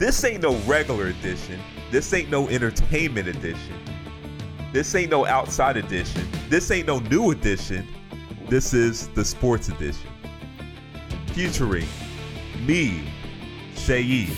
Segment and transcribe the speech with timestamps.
[0.00, 1.60] This ain't no regular edition.
[1.90, 3.78] This ain't no entertainment edition.
[4.72, 6.26] This ain't no outside edition.
[6.48, 7.86] This ain't no new edition.
[8.48, 10.08] This is the sports edition.
[11.34, 11.86] Featuring
[12.64, 13.12] me,
[13.74, 14.34] Shayi,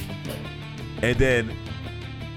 [1.00, 1.56] and then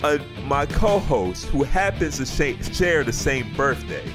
[0.04, 4.06] uh, my co-host who happens to sh- share the same birthday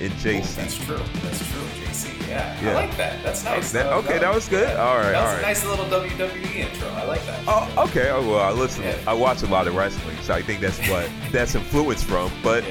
[0.00, 0.38] in JC.
[0.40, 0.96] Oh, that's true.
[1.22, 2.28] That's true, JC.
[2.28, 2.70] Yeah, Yeah.
[2.70, 3.22] I like that.
[3.22, 3.70] That's nice.
[3.72, 4.76] That- okay, that was good?
[4.78, 6.88] All right, that was all a nice little WWE intro.
[7.26, 7.44] Like that.
[7.76, 8.10] Oh, okay.
[8.10, 8.82] Oh, well, I listen.
[8.84, 8.96] Yeah.
[9.06, 12.30] I watch a lot of wrestling, so I think that's what that's influenced from.
[12.42, 12.64] But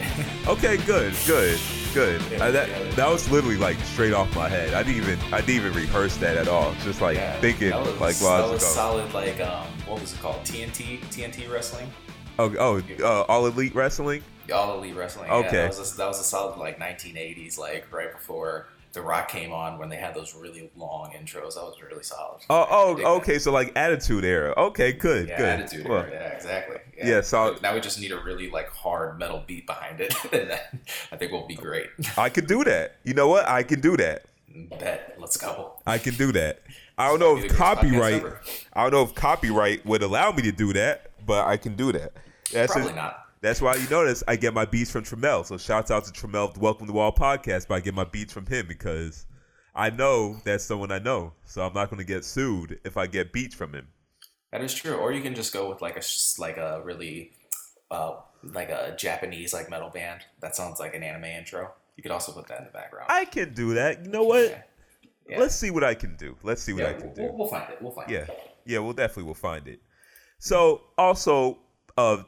[0.47, 1.59] okay, good, good,
[1.93, 2.21] good.
[2.31, 4.73] Yeah, Uh, that that was literally like straight off my head.
[4.73, 6.73] I didn't even I didn't even rehearse that at all.
[6.83, 8.71] Just like thinking that was, like that while I was ago.
[8.71, 9.13] solid.
[9.13, 10.37] Like um, what was it called?
[10.43, 11.91] TNT, TNT wrestling,
[12.37, 14.23] Oh, oh, uh, all elite wrestling.
[14.53, 15.29] all elite wrestling.
[15.29, 15.45] Okay.
[15.57, 18.67] yeah, that was a, that was a solid like 1980s, like right before
[18.99, 21.55] The Rock came on when they had those really long intros.
[21.55, 22.41] That was really solid.
[22.49, 23.05] Oh, oh, that.
[23.05, 23.39] okay.
[23.39, 24.53] So like attitude era.
[24.57, 25.45] Okay, good, Yeah, good.
[25.61, 25.87] attitude.
[25.87, 26.77] Well, era, yeah, exactly.
[27.01, 30.51] yeah, so- now we just need a really like hard metal beat behind it, and
[30.51, 30.59] then
[31.13, 31.87] I think we'll be great.
[32.17, 32.97] I could do that.
[33.05, 33.47] You know what?
[33.47, 34.25] I can do that.
[34.77, 35.15] Bet.
[35.17, 35.79] Let's go.
[35.87, 36.59] I can do that.
[36.97, 37.75] I don't know if the greatest podcast
[38.19, 38.23] copyright.
[38.73, 41.93] I don't know if copyright would allow me to do that, but I can do
[41.93, 42.11] that.
[42.51, 43.28] That's Probably just- not.
[43.41, 45.45] That's why you notice I get my beats from Tremel.
[45.45, 48.45] So shouts out to Tremel, Welcome to Wall podcast, but I get my beats from
[48.45, 49.25] him because
[49.73, 51.33] I know that's someone I know.
[51.45, 53.87] So I'm not going to get sued if I get beats from him.
[54.51, 54.95] That is true.
[54.95, 56.01] Or you can just go with like a
[56.41, 57.31] like a really
[57.91, 61.71] uh like a Japanese like metal band that sounds like an anime intro.
[61.95, 63.05] You could also put that in the background.
[63.09, 64.03] I can do that.
[64.03, 64.49] You know what?
[64.49, 64.61] Yeah.
[65.29, 65.39] Yeah.
[65.39, 66.35] Let's see what I can do.
[66.43, 67.21] Let's see what Yeah, I can do.
[67.23, 67.81] we'll, we'll find it.
[67.81, 68.29] We'll find Yeah, it.
[68.29, 68.79] yeah, yeah.
[68.79, 69.79] we'll definitely we'll find it.
[70.39, 71.59] So also,
[71.97, 72.23] uh,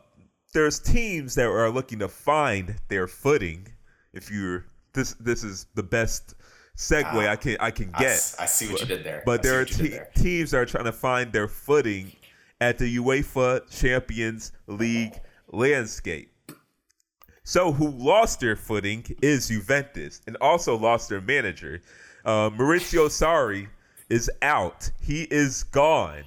[0.54, 3.68] there's teams that are looking to find their footing.
[4.14, 6.36] If you're this, this is the best
[6.78, 8.12] segue I can I can I, get.
[8.12, 9.24] s- I see what you did there.
[9.26, 10.10] But I there are what you did te- there.
[10.16, 12.12] teams that are trying to find their footing
[12.60, 15.14] at the UEFA Champions League
[15.52, 16.28] landscape.
[17.44, 21.82] So, who lost their footing is Juventus and also lost their manager.
[22.24, 23.68] Uh, Maurizio Sarri
[24.10, 24.92] is out.
[25.02, 26.24] He is gone.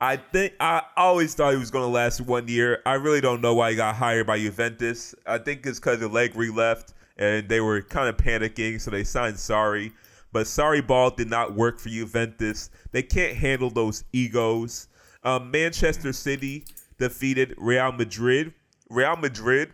[0.00, 2.82] I think I always thought he was going to last one year.
[2.84, 5.14] I really don't know why he got hired by Juventus.
[5.26, 9.36] I think it's because Allegri left and they were kind of panicking, so they signed
[9.36, 9.92] Sarri.
[10.32, 12.68] But Sarri ball did not work for Juventus.
[12.92, 14.88] They can't handle those egos.
[15.24, 16.66] Um, Manchester City
[16.98, 18.52] defeated Real Madrid.
[18.90, 19.72] Real Madrid,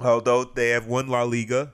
[0.00, 1.72] although they have won La Liga,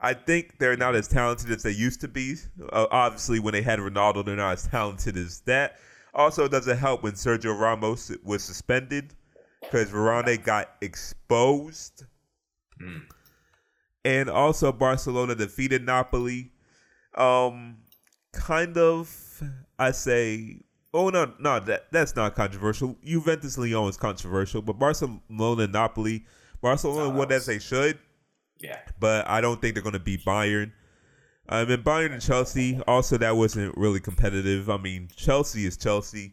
[0.00, 2.34] I think they're not as talented as they used to be.
[2.70, 5.78] Uh, obviously, when they had Ronaldo, they're not as talented as that.
[6.16, 9.14] Also, doesn't help when Sergio Ramos was suspended
[9.60, 12.04] because Varane got exposed.
[14.04, 16.52] And also, Barcelona defeated Napoli.
[17.14, 17.78] Um,
[18.32, 19.42] kind of,
[19.78, 20.62] I say.
[20.94, 22.96] Oh no, no, that that's not controversial.
[23.04, 26.24] Juventus Lyon is controversial, but Barcelona Napoli,
[26.62, 27.98] Barcelona won as they should
[28.60, 28.78] Yeah.
[28.98, 30.72] but I don't think they're going to beat Bayern.
[31.48, 34.68] Um, and Bayern and Chelsea, also that wasn't really competitive.
[34.68, 36.32] I mean, Chelsea is Chelsea.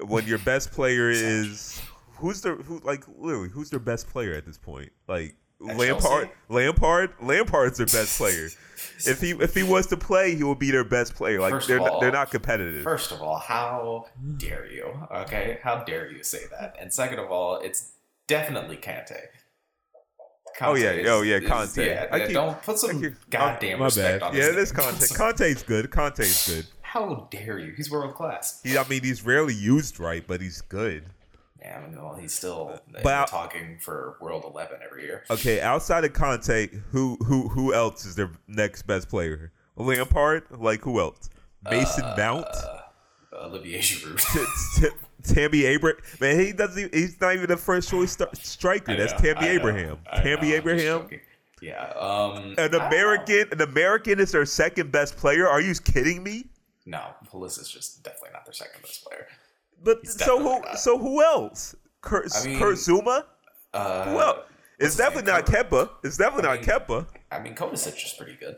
[0.00, 1.80] When your best player is
[2.16, 4.90] who's the who like literally who's their best player at this point?
[5.08, 5.34] Like
[5.68, 6.30] At Lampard, Chelsea?
[6.48, 8.48] Lampard, Lampard's their best player.
[9.06, 11.40] if he if he was to play, he would be their best player.
[11.40, 12.84] Like First they're not, all- they're not competitive.
[12.84, 14.06] First of all, how
[14.36, 14.86] dare you?
[15.12, 16.76] Okay, how dare you say that?
[16.80, 17.92] And second of all, it's
[18.28, 19.18] definitely Kante.
[20.60, 20.90] Oh, yeah.
[20.92, 21.86] is- Oh, yeah, is- Kante.
[21.86, 24.28] Yeah, I yeah, keep- don't put some keep- goddamn respect bad.
[24.30, 24.72] on Yeah, this is.
[24.72, 25.16] Kante.
[25.16, 25.90] Kante's good.
[25.90, 26.66] Kante's good.
[26.82, 27.72] How dare you?
[27.76, 28.60] He's world class.
[28.62, 31.04] He, I mean, he's rarely used right, but he's good.
[31.60, 35.24] Yeah, I mean, well, he's still But I- talking for World Eleven every year.
[35.30, 39.52] Okay, outside of Kante, who who who else is their next best player?
[39.76, 41.28] Lampard, like who else?
[41.68, 42.78] Mason Mount, Uh,
[43.44, 44.76] Olivier Giroud.
[44.80, 46.00] T- T- Tammy Abraham.
[46.20, 46.78] Man, he doesn't.
[46.78, 48.96] Even, he's not even the first choice st- striker.
[48.96, 49.98] That's know, Tammy I Abraham.
[50.12, 51.08] Know, Tammy Abraham.
[51.60, 51.84] Yeah.
[51.98, 52.54] Um.
[52.58, 55.48] An American, an American is their second best player.
[55.48, 56.46] Are you kidding me?
[56.86, 57.02] No,
[57.32, 59.26] Pulisic's just definitely not their second best player.
[59.82, 60.60] But He's so who?
[60.60, 60.78] not.
[60.78, 61.74] So who else?
[62.00, 63.24] Kurt, I mean, Kurt Zouma.
[63.74, 64.38] Uh, Who else?
[64.78, 65.90] It's definitely not Kepa.
[66.04, 66.70] It's definitely I not mean-
[67.02, 67.06] Kepa.
[67.32, 68.56] I mean, Kovacic is pretty good.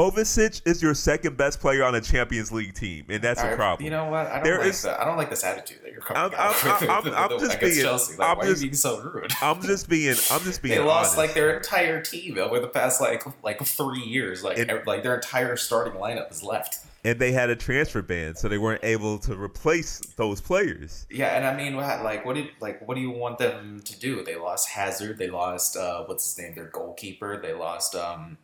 [0.00, 3.84] Kovacic is your second best player on a Champions League team, and that's a problem.
[3.84, 4.28] You know what?
[4.28, 4.98] I don't There like is- that.
[4.98, 7.30] I don't like this attitude that you're coming I'm- out I'm- with I'm- with- I'm
[7.32, 8.16] with- just being- Chelsea.
[8.16, 9.30] Like, I'm why just- are you being so rude?
[9.42, 10.16] I'm just being.
[10.30, 10.78] I'm just being.
[10.78, 11.18] they lost honest.
[11.18, 14.42] like their entire team over the past like like three years.
[14.42, 16.78] Like And- like their entire starting lineup is left.
[17.04, 21.06] and they had a transfer ban, so they weren't able to replace those players.
[21.10, 24.24] Yeah, and I mean, like, what did like what do you want them to do?
[24.24, 25.18] They lost Hazard.
[25.18, 26.54] They lost uh, what's his name?
[26.54, 27.38] Their goalkeeper.
[27.42, 28.38] They lost um,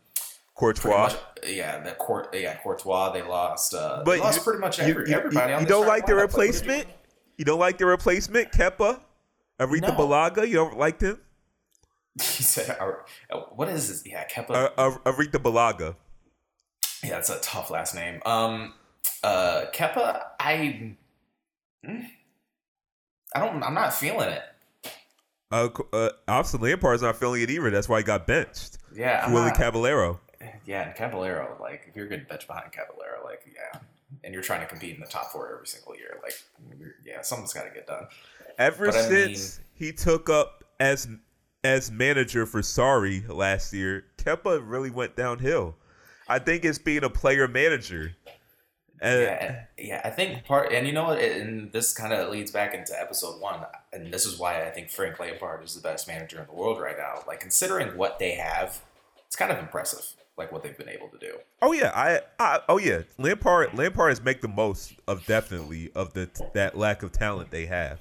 [0.57, 0.99] Courtois.
[1.09, 1.17] much,
[1.47, 3.13] yeah, the court, yeah, Courtois.
[3.13, 3.75] They lost.
[3.75, 5.53] Uh, But they lost you- pretty much every, you- everybody.
[5.53, 6.17] you- you don't like the lineup.
[6.17, 6.89] Like, what do you- replacement?
[7.37, 9.01] You don't like the replacement, Kepa?
[9.61, 9.93] Aretha No.
[9.93, 10.49] Balaga?
[10.49, 11.21] You don't like him?
[12.21, 14.03] He said, uh, "What is this?
[14.07, 14.73] Yeah, Kepa.
[14.79, 15.97] Uh, Aretha Balaga.
[17.03, 18.23] yeah, that's a tough last name.
[18.25, 18.73] Um,
[19.23, 20.23] uh, Kepa.
[20.41, 20.97] I,
[21.85, 22.01] Hmm?
[23.35, 23.63] I don't.
[23.63, 24.43] I'm not feeling it.
[25.53, 27.71] Uh, uh, Austin Lampard's not feeling it either.
[27.71, 28.79] That's why he got benched.
[28.95, 30.21] Yeah, Willy Caballero.
[30.67, 33.81] Yeah, and Caballero, like if you're good bench behind Caballero, like yeah,
[34.25, 36.35] and you're trying to compete in the top four every single year, like
[37.05, 38.07] yeah, something's got to get done.
[38.59, 41.09] Ever But I since he took up as
[41.65, 45.77] as manager for Sarri last year, Kepa really went downhill.
[46.29, 48.17] I think it's being a player manager.
[49.03, 52.51] Uh, yeah, yeah, I think part, and you know what, and this kind of leads
[52.51, 53.61] back into episode one,
[53.93, 56.81] and this is why I think Frank Lampard is the best manager in the world
[56.81, 57.23] right now.
[57.27, 58.83] Like considering what they have,
[59.27, 61.35] it's kind of impressive, like what they've been able to do.
[61.63, 63.03] Oh yeah, I, I oh yeah.
[63.19, 67.67] Lampard Lampard has make the most of definitely of the that lack of talent they
[67.67, 68.01] have.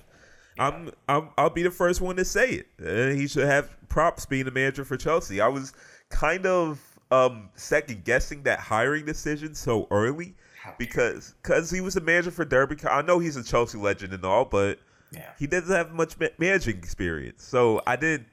[0.58, 2.68] I'm, I'm I'll be the first one to say it.
[2.82, 5.42] Uh, he should have props being the manager for Chelsea.
[5.42, 5.74] I was
[6.10, 10.36] kind of um second guessing that hiring decision so early
[10.78, 12.76] because cause he was a manager for Derby.
[12.90, 14.80] I know he's a Chelsea legend and all, but
[15.12, 17.44] Yeah, he doesn't have much ma- managing experience.
[17.44, 18.28] So I didn't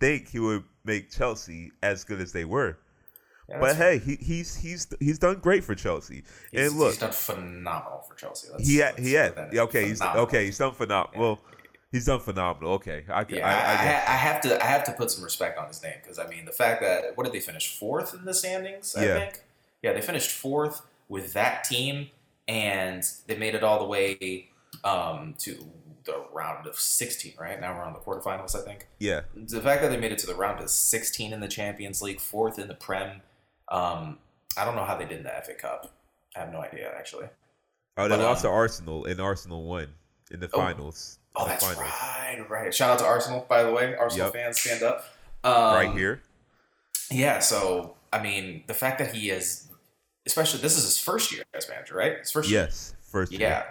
[0.00, 2.78] think he would make Chelsea as good as they were.
[3.52, 6.24] Yeah, But hey, he, he's he's he's done great for Chelsea.
[6.50, 8.48] He's, and look, he's done phenomenal for Chelsea.
[8.50, 9.58] Let's, he had he had yeah, in.
[9.60, 9.86] okay.
[9.88, 10.46] He's okay.
[10.46, 11.20] He's done phenomenal.
[11.20, 11.38] Well,
[11.90, 12.72] he's done phenomenal.
[12.74, 13.26] Okay, I.
[13.28, 15.68] Yeah, I, I, I, I, I have to I have to put some respect on
[15.68, 18.34] his name because I mean the fact that what did they finish fourth in the
[18.34, 18.96] standings?
[18.96, 19.18] I Yeah.
[19.18, 19.42] think.
[19.82, 22.08] Yeah, they finished fourth with that team,
[22.48, 24.48] and they made it all the way
[24.84, 25.58] um, to
[26.04, 27.34] the round of sixteen.
[27.38, 28.56] Right now we're on the quarterfinals.
[28.56, 31.40] I think yeah, the fact that they made it to the round of sixteen in
[31.40, 33.20] the Champions League, fourth in the Prem.
[33.72, 34.18] Um,
[34.56, 35.92] I don't know how they did in the FA Cup.
[36.36, 37.26] I have no idea actually.
[37.96, 39.88] oh, they but, lost um, to Arsenal, and Arsenal won
[40.30, 40.58] in the Oh.
[40.58, 41.18] finals.
[41.34, 41.78] Oh, The that's finals.
[41.80, 42.74] right, right.
[42.74, 43.94] Shout out to Arsenal, by the way.
[43.96, 44.34] Arsenal Yep.
[44.34, 45.06] fans, stand up.
[45.44, 46.22] Um, right here.
[47.10, 49.68] Yeah, so I mean, the fact that he is,
[50.26, 52.18] especially this is his first year as manager, right?
[52.18, 52.62] His first year.
[52.64, 53.32] Yes, first.
[53.32, 53.64] Yeah,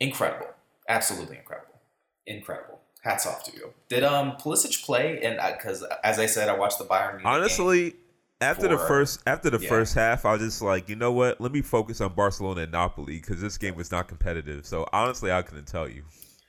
[0.00, 0.48] incredible,
[0.88, 1.80] absolutely incredible,
[2.26, 2.80] incredible.
[3.02, 3.72] Hats off to you.
[3.88, 5.20] Did um Pulisic play?
[5.22, 7.22] And because as I said, I watched the Bayern.
[7.22, 7.92] Munich game.
[8.40, 9.68] After the first after the yeah.
[9.68, 11.40] first half, I was just like, you know what?
[11.40, 14.64] Let me focus on Barcelona and Napoli because this game was not competitive.
[14.64, 16.04] So honestly, I couldn't tell you.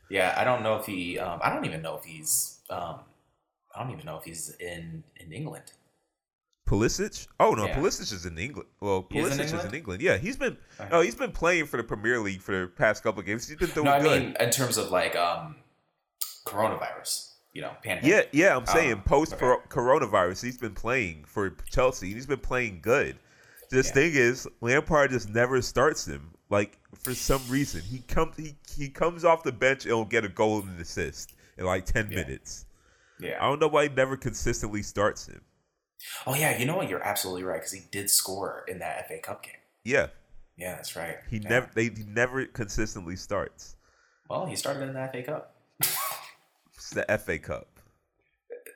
[0.09, 1.17] yeah, I don't know if he.
[1.17, 2.59] Um, I don't even know if he's.
[2.69, 2.99] Um,
[3.75, 5.71] I don't even know if he's in in England.
[6.67, 7.27] Pulisic?
[7.39, 7.75] Oh no, Yeah.
[7.75, 8.69] Pulisic is in England.
[8.79, 9.73] Well, is in Pulisic is in England?
[9.75, 10.01] England.
[10.03, 10.57] Yeah, he's been.
[10.79, 10.89] Okay.
[10.91, 13.47] Oh, he's been playing for the Premier League for the past couple of games.
[13.47, 14.21] He's been doing No, I good.
[14.21, 15.55] mean in terms of like um,
[16.45, 17.28] coronavirus.
[17.53, 18.29] You know, pandemic.
[18.33, 18.55] yeah, yeah.
[18.55, 19.45] I'm saying Um, post okay.
[19.69, 22.07] coronavirus, he's been playing for Chelsea.
[22.07, 23.17] and He's been playing good.
[23.71, 23.93] This Yeah.
[23.93, 26.31] thing is, Lampard just never starts him.
[26.49, 30.25] Like for some reason, he comes he he comes off the bench and will get
[30.25, 32.17] a goal and an assist in like ten Yeah.
[32.23, 32.65] minutes.
[33.19, 35.41] Yeah, I don't know why he never consistently starts him.
[36.25, 36.87] Oh yeah, you know what?
[36.89, 39.55] You're absolutely right because he did score in that FA Cup game.
[39.83, 40.07] Yeah,
[40.55, 41.17] Yeah, that's right.
[41.29, 41.49] he Yeah.
[41.49, 43.75] never they he never consistently starts.
[44.29, 45.55] Well, he started in the FA Cup.
[46.91, 47.67] It's the FA Cup.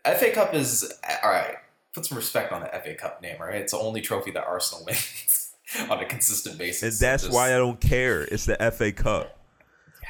[0.06, 0.94] FA Cup is
[1.24, 1.56] all right.
[1.96, 3.56] Put some respect on the FA Cup name, right?
[3.56, 5.52] It's the only trophy that Arsenal wins
[5.90, 7.02] on a consistent basis.
[7.02, 8.22] And that's just- why I don't care.
[8.24, 9.40] It's the FA Cup.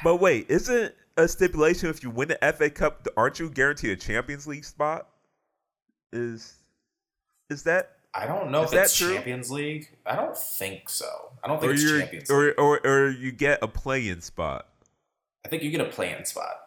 [0.02, 3.96] But wait, isn't a stipulation if you win the FA Cup, aren't you guaranteed a
[3.96, 5.08] Champions League spot?
[6.12, 6.54] Is
[7.50, 9.14] is that I don't know Is if that it's true?
[9.14, 9.88] Champions League.
[10.06, 11.06] I don't think so.
[11.42, 12.54] I don't or think it's Champions League.
[12.58, 14.68] or, or or you get a play-in spot?
[15.44, 16.63] I think you get a play-in spot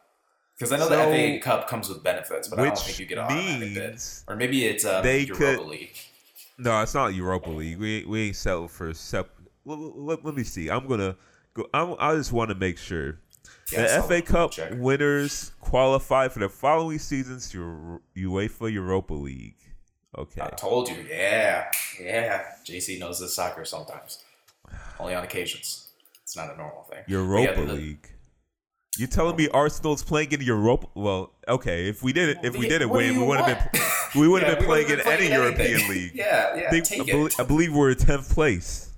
[0.58, 3.06] because I know So- the FA Cup comes with benefits, but I don't think you
[3.06, 4.00] get automatic bid.
[4.28, 5.96] Or maybe it's um, they Europa could- League.
[6.58, 7.78] no, it's not Europa League.
[7.80, 9.30] We we ain't settled for sep.
[9.66, 10.70] Let, let, let me see.
[10.70, 11.16] I'm gonna
[11.54, 11.68] go.
[11.74, 13.20] I'm, I just want to make sure.
[13.72, 14.72] Yeah, the FA Cup check.
[14.76, 19.56] winners qualify for the following season's Euro- UEFA Europa League.
[20.18, 20.42] Okay.
[20.42, 21.70] I told you, yeah,
[22.02, 22.44] yeah.
[22.66, 24.24] JC knows his soccer sometimes,
[25.00, 25.90] only on occasions.
[26.24, 27.04] It's not a normal thing.
[27.08, 28.10] Europa Yeah, the- League.
[28.98, 30.90] You telling me Arsenal's playing in Europe?
[30.96, 31.88] Well, okay.
[31.88, 33.82] If we did it, if we did it, win, we would have been,
[34.16, 36.12] we would have Yeah, been playing in any European league.
[36.16, 36.68] Yeah, yeah.
[36.72, 37.40] I, think, I, believe.
[37.40, 38.92] I believe we're in tenth place.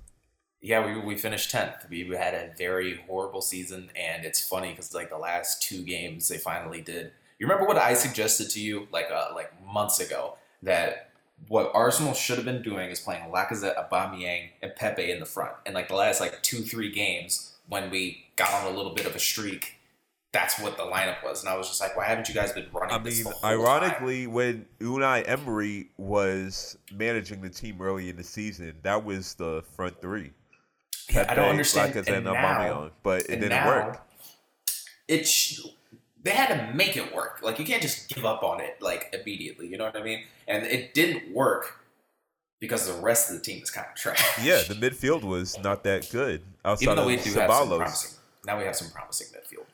[0.62, 1.86] Yeah, we, we finished tenth.
[1.90, 6.28] We had a very horrible season, and it's funny because like the last two games,
[6.28, 7.12] they finally did.
[7.38, 11.10] You remember what I suggested to you like uh, like months ago that
[11.48, 15.52] what Arsenal should have been doing is playing Lacazette, Aubameyang, and Pepe in the front.
[15.64, 19.06] And like the last like two three games when we got on a little bit
[19.06, 19.79] of a streak,
[20.32, 21.42] that's what the lineup was.
[21.42, 22.94] And I was just like, why haven't you guys been running?
[22.94, 23.60] I this mean, whole time?
[23.60, 29.64] ironically, when Unai Emery was managing the team early in the season, that was the
[29.74, 30.30] front three.
[31.10, 31.92] Yeah, I don't understand.
[31.92, 34.06] Lacazette, and and now, but it didn't work.
[35.08, 35.60] it sh-
[36.22, 37.40] they had to make it work.
[37.42, 39.66] Like you can't just give up on it like immediately.
[39.66, 40.24] You know what I mean?
[40.46, 41.80] And it didn't work
[42.60, 44.44] because the rest of the team is kind of trash.
[44.44, 47.68] Yeah, the midfield was not that good outside Even though of we do have some
[47.68, 48.18] promising.
[48.46, 49.28] Now we have some promising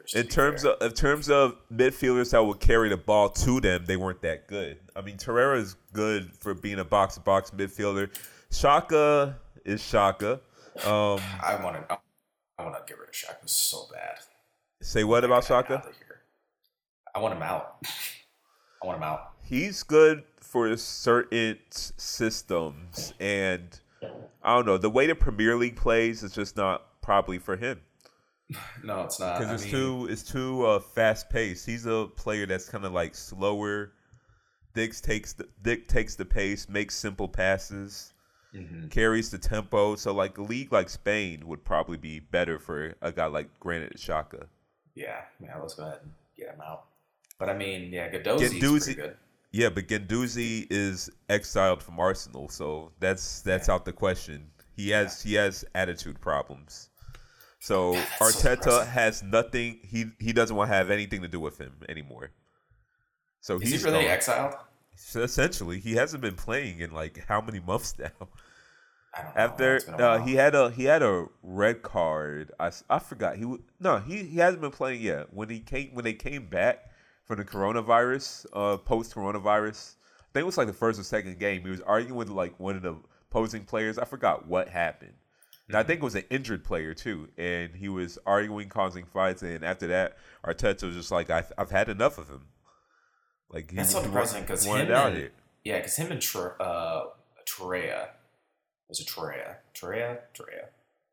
[0.07, 0.21] midfielders.
[0.21, 0.73] In terms fair.
[0.73, 4.49] of in terms of midfielders that would carry the ball to them, they weren't that
[4.49, 4.79] good.
[4.95, 8.11] I mean, Torreira is good for being a box to box midfielder.
[8.51, 9.35] Xhaka
[9.65, 10.41] is Xhaka.
[10.85, 11.99] Um, I want to.
[12.59, 14.19] I want to get rid of Xhaka so bad.
[14.81, 15.87] say what about Xhaka?
[17.15, 17.77] I want him out.
[18.83, 19.33] I want him out.
[19.43, 23.79] He's good for certain systems, and
[24.43, 27.81] I don't know the way the Premier League plays is just not probably for him
[28.85, 29.39] No, it's not.
[29.39, 31.67] because it's mean, too it's too uh, fast paced.
[31.67, 33.93] He's a player that's kind of like slower.
[34.75, 38.13] Dick takes the Dick takes the pace, makes simple passes.
[38.55, 38.91] mhm.
[38.91, 39.97] carries the tempo.
[39.97, 43.97] So like a league like Spain would probably be better for a guy like Granit
[43.97, 44.47] Xhaka.
[44.95, 45.59] Yeah, yeah.
[45.59, 46.85] Let's go ahead and get him out.
[47.39, 49.17] But I mean, yeah, Guendouzi's pretty good.
[49.53, 54.51] Yeah, but Guendouzi is exiled from Arsenal, so that's that's out the question.
[54.77, 56.91] He has he has attitude problems.
[57.59, 58.89] So that's Arteta depressing.
[58.89, 59.81] has nothing.
[59.83, 62.31] He he doesn't want to have anything to do with him anymore.
[63.41, 64.13] So Is he's he really gone.
[64.13, 64.55] exiled?
[64.95, 68.11] So essentially, he hasn't been playing in like how many months now?
[69.15, 69.37] I don't.
[69.37, 72.53] After It's been a uh, he had a he had a red card.
[72.61, 75.33] I, I forgot he no he he hasn't been playing yet.
[75.33, 76.91] When he came when they came back
[77.25, 81.39] from the coronavirus, uh, post coronavirus, I think it was like the first or second
[81.39, 81.63] game.
[81.63, 82.97] He was arguing with like one of the
[83.31, 83.99] opposing players.
[83.99, 85.15] I forgot what happened.
[85.69, 89.43] And I think it was an injured player too, and he was arguing, causing fights.
[89.43, 92.43] And after that, Arteta was just like, "I've, I've had enough of him."
[93.51, 95.31] Like That's so depressing because him and here.
[95.65, 97.05] yeah, because him and Tre- uh,
[97.47, 98.09] Torreira
[98.89, 99.57] was it Torreira?
[99.75, 100.19] Torreira?
[100.35, 100.67] Torreira?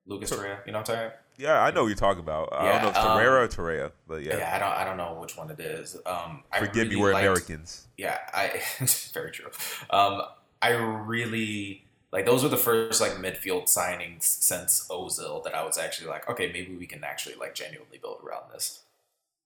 [0.06, 0.66] Lucas Tor- Torreira?
[0.66, 1.06] You know what I'm talking?
[1.08, 1.18] about?
[1.38, 2.54] Yeah, I know what you're talking about.
[2.54, 4.38] I don't know if um, Torreira or Torreira, but Yeah.
[4.38, 4.56] yeah.
[4.56, 4.72] I don't.
[4.72, 5.96] I don't know which one it is.
[6.06, 7.88] Um, I Forgive me, we're liked- Americans.
[7.98, 8.62] Yeah, I
[9.14, 9.50] very true.
[9.90, 10.22] Um,
[10.62, 15.78] I really like those were the first like midfield signings since Ozil that I was
[15.78, 18.80] actually like, okay, maybe we can actually like genuinely build around this.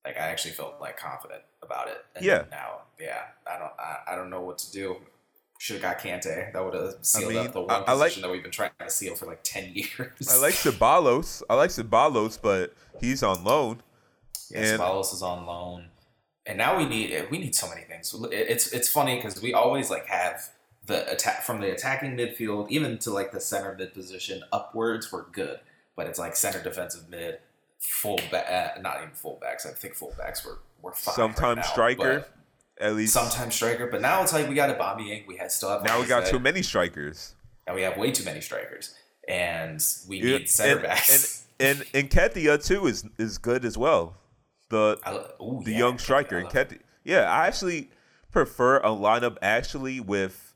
[0.05, 2.05] Like I actually felt like confident about it.
[2.15, 2.43] And Yeah.
[2.51, 3.21] Now, yeah,
[3.51, 3.71] I don't.
[3.79, 4.97] I, I don't know what to do.
[5.59, 6.53] Should have got Kante.
[6.53, 8.51] That would have sealed mean, up the I- one I like- position that we've been
[8.51, 10.29] trying to seal for like ten years.
[10.29, 11.41] I like Ceballos.
[11.49, 13.81] I like Ceballos, but he's on loan.
[14.51, 15.87] Yeah, And- Ceballos is on loan,
[16.45, 18.13] and now we need we need so many things.
[18.31, 20.49] It's it's funny because we always like have
[20.87, 25.11] the attack from the attacking midfield, even to like the center mid position upwards.
[25.11, 25.59] We're good,
[25.95, 27.39] but it's like center defensive mid,
[27.79, 29.65] full back, uh, not even fullbacks.
[29.65, 31.15] I think fullbacks were were fine.
[31.15, 32.25] Sometimes right now, striker,
[32.79, 33.13] at least.
[33.13, 35.99] sometimes striker, but now it's like we got a Bobby We had still have now
[36.01, 37.35] we got too many strikers.
[37.67, 38.95] and we have way too many strikers,
[39.27, 41.45] and we Yeah, need center and, backs.
[41.59, 44.15] And and Nketiah too is is good as well.
[44.69, 46.79] The lo- ooh, the yeah, young striker and Nketiah.
[47.03, 47.89] Yeah, I actually
[48.31, 50.46] prefer a lineup actually with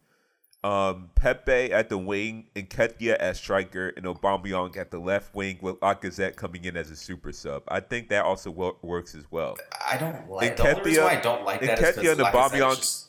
[0.63, 5.79] um, Pepe at the wing, Nketiah as striker, and Aubameyang at the left wing with
[5.79, 7.63] Lacazette coming in as a super sub.
[7.67, 9.57] I think that also wo- works as well.
[9.89, 12.27] I don't like the only reason why I don't like that is Nketiah because and
[12.27, 13.07] Aubameyang- is just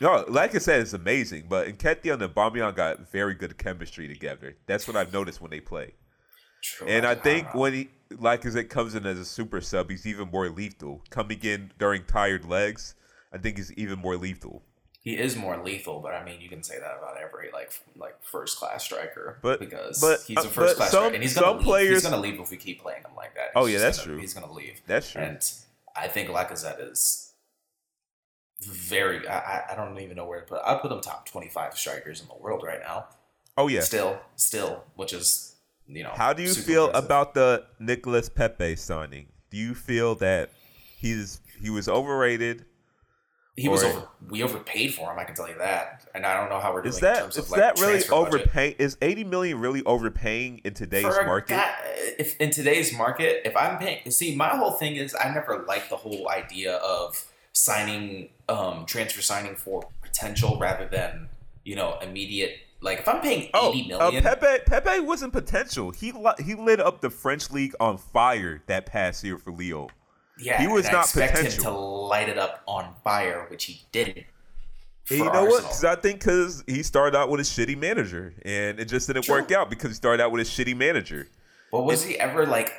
[0.00, 1.44] No, like I said, it's amazing.
[1.48, 4.56] But Nketiah and Aubameyang got very good chemistry together.
[4.66, 5.92] That's what I've noticed when they play.
[6.62, 6.86] true.
[6.88, 9.90] And I don't think when he, like as it comes in as a super sub,
[9.90, 11.02] he's even more lethal.
[11.10, 12.94] Coming in during tired legs,
[13.30, 14.62] I think he's even more lethal.
[15.04, 18.16] He is more lethal, but I mean, you can say that about every like like
[18.24, 21.34] first class striker, But- because but- he's uh, a first but class striker, and he's
[21.34, 21.62] gonna leave.
[21.64, 23.48] players- he's gonna leave if we keep playing him like that.
[23.48, 24.18] He's Oh, yeah, that's gonna- true.
[24.20, 25.22] He's gonna leave, That's true.
[25.22, 25.38] and
[25.94, 27.32] I think Lacazette is
[28.60, 29.26] very.
[29.28, 30.60] I, I- I don't even know where to put.
[30.64, 33.06] I'd put him top twenty five strikers in the world right now.
[33.56, 33.80] oh yeah.
[33.82, 35.54] Still, still, which is
[35.86, 36.10] you know.
[36.14, 37.04] How do you feel impressive.
[37.04, 39.26] about the Nicholas Pepe signing?
[39.50, 40.50] Do you feel that
[40.96, 42.64] he's he was overrated?
[43.56, 44.08] He was over.
[44.30, 45.18] We overpaid for him.
[45.18, 47.18] I can tell you that, and I don't know how we're doing Is in that
[47.20, 48.74] terms is of like that really overpaying?
[48.78, 51.54] Is eighty million really overpaying in today's For market?
[51.54, 51.74] guy-
[52.18, 55.88] if in today's market, if I'm paying, see, my whole thing is I never liked
[55.88, 61.28] the whole idea of signing, um, transfer signing for potential rather than
[61.64, 62.58] you know immediate.
[62.80, 65.90] Like if I'm paying Oh, eighty uh, million, Pepe Pepe wasn't potential.
[65.92, 66.12] He
[66.44, 69.90] he lit up the French league on fire that past year for Lille.
[70.38, 71.64] Yeah, he was and I not expect him potential.
[71.72, 74.24] to light it up on fire, which he didn't.
[75.10, 75.64] And you know what?
[75.64, 75.68] Arsenal.
[75.70, 79.24] 'Cause I think because he started out with a shitty manager, and it just didn't
[79.24, 79.34] True.
[79.36, 81.28] work out because he started out with a shitty manager.
[81.70, 82.72] But was he ever like?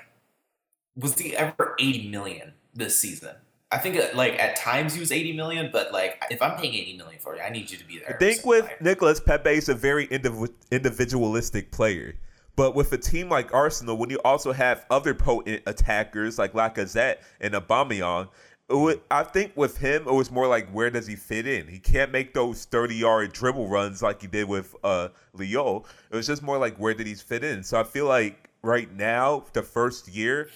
[0.96, 3.36] Was he ever eighty million this season?
[3.72, 6.74] I think uh, like at times he was eighty million, but like if I'm paying
[6.74, 8.16] eighty million for you, I need you to be there.
[8.16, 8.70] I think with.
[8.80, 12.16] Nicholas Pepe is a very indiv- individualistic player,
[12.56, 17.18] But with a team like Arsenal, when you also have other potent attackers like Lacazette
[17.42, 18.30] and Aubameyang,
[18.70, 21.68] would, I think with him it was more like where does he fit in?
[21.68, 25.86] He can't make those thirty yard dribble runs like he did with uh, Lille.
[26.10, 27.64] It was just more like where did he fit in?
[27.64, 30.50] So I feel like right now the first year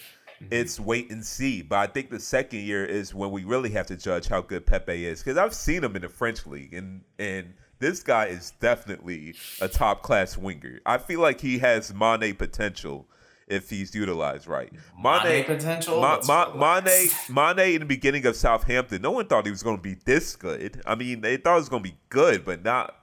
[0.52, 1.62] it's wait and see.
[1.62, 4.66] But I think the second year is when we really have to judge how good
[4.66, 8.52] Pepe is because I've seen him in the French league and and this guy is
[8.60, 10.80] definitely a top class winger.
[10.86, 13.08] I feel like he has Mane potential
[13.48, 14.72] if he's utilized right.
[15.02, 16.00] Mane potential?
[16.02, 16.54] Ma, Ma.
[16.82, 19.96] Mane, Mane in the beginning of Southampton, no one thought he was going to be
[20.06, 20.82] this good.
[20.86, 22.96] I mean, they thought it was going to be good, but not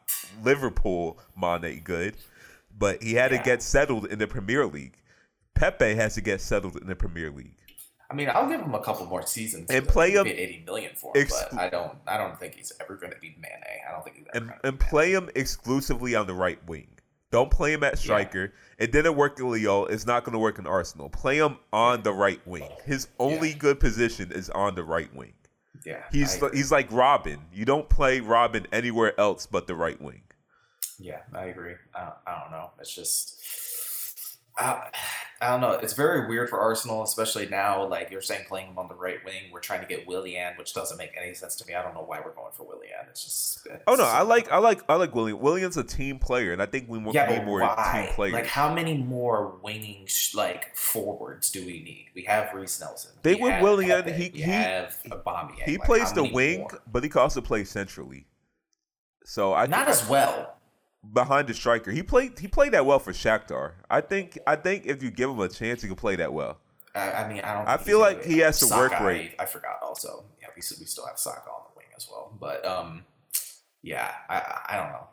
[0.45, 2.16] Liverpool Mane good.
[2.78, 3.38] But he had Yeah.
[3.38, 4.99] to get settled in the Premier League.
[5.54, 7.55] Pepe has to get settled in the Premier League.
[8.10, 10.92] I mean, I'll give him a couple more seasons And play him- get eighty million
[10.94, 11.98] for him, Ex- but I don't.
[12.06, 13.50] I don't think he's ever going to be Mane.
[13.88, 16.88] I don't think he's ever And, and play him exclusively on the right wing.
[17.32, 18.52] Don't play him at striker.
[18.78, 19.88] It didn't work in Lyon.
[19.90, 21.08] It's not going to work in Arsenal.
[21.08, 22.68] Play him on the right wing.
[22.84, 23.56] His only Yeah.
[23.56, 25.32] good position is on the right wing.
[25.84, 27.38] Yeah, He's he's like Robben.
[27.52, 30.22] You don't play Robben anywhere else but the right wing.
[30.98, 31.75] Yeah, I agree.
[31.94, 32.70] I don't, I don't know.
[32.80, 33.35] It's just.
[34.58, 34.88] I,
[35.42, 35.72] I don't know.
[35.72, 37.86] It's very weird for Arsenal, especially now.
[37.86, 40.72] Like you're saying, playing him on the right wing, we're trying to get Willian, which
[40.72, 41.75] doesn't make any sense to me.
[41.75, 42.92] I don't know why we're going for Willian.
[43.10, 43.66] It's just.
[43.66, 45.38] It's, Oh no, I like I like I like Willian.
[45.38, 48.04] Willian's a team player, and I think we more, Yeah, need more why?
[48.06, 48.32] team players.
[48.32, 52.06] Like, how many more winging sh- like forwards do we need?
[52.14, 53.12] We have Reiss Nelson.
[53.22, 55.64] They we would Willian, he- we he- have Aubameyang.
[55.64, 56.80] he Like, plays the wing, more?
[56.90, 58.26] but he can also play centrally.
[59.25, 60.55] So I Not as well.
[61.12, 61.90] Behind the striker.
[61.90, 63.72] He played he played that well for Shakhtar.
[63.90, 66.58] I think I think if you give him a chance, he can play that well.
[66.94, 67.68] I, I mean, I don't.
[67.68, 69.34] I feel like he has to work rate.
[69.38, 70.25] I, I forgot also.
[70.40, 72.32] Yeah, we still, we still have Saka on the wing as well.
[72.40, 73.04] But um,
[73.82, 75.06] yeah, I I- I don't know.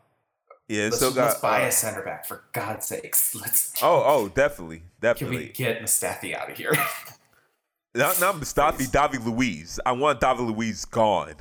[0.70, 3.36] Yeah, Let's, still let's buy uh, a center back for God's sakes.
[3.42, 3.74] Let's.
[3.84, 5.48] oh oh definitely definitely.
[5.50, 6.72] Can we get Mustafi out of here?
[7.96, 9.80] Not not Mustafi, Davi Luiz.
[9.86, 11.36] I want Davi Luiz gone.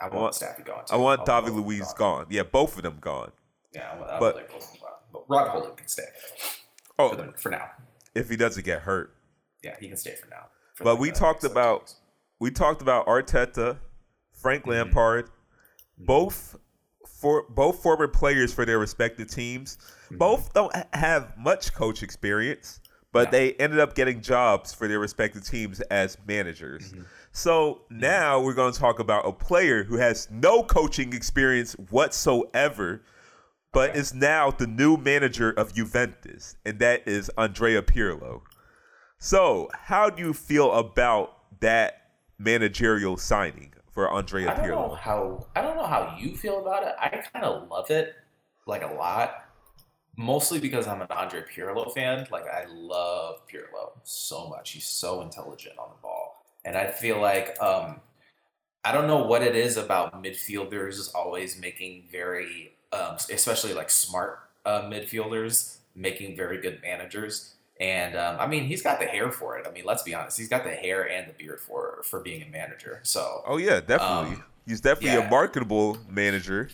[0.00, 0.84] I want want- Mustafi gone.
[0.84, 0.94] Too.
[0.94, 2.26] I want Davi David of them Luiz gone.
[2.30, 3.32] Yeah, both of them gone.
[3.74, 4.90] Yeah, I But- want both of them gone.
[5.12, 7.70] But Rob Holding can stay for, Oh, the, for now.
[8.14, 9.14] if he doesn't get hurt.
[9.62, 10.46] Yeah, he can stay for now.
[10.74, 11.96] For But the we next talked about games.
[12.40, 13.78] we talked about Arteta,
[14.32, 14.70] Frank Mm-hmm.
[14.70, 15.30] Lampard,
[15.98, 16.56] both
[17.20, 19.78] for both former players for their respective teams.
[20.10, 22.80] Both don't have much coach experience,
[23.12, 23.32] but Mm-hmm.
[23.32, 23.38] No.
[23.38, 26.92] they ended up getting jobs for their respective teams as managers.
[26.92, 27.02] Mm-hmm.
[27.32, 33.02] So now we're going to talk about a player who has no coaching experience whatsoever,
[33.74, 38.42] but is now the new manager of Juventus, and that is Andrea Pirlo.
[39.18, 44.98] So, how do you feel about that managerial signing for Andrea I don't know Pirlo?
[44.98, 46.94] how I don't know how you feel about it.
[47.00, 48.14] I kind of love it,
[48.66, 49.40] like a lot.
[50.16, 52.26] Mostly because I'm an Andre Pirlo fan.
[52.30, 54.70] Like I love Pirlo so much.
[54.70, 58.00] He's so intelligent on the ball, and I feel like um,
[58.84, 64.40] I don't know what it is about midfielders always making very, um, especially like smart
[64.64, 67.54] uh, midfielders making very good managers.
[67.80, 69.66] And um, I mean, he's got the hair for it.
[69.66, 72.42] I mean, let's be honest, he's got the hair and the beard for for being
[72.42, 73.00] a manager.
[73.02, 74.36] So Oh yeah, definitely.
[74.36, 76.70] Um, He's definitely a marketable manager.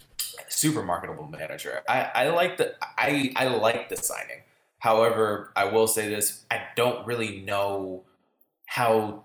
[0.48, 1.83] super marketable manager.
[1.88, 4.42] I, I like the I, I like the signing.
[4.78, 8.04] However, I will say this: I don't really know
[8.66, 9.24] how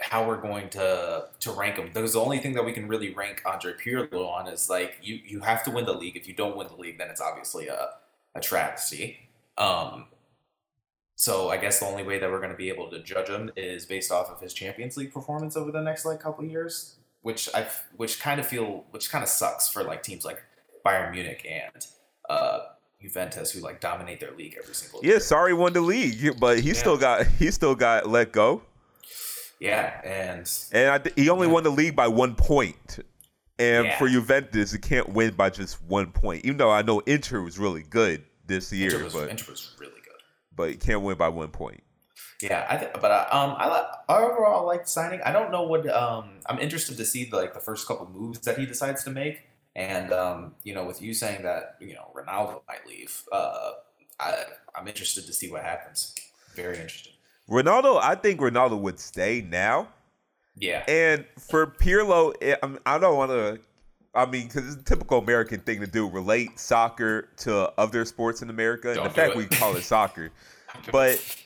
[0.00, 1.90] how we're going to to rank him.
[1.92, 5.18] Because the only thing that we can really rank Andre Pirlo on is like you
[5.26, 6.16] you have to win the league.
[6.16, 7.90] If you don't win the league, then it's obviously a
[8.34, 9.28] a travesty.
[9.56, 10.06] Um,
[11.16, 13.50] so I guess the only way that we're going to be able to judge him
[13.56, 16.94] is based off of his Champions League performance over the next like couple of years,
[17.22, 20.40] which I which kind of feel which kind of sucks for like teams like
[20.86, 21.84] Bayern Munich and
[22.30, 22.60] uh,
[23.02, 25.18] Juventus who like dominate their league every single Yeah, year.
[25.18, 26.74] Sarri won the league, but he Yeah.
[26.74, 28.62] still got he still got let go,
[29.60, 31.52] Yeah, and and th- he only Yeah.
[31.54, 32.98] won the league by one point.
[33.58, 33.98] And Yeah.
[33.98, 36.44] for Juventus, you can't win by just one point.
[36.44, 39.74] Even though I know Inter was really good this year, Inter was, but Inter was
[39.80, 40.22] really good.
[40.54, 41.82] but you can't win by one point.
[42.40, 45.20] Yeah, I th- but I, um, I like overall I like the signing.
[45.22, 48.58] I don't know what um, I'm interested to see like the first couple moves that
[48.58, 49.40] he decides to make,
[49.74, 53.72] and um, you know, with you saying that you know Ronaldo might leave, uh,
[54.20, 54.44] I
[54.76, 56.14] I'm interested to see what happens.
[56.54, 57.14] Very interested.
[57.48, 59.88] Ronaldo, I think Ronaldo would stay now.
[60.56, 63.60] Yeah, And for Pirlo, eh, I, mean, I don't want to.
[64.14, 68.42] I mean, because it's a typical American thing to do, relate soccer to other sports
[68.42, 68.90] in America.
[68.90, 69.36] and the fact it.
[69.36, 70.30] we call it soccer,
[70.92, 71.44] but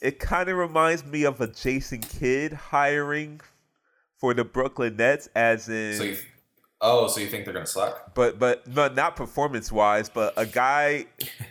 [0.00, 3.40] it kind of reminds me of a Jason Kidd hiring
[4.18, 6.16] for the Brooklyn Nets, as in so you,
[6.84, 8.12] Oh, so you think they're gonna suck?
[8.12, 11.06] But but but not performance wise, but a guy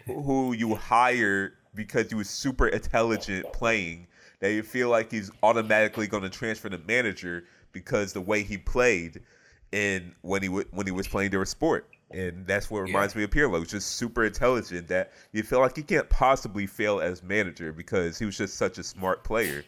[0.05, 4.07] who you hire because he was super intelligent playing
[4.39, 8.57] that you feel like he's automatically going to transfer to manager because the way he
[8.57, 9.21] played
[9.71, 11.87] and when he w- when he was playing their sport.
[12.11, 13.19] And that's what reminds yeah.
[13.19, 13.65] me of Pirlo.
[13.65, 18.25] Just super intelligent that you feel like he can't possibly fail as manager because he
[18.25, 19.63] was just such a smart player.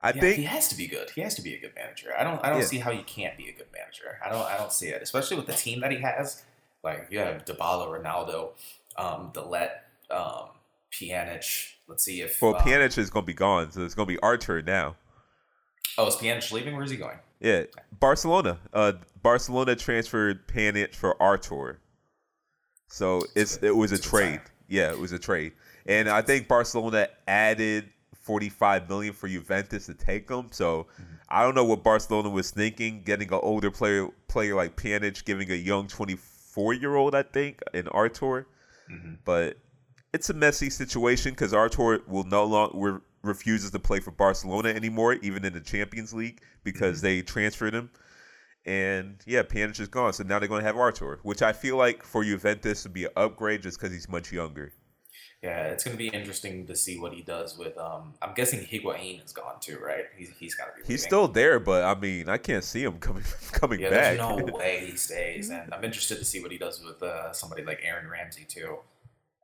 [0.00, 1.10] I yeah, think he has to be good.
[1.10, 2.14] He has to be a good manager.
[2.18, 2.66] I don't I don't yeah.
[2.66, 4.18] see how you can't be a good manager.
[4.24, 6.42] I don't I don't see it, especially with the team that he has.
[6.82, 8.50] Like you have Dybala, Ronaldo,
[8.96, 9.40] um, De
[10.10, 10.48] um,
[10.94, 11.72] Pjanic.
[11.88, 14.14] Let's see if well, um, Pjanic is going to be gone, so it's going to
[14.14, 14.96] be Artur now.
[15.98, 16.76] Oh, is Pjanic leaving?
[16.76, 17.18] Where's he going?
[17.40, 17.64] Yeah,
[18.00, 18.58] Barcelona.
[18.72, 21.80] Uh, Barcelona transferred Pjanic for Artur.
[22.88, 24.40] So it's it was a trade.
[24.68, 25.52] Yeah, it was a trade,
[25.86, 27.90] and I think Barcelona added
[28.22, 30.48] 45 million for Juventus to take him.
[30.50, 31.14] So mm-hmm.
[31.28, 35.50] I don't know what Barcelona was thinking, getting an older player player like Pjanic, giving
[35.50, 38.46] a young 24 year old, I think, in Artur.
[38.90, 39.14] Mm-hmm.
[39.24, 39.58] But
[40.14, 45.14] it's a messy situation because Artur will no longer refuses to play for Barcelona anymore,
[45.14, 47.06] even in the Champions League, because mm-hmm.
[47.06, 47.90] they transferred him.
[48.64, 51.76] And yeah, Pjanic is gone, so now they're going to have Artur, which I feel
[51.76, 54.72] like for Juventus would be an upgrade just because he's much younger.
[55.42, 57.76] Yeah, it's going to be interesting to see what he does with.
[57.76, 60.04] Um, I'm guessing Higuain is gone too, right?
[60.16, 60.80] He's he's got to be.
[60.80, 60.92] Leaving.
[60.92, 64.16] He's still there, but I mean, I can't see him coming coming yeah, back.
[64.16, 67.32] There's no way he stays, and I'm interested to see what he does with uh,
[67.32, 68.78] somebody like Aaron Ramsey too.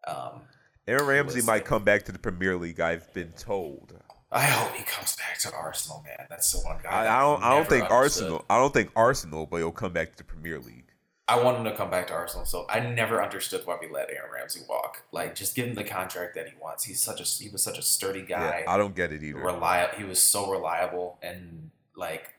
[0.06, 0.42] Um,
[0.86, 2.80] Aaron Ramsey might come back to the Premier League.
[2.80, 3.94] I've been told.
[4.32, 6.26] I hope he comes back to Arsenal, man.
[6.28, 6.90] That's the one guy.
[6.90, 7.42] I, I don't.
[7.42, 8.24] I don't think understood.
[8.24, 8.44] Arsenal.
[8.48, 10.86] I don't think Arsenal, but he'll come back to the Premier League.
[11.26, 12.44] I want him to come back to Arsenal.
[12.44, 15.04] So I never understood why we let Aaron Ramsey walk.
[15.12, 16.84] Like, just give him the contract that he wants.
[16.84, 18.62] He's such a he was such a sturdy guy.
[18.64, 19.38] Yeah, I don't get it either.
[19.38, 19.98] Reliable.
[19.98, 22.34] He was so reliable, and like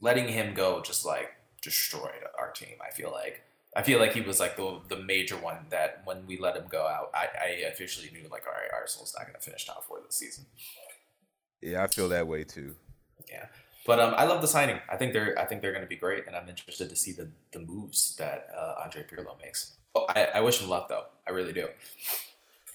[0.00, 1.30] letting him go just like
[1.62, 2.76] destroyed our team.
[2.84, 3.42] I feel like.
[3.78, 6.64] I feel like he was like the the major one that when we let him
[6.68, 9.84] go out, I, I officially knew like, all right, Arsenal's not going to finish top
[9.84, 10.46] four this season.
[11.62, 12.74] Yeah, I feel that way too.
[13.30, 13.46] Yeah.
[13.86, 14.80] But um, I love the signing.
[14.90, 17.12] I think they're I think they're going to be great, and I'm interested to see
[17.12, 19.76] the the moves that uh, Andre Pirlo makes.
[19.94, 21.04] Oh, I, I wish him luck though.
[21.28, 21.68] I really do.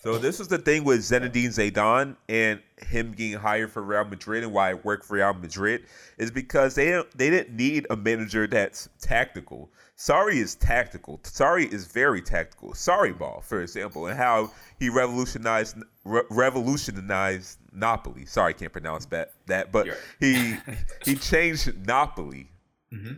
[0.04, 4.44] So this is the thing with Zinedine Zidane and him getting hired for Real Madrid
[4.44, 5.86] and why I work for Real Madrid
[6.18, 9.70] is because they they didn't need a manager that's tactical.
[9.98, 11.20] Sarri is tactical.
[11.20, 12.72] Sarri is very tactical.
[12.72, 18.26] Sarri ball, for example, and how he revolutionized re- revolutionized Napoli.
[18.26, 19.34] Sorry, I can't pronounce that.
[19.46, 19.88] That, but
[20.20, 20.56] he
[21.06, 22.50] he changed Napoli
[22.92, 23.14] mm-hmm.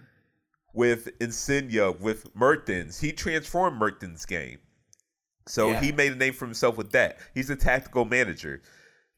[0.73, 2.99] with Insigne, with Mertens.
[2.99, 4.59] He transformed Mertens' game.
[5.47, 5.79] So yeah.
[5.79, 7.19] he made a name for himself with that.
[7.33, 8.61] He's a tactical manager.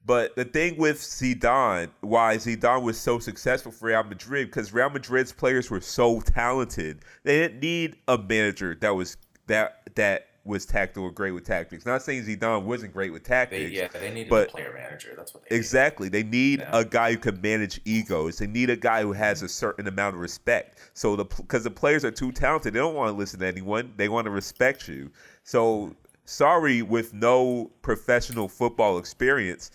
[0.07, 4.89] But the thing with Zidane, why Zidane was so successful for Real Madrid, because Real
[4.89, 9.17] Madrid's players were so talented, they didn't need a manager that was
[9.47, 11.85] that that was tactical great with tactics.
[11.85, 13.69] Not saying Zidane wasn't great with tactics.
[13.69, 15.13] They, yeah, they needed but a player manager.
[15.17, 16.05] That's what they exactly.
[16.05, 16.13] Need.
[16.13, 16.69] They need yeah.
[16.71, 18.37] a guy who can manage egos.
[18.37, 20.79] They need a guy who has a certain amount of respect.
[20.93, 23.93] So the because the players are too talented, they don't want to listen to anyone.
[23.97, 25.11] They want to respect you.
[25.43, 25.93] So
[26.27, 29.71] Sarri, with no professional football experience,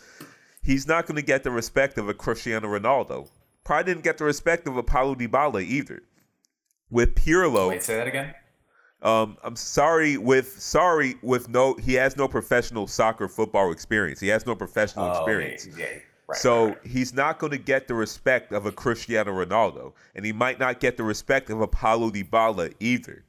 [0.63, 3.29] he's not going to get the respect of a Cristiano Ronaldo.
[3.65, 6.03] Probably didn't get the respect of a Paulo Dybala either.
[6.91, 8.35] With Pirlo, wait, say that again.
[9.01, 14.21] Um, I'm sorry with sorry with no he has no professional soccer football experience.
[14.21, 15.67] He has no professional oh, experience.
[15.67, 15.99] Yeah, yeah.
[16.29, 16.79] Right, so right.
[16.85, 20.81] he's not going to get the respect of a Cristiano Ronaldo, and he might not
[20.81, 23.25] get the respect of a Paulo Dybala either.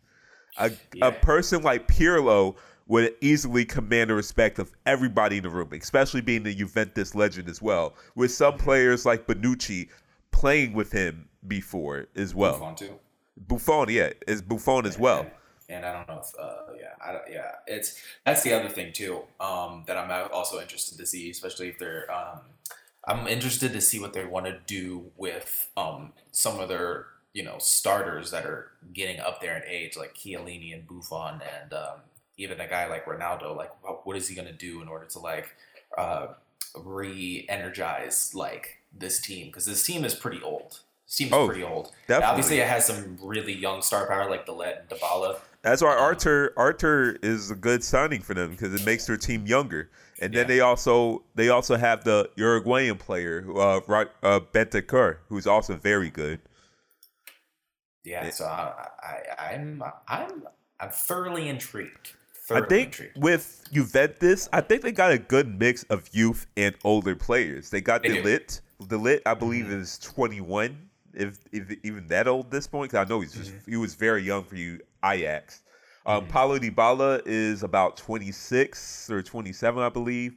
[0.58, 1.08] A, yeah.
[1.08, 2.56] a person like Pirlo
[2.94, 7.50] would easily command the respect of everybody in the room, especially being the Juventus legend
[7.50, 7.96] as well.
[8.14, 9.90] With some players like Bonucci
[10.30, 12.54] playing with him before as well.
[12.60, 12.94] Buffon too.
[13.48, 15.22] Buffon, yeah, is Buffon as well.
[15.22, 15.32] And,
[15.78, 19.22] and I don't know if, uh, yeah, I, yeah, it's that's the other thing too
[19.40, 22.06] um, that I'm also interested to see, especially if they're.
[22.14, 22.42] Um,
[23.06, 27.44] I'm interested to see what they want to do with um, some of their you
[27.44, 31.98] know starters that are getting up there in age, like Chiellini and Buffon and um,
[32.38, 33.72] even a guy like Ronaldo, like
[34.06, 35.56] what is he going to do in order to like
[35.98, 36.28] uh,
[36.78, 39.48] re-energize like this team?
[39.48, 40.80] Because this team is pretty old.
[41.06, 41.92] This team is oh, pretty old.
[42.08, 42.30] Definitely.
[42.30, 45.40] Obviously, it has some really young star power like De Ligt and Dybala.
[45.62, 49.46] That's why Artur Artur is a good signing for them because it makes their team
[49.46, 49.90] younger.
[50.20, 50.48] And then yeah.
[50.48, 56.40] they also they also have the Uruguayan player, uh, uh, Bentancur, who's also very good.
[58.04, 60.44] Yeah, so I, I, I'm I'm
[60.80, 62.14] I'm thoroughly intrigued.
[62.52, 67.16] I think with Juventus, I think they got a good mix of youth and older
[67.16, 67.70] players.
[67.70, 68.62] They got they De Ligt.
[68.88, 69.80] De Ligt, I believe, mm-hmm.
[69.82, 72.92] is 21 if, if even that old at this point.
[72.92, 73.72] Because I know he's just Mm-hmm.
[73.72, 75.62] he was very young for you Ajax.
[76.06, 76.30] Um, Mhm.
[76.30, 80.36] Paulo Dybala is about 26 or 27, I believe.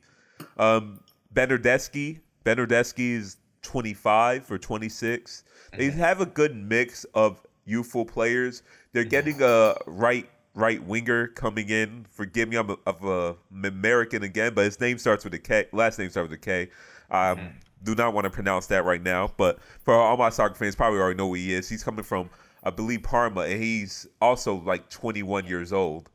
[0.59, 1.01] Um,
[1.35, 5.43] Bernardeschi, Bernardeschi is 25 or 26.
[5.77, 5.95] They Mhm.
[5.95, 8.63] have a good mix of youthful players.
[8.93, 12.07] They're getting a right right winger coming in.
[12.11, 15.67] Forgive me, I'm a, of a American again, but his name starts with a K.
[15.73, 16.71] Last name starts with a K.
[17.11, 17.53] Um, Mhm.
[17.85, 20.99] Do not want to pronounce that right now, but for all my soccer fans, probably
[20.99, 21.69] already know who he is.
[21.69, 22.31] He's coming from,
[22.65, 26.09] I believe, Parma, and he's also like 21 years old.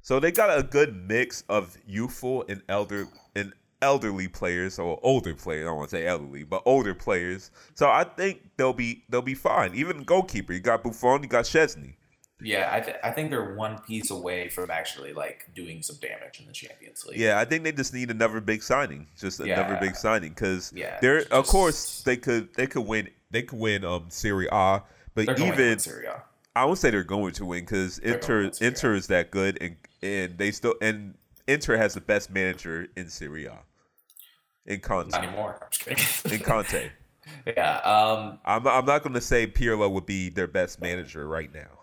[0.00, 5.34] So they got a good mix of youthful and elder and elderly players or older
[5.34, 5.64] players.
[5.64, 7.50] I don't want to say elderly, but older players.
[7.74, 9.74] So I think they'll be they'll be fine.
[9.74, 11.94] Even goalkeeper, you got Buffon, you got Szczesny.
[12.40, 16.38] Yeah, I, th- I think they're one piece away from actually like doing some damage
[16.38, 17.18] in the Champions League.
[17.18, 20.98] Yeah, I think they just need another big signing, just another big signing, because Yeah,
[21.00, 24.82] they're of course they could they could win they could win um Serie A,
[25.14, 26.22] but even Serie A.
[26.54, 28.70] I would say they're going to win because Inter to win Serie A.
[28.70, 31.14] Inter is that good and and they still and
[31.46, 33.58] Inter has the best manager in Serie A.
[34.66, 35.10] In Conte.
[35.10, 35.58] Not anymore.
[35.62, 36.38] I'm just kidding.
[36.38, 36.90] In Conte.
[37.46, 37.76] yeah.
[37.78, 38.38] Um.
[38.44, 41.75] I'm I'm not going to say Pirlo would be their best manager right now.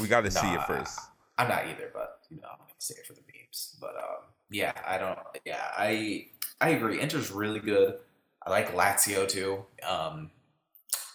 [0.00, 0.98] We got to see it first.
[1.38, 3.76] I'm not either, but you know, I'm gonna say it for the memes.
[3.80, 5.18] But um, yeah, I don't.
[5.44, 6.28] Yeah, I
[6.60, 7.00] I agree.
[7.00, 7.98] Inter's really good.
[8.46, 9.64] I like Lazio too.
[9.86, 10.30] Um,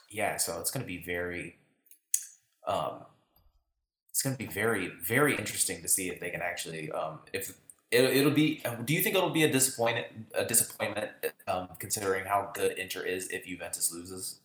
[0.10, 1.58] yeah, so it's gonna be very,
[2.68, 3.06] um,
[4.10, 7.54] it's gonna be very very interesting to see if they can actually um if.
[7.92, 8.62] It, it'll be.
[8.86, 10.06] Do you think it'll be a disappointment?
[10.36, 11.10] A disappointment,
[11.48, 14.42] um, considering how good Inter is if Juventus loses.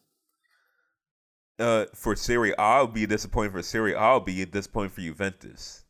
[1.59, 3.99] Uh, for Serie A, I'll be disappointed for Serie A.
[3.99, 5.85] I'll be disappointed for Juventus.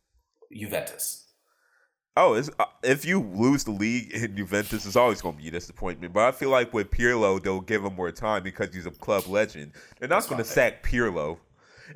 [0.52, 1.24] Juventus.
[2.16, 5.50] Oh, uh, if you lose the league in Juventus, it's always going to be a
[5.50, 6.12] disappointment.
[6.12, 9.26] But I feel like with Pirlo, they'll give him more time because he's a club
[9.26, 9.72] legend.
[9.98, 11.38] They're not going to sack Pirlo.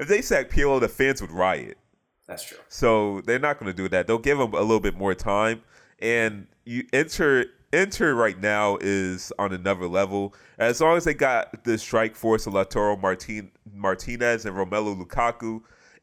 [0.00, 1.78] If they sack Pirlo, the fans would riot.
[2.26, 2.58] That's true.
[2.68, 4.06] So they're not going to do that.
[4.06, 5.62] They'll give him a little bit more time.
[6.00, 10.34] And you enter Inter right now is on another level.
[10.58, 15.60] As long as they got the strike force of Lautaro Martin, Martinez and Romelu Lukaku,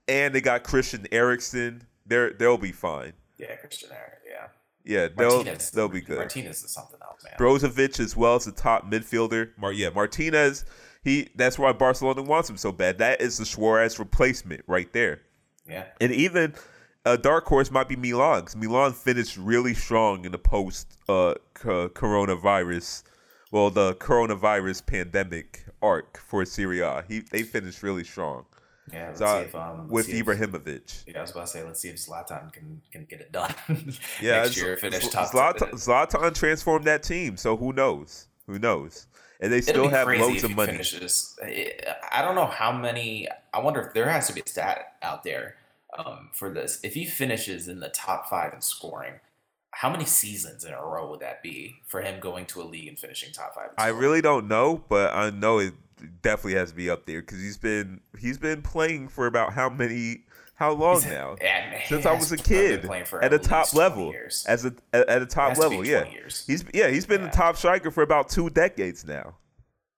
[0.08, 3.14] and they got Christian Eriksen, they're they'll be fine.
[3.38, 4.20] Yeah, Christian Eric.
[4.28, 4.48] Yeah.
[4.84, 5.72] Yeah, they'll Martinez.
[5.72, 6.18] they'll be good.
[6.18, 7.34] Martinez is something else, man.
[7.40, 9.50] Brozovic as well as the top midfielder.
[9.58, 10.66] Mar- yeah, Martinez.
[11.04, 13.00] He that's why Barcelona wants him so bad.
[13.00, 15.22] That is the Suarez replacement right there.
[15.68, 15.86] Yeah.
[16.00, 16.54] And even
[17.06, 18.42] a dark horse might be Milan.
[18.44, 23.04] 'cause Milan finished really strong in the post uh, co- coronavirus,
[23.52, 27.04] well, the coronavirus pandemic arc for Serie A.
[27.08, 28.46] He they finished really strong
[28.92, 29.08] Yeah.
[29.08, 31.04] Let's So, see if um with see if- Ibrahimovic.
[31.08, 33.54] Yeah, I was about to say, let's see if Zlatan can can get it done.
[34.22, 35.32] Yeah, next year finish top.
[35.32, 38.28] Zlatan, Zlatan transformed that team, so who knows?
[38.48, 39.08] Who knows?
[39.42, 40.72] And they It'll still have loads of money.
[40.72, 41.38] Finishes.
[42.12, 43.28] I don't know how many.
[43.54, 45.56] I wonder if there has to be a stat out there
[45.98, 46.80] um, for this.
[46.84, 49.14] If he finishes in the top five in scoring,
[49.72, 52.88] how many seasons in a row would that be for him going to a league
[52.88, 53.70] and finishing top five?
[53.78, 55.74] I really don't know, but I know it
[56.22, 59.70] definitely has to be up there because he's been he's been playing for about how
[59.70, 60.24] many
[60.56, 61.36] how long He's- now?
[61.42, 62.86] Yeah, Since I was a kid
[63.22, 64.46] at a top level years.
[64.48, 65.86] as a at, a top level.
[65.86, 66.46] Yeah, years.
[66.48, 67.28] he's yeah he's been Yeah.
[67.28, 69.36] the top striker for about two decades now.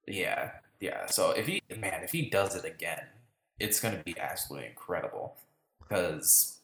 [0.07, 1.05] Yeah, yeah.
[1.07, 3.03] So if he man, if he does it again,
[3.59, 5.35] it's gonna be absolutely incredible.
[5.87, 6.59] Because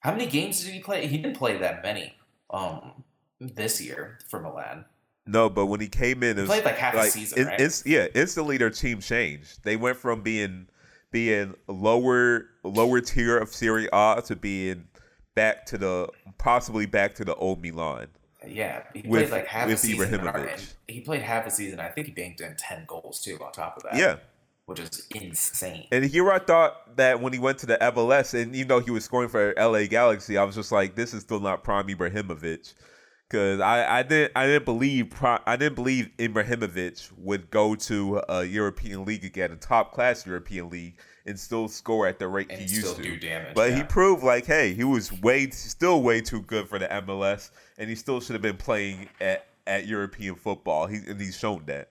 [0.00, 1.06] how many games did he play?
[1.06, 2.14] He didn't play that many
[2.50, 3.04] um
[3.40, 4.84] this year for Milan.
[5.26, 7.82] No, but when he came in, it was played like half a season, right?
[7.84, 9.62] yeah, instantly their team changed.
[9.62, 10.68] They went from being
[11.10, 14.88] being lower lower tier of Serie A to being
[15.34, 18.08] back to the possibly back to the old Milan.
[18.46, 20.20] Yeah, he With- played like half a season.
[20.86, 21.80] He played half a season.
[21.80, 23.96] I think he banked in ten goals too on top of that.
[23.96, 24.16] Yeah.
[24.68, 25.86] Which is insane.
[25.90, 28.90] And here I thought that when he went to the MLS, and even though he
[28.90, 32.74] was scoring for LA Galaxy, I was just like, this is still not prime Ibrahimovic,
[33.26, 38.44] because I, I didn't I didn't believe I didn't believe Ibrahimovic would go to a
[38.44, 42.60] European league again, a top class European league, and still score at the rate and
[42.60, 43.02] he used to.
[43.02, 43.54] do damage.
[43.54, 47.52] But he proved like, hey, he was way still way too good for the MLS,
[47.78, 50.86] and he still should have been playing at, at European football.
[50.86, 51.88] He and he's shown that.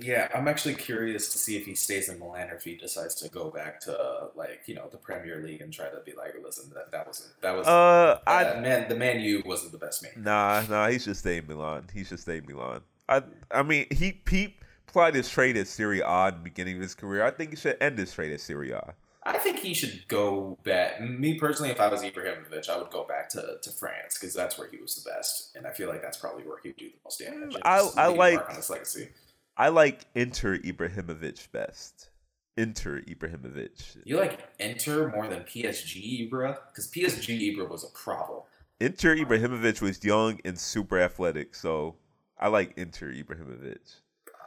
[0.00, 3.14] Yeah, I'm actually curious to see if he stays in Milan or if he decides
[3.16, 6.12] to go back to uh, like you know the Premier League and try to be
[6.14, 9.78] like, listen, that that wasn't that was Uh, I man the Man U wasn't the
[9.78, 10.12] best man.
[10.16, 11.86] Nah, nah, he should stay in Milan.
[11.92, 12.80] He should stay in Milan.
[13.08, 14.56] I I mean, he he
[14.88, 17.24] applied his trade at Serie A in the beginning of his career.
[17.24, 18.94] I think he should end his trade at Serie A.
[19.24, 21.00] I think he should go back.
[21.00, 24.58] Me personally, if I was Ibrahimovic, I would go back to, to France because that's
[24.58, 26.88] where he was the best, and I feel like that's probably where he would do
[26.88, 27.54] the most damage.
[27.64, 29.10] I- I like- his legacy.
[29.56, 32.10] I like Inter Ibrahimovic best.
[32.56, 33.96] Inter Ibrahimovic.
[34.04, 36.58] You like Inter more than PSG Ibra?
[36.68, 38.42] Because PSG Ibra was a problem.
[38.80, 41.96] Inter Ibrahimovic was young and super athletic, so
[42.38, 43.78] I like Inter Ibrahimovic.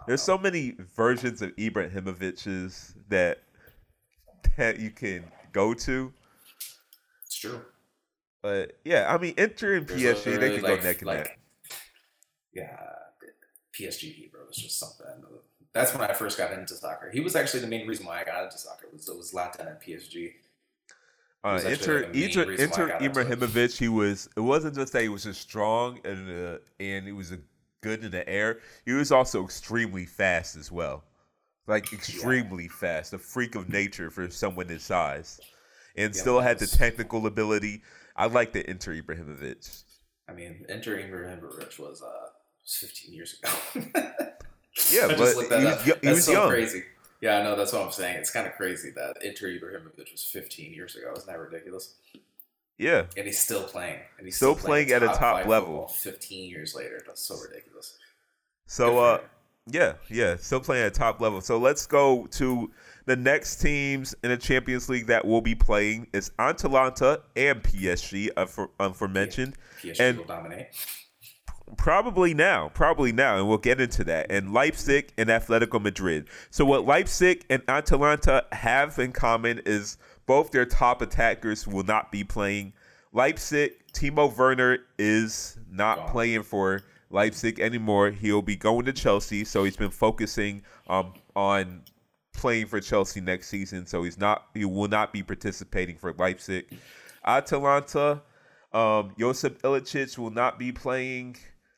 [0.08, 3.39] There's so many versions of Ibrahimovic's that
[4.58, 6.13] that you can go to.
[7.26, 7.62] It's true.
[8.44, 11.39] But yeah, I mean Inter and PSG, they can like- go neck and like- neck.
[12.54, 12.78] Yeah,
[13.78, 15.06] PSG Ibra was just something.
[15.74, 17.10] That's when I first got into soccer.
[17.12, 18.88] He was actually the main reason why I got into soccer.
[18.94, 20.34] Was it was Zlatan and PSG.
[21.44, 23.28] Uh, was actually, Inter, like, Inter, reason why I Inter got into it.
[23.28, 24.30] Ibrahimovic, he was.
[24.36, 27.40] It wasn't just that he was just strong and uh, and he was a
[27.82, 28.60] good in the air.
[28.86, 31.04] He was also extremely fast as well,
[31.68, 35.40] like extremely fast, a freak of nature for someone his size,
[35.96, 37.84] and Yeah, still had the technical ability.
[38.16, 39.84] I like the Inter Ibrahimovic.
[40.28, 42.25] I mean, Inter Ibrahimovic was uh,
[42.65, 43.54] 15 years ago.
[44.91, 45.41] Yeah, but he was
[45.84, 46.49] he That's was so young.
[46.49, 46.84] crazy.
[47.21, 47.56] Yeah, I know.
[47.56, 48.17] That's what I'm saying.
[48.17, 51.13] It's kind of crazy that Inter Ibrahimovic was 15 years ago.
[51.15, 51.95] Isn't that ridiculous?
[52.78, 53.99] Yeah, And he's still playing.
[54.17, 55.88] And he's Still playing at a top level.
[55.88, 57.01] 15 years later.
[57.08, 57.97] That's so ridiculous.
[58.67, 59.19] So uh
[59.65, 61.39] yeah, yeah, still playing at top level.
[61.39, 62.69] So let's go to
[63.06, 66.08] the next teams in the Champions League that will be playing.
[66.13, 69.56] It's Atalanta and PSG, afore- aforementioned.
[69.82, 70.67] PSG and- will dominate.
[71.78, 74.28] Probably now, probably now, and we'll get into that.
[74.30, 76.28] And Leipzig and Atletico Madrid.
[76.51, 79.97] So what Leipzig and Atalanta have in common is
[80.28, 82.73] both their top attackers will not be playing.
[83.13, 86.10] Leipzig, Timo Werner is not Gone.
[86.10, 88.12] playing for Leipzig anymore.
[88.12, 91.82] He'll be going to Chelsea, so he's been focusing um, on
[92.34, 93.86] playing for Chelsea next season.
[93.86, 96.65] So he's not he will not be participating for Leipzig.
[97.25, 98.21] Atalanta,
[98.73, 101.38] um, Josip Ilicic will not be playing.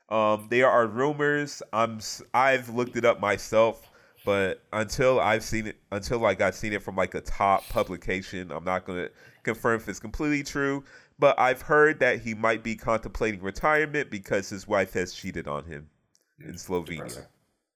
[0.10, 1.62] Um, there are rumors.
[1.74, 2.00] I'm
[2.34, 3.89] I've looked it up myself,
[4.26, 8.52] but until I've seen it, until like I've seen it from like a top publication,
[8.52, 9.10] I'm not gonna
[9.43, 10.84] confirm if it's completely true.
[11.20, 15.65] But I've heard that he might be contemplating retirement because his wife has cheated on
[15.65, 15.89] him
[16.39, 16.98] in Slovenia.
[16.98, 17.24] Depressing.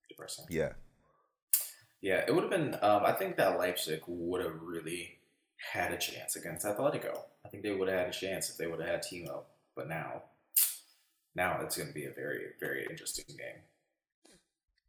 [0.10, 0.46] Depressing.
[0.50, 0.70] Yeah.
[2.02, 2.76] Yeah, it would have been.
[2.82, 5.20] Um, I think that Leipzig would have really
[5.74, 7.20] had a chance against Atletico.
[7.46, 9.44] I think they would have had a chance if they would have had Timo.
[9.76, 10.24] But now,
[11.36, 13.62] now it's going to be a very, very interesting game.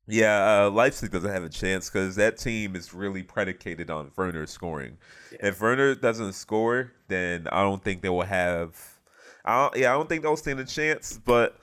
[0.08, 4.46] Yeah, uh, Leipzig doesn't have a chance because that team is really predicated on Werner
[4.46, 4.98] scoring.
[5.30, 5.46] Yeah.
[5.48, 8.76] If Werner doesn't score, then I don't think they will have.
[9.44, 11.20] I don't, yeah, I don't think they'll stand a chance.
[11.24, 11.56] But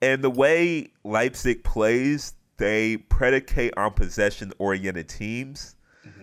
[0.00, 5.76] and the way Leipzig plays, they predicate on possession-oriented teams.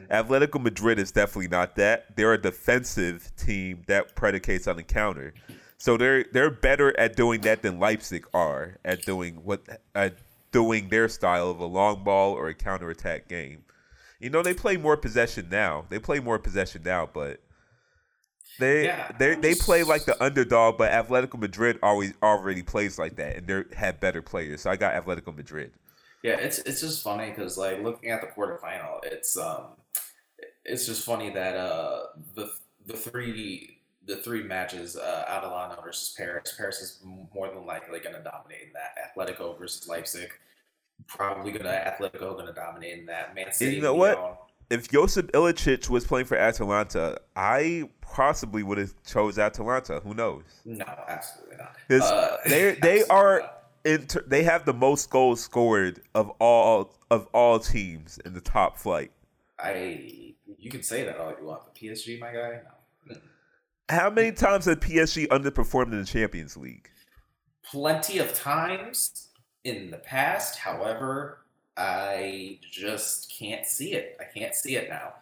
[0.10, 2.15] Atletico Madrid is definitely not that.
[2.15, 5.36] They're a defensive team that predicates on the counter.
[5.80, 9.62] So they're they're better at doing that than Leipzig are at doing what
[9.96, 10.18] at
[10.52, 13.63] doing their style of a long ball or a counterattack game.
[14.20, 15.86] You know, they play more possession now.
[15.89, 17.39] They play more possession now, but
[18.60, 23.15] they Yeah, they they play like the underdog, but Atletico Madrid always already plays like
[23.15, 24.62] that and they have better players.
[24.62, 25.72] So I got Atletico Madrid.
[26.24, 29.78] Yeah, it's it's just funny because like looking at the quarterfinal, it's um,
[30.65, 32.52] it's just funny that uh the
[32.86, 33.79] the three
[34.10, 36.54] the three matches uh Atalanta versus Paris.
[36.58, 37.00] Paris is
[37.34, 39.15] more than likely going to dominate in that.
[39.15, 40.32] Atletico versus Leipzig,
[41.08, 43.36] probably gonna Atletico going to dominate in that.
[43.36, 43.76] Man City.
[43.76, 44.41] you know what?
[44.69, 50.00] If Josip Ilicic was playing for Atalanta, I possibly would have chose Atalanta.
[50.02, 50.43] Who knows?
[50.65, 52.04] No, absolutely not.
[52.04, 53.63] Uh, they they are not.
[53.86, 58.78] inter- they have the most goals scored of all of all teams in the top
[58.78, 59.12] flight.
[59.60, 63.15] I you can say that all you want, but PSG, my guy, no.
[63.89, 66.89] How many times has PSG underperformed in the Champions League?
[67.71, 69.30] plenty of times
[69.63, 70.58] in the past.
[70.58, 71.45] However,
[71.78, 74.17] I just can't see it.
[74.19, 75.13] I can't see it now.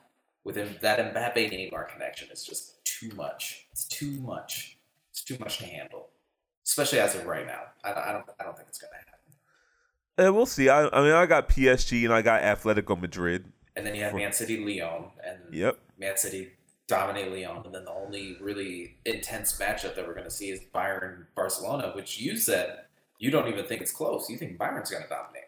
[0.43, 3.67] Within that Mbappe Neymar connection it's just too much.
[3.71, 4.77] It's too much.
[5.12, 6.10] It's too much to handle,
[6.65, 7.63] especially as of right now.
[7.84, 8.25] I, I don't.
[8.39, 10.27] I don't think it's gonna happen.
[10.30, 10.69] Uh, we'll see.
[10.69, 13.52] I, I mean, I got PSG and I got Atletico Madrid.
[13.75, 15.77] And then you have Man City, Lyon, and Yep.
[16.00, 16.52] Man City
[16.88, 20.62] dominate Lyon, and then the only really intense matchup that we're going to see is
[20.73, 22.79] Bayern Barcelona, which you said
[23.19, 24.29] you don't even think it's close.
[24.29, 25.44] You think Bayern's going to dominate.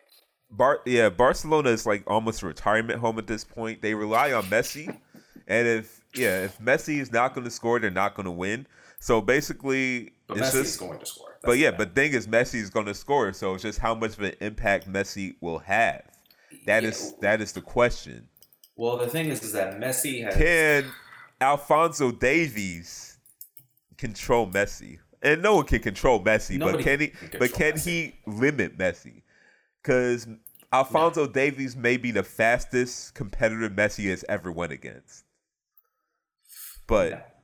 [0.51, 3.81] Bar yeah, Barcelona is like almost a retirement home at this point.
[3.81, 4.87] They rely on Messi,
[5.47, 8.65] and if yeah, if Messi is not going to score, they're not going to win.
[8.99, 11.37] So basically, But it's Messi just is going to score.
[11.41, 13.31] That's But yeah, the but thing is, Messi is going to score.
[13.33, 16.03] So it's just how much of an impact Messi will have.
[16.65, 16.89] That Yeah.
[16.89, 18.27] is that is the question.
[18.75, 20.33] Well, the thing is, is that Messi has.
[20.35, 20.91] Can
[21.41, 23.17] Alfonso Davies
[23.97, 24.99] control Messi?
[25.21, 27.07] And no one can control Messi, Nobody but can he?
[27.07, 29.23] can but can he limit Messi?
[29.81, 30.27] Because
[30.71, 35.25] Alfonso Davies may be the fastest competitor Messi has ever went against.
[36.87, 37.43] But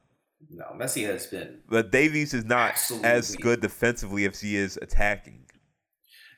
[0.49, 1.59] no, no Messi has been.
[1.67, 5.41] But Davies is not as good defensively as he is attacking.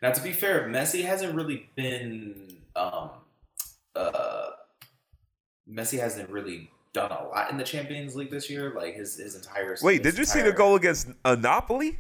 [0.02, 2.58] Now, to be fair, Messi hasn't really been.
[2.76, 3.10] Um,
[3.96, 4.50] uh,
[5.70, 8.74] Messi hasn't really done a lot in the Champions League this year.
[8.76, 9.78] Like his his entire.
[9.82, 11.98] Wait, his did you entire, see the goal against uh, Napoli?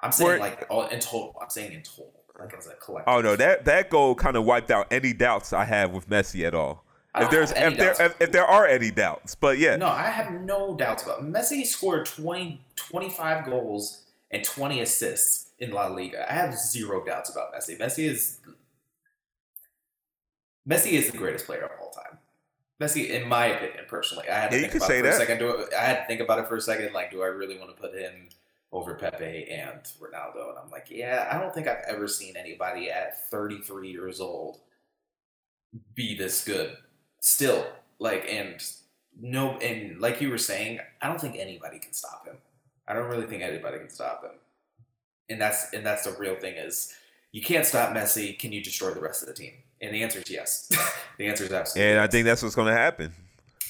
[0.00, 1.36] I'm saying Where, like all in total.
[1.40, 3.12] I'm saying in total, like as a collective.
[3.12, 6.46] Oh no, that that goal kind of wiped out any doubts I have with Messi
[6.46, 6.84] at all.
[7.16, 10.32] If there's if there if, if, there are any doubts, but yeah, no, I have
[10.32, 11.66] no doubts about Messi.
[11.66, 16.30] Scored 20, 25 goals and twenty assists in La Liga.
[16.30, 17.76] I have zero doubts about Messi.
[17.78, 18.38] Messi is
[20.68, 21.79] Messi is the greatest player of.
[22.80, 25.14] Messi, in my opinion, personally, I had to yeah, think about it for that.
[25.14, 25.38] a second.
[25.38, 26.92] Do I had to think about it for a second.
[26.94, 28.28] Like, do I really want to put him
[28.72, 30.48] over Pele and Ronaldo?
[30.48, 34.60] And I'm like, yeah, I don't think I've ever seen anybody at 33 years old
[35.94, 36.76] be this good
[37.20, 37.66] still
[37.98, 38.62] like and
[39.20, 42.36] no and like you were saying i don't think anybody can stop him
[42.88, 44.32] i don't really think anybody can stop him
[45.28, 46.92] and that's and that's the real thing is
[47.32, 50.18] you can't stop messi can you destroy the rest of the team and the answer
[50.18, 50.68] is yes
[51.18, 52.08] the answer is absolutely and yes.
[52.08, 53.12] i think that's what's going to happen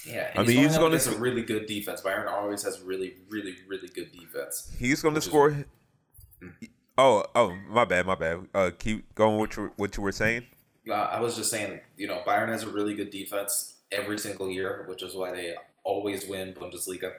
[0.06, 2.00] yeah, I mean he's going to a really good defense.
[2.00, 4.72] Bayern always has really, really, really good defense.
[4.78, 5.50] He's going to score.
[5.50, 8.46] Is, oh, oh, my bad, my bad.
[8.54, 9.36] Uh, keep going.
[9.38, 10.46] What you what you were saying?
[10.88, 14.50] uh, I was just saying, you know, Bayern has a really good defense every single
[14.50, 15.54] year, which is why they
[15.84, 17.12] always win Bundesliga.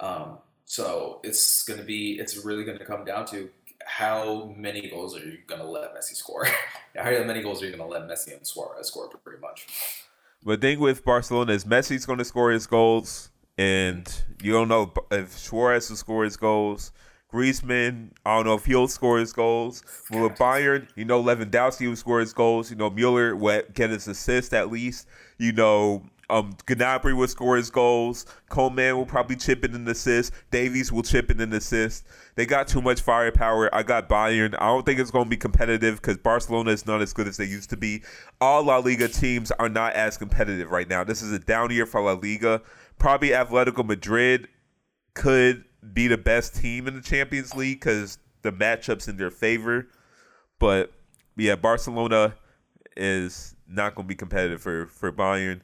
[0.00, 3.48] Um, so it's going to be, it's really going to come down to
[3.86, 6.44] how many goals are you going to let Messi score?
[6.96, 9.66] how many goals are you going to let Messi and Suarez score, pretty much?
[10.44, 14.12] The thing with Barcelona is Messi's going to score his goals, and
[14.42, 16.92] you don't know if Suarez will score his goals.
[17.32, 19.82] Griezmann, I don't know if he'll score his goals.
[20.10, 22.70] But with Bayern, you know Lewandowski will score his goals.
[22.70, 25.06] You know Mueller will get his assist at least.
[25.38, 28.26] You know um, Gnabry will score his goals.
[28.48, 30.32] Coman will probably chip in an assist.
[30.50, 32.04] Davies will chip in an assist.
[32.34, 33.72] They got too much firepower.
[33.74, 34.54] I got Bayern.
[34.58, 37.36] I don't think it's going to be competitive because Barcelona is not as good as
[37.36, 38.02] they used to be.
[38.40, 41.04] All La Liga teams are not as competitive right now.
[41.04, 42.60] This is a down year for La Liga.
[42.98, 44.48] Probably Atletico Madrid
[45.14, 49.88] could be the best team in the Champions League because the matchups in their favor.
[50.58, 50.92] But
[51.36, 52.34] yeah, Barcelona
[52.96, 55.60] is not going to be competitive for for Bayern.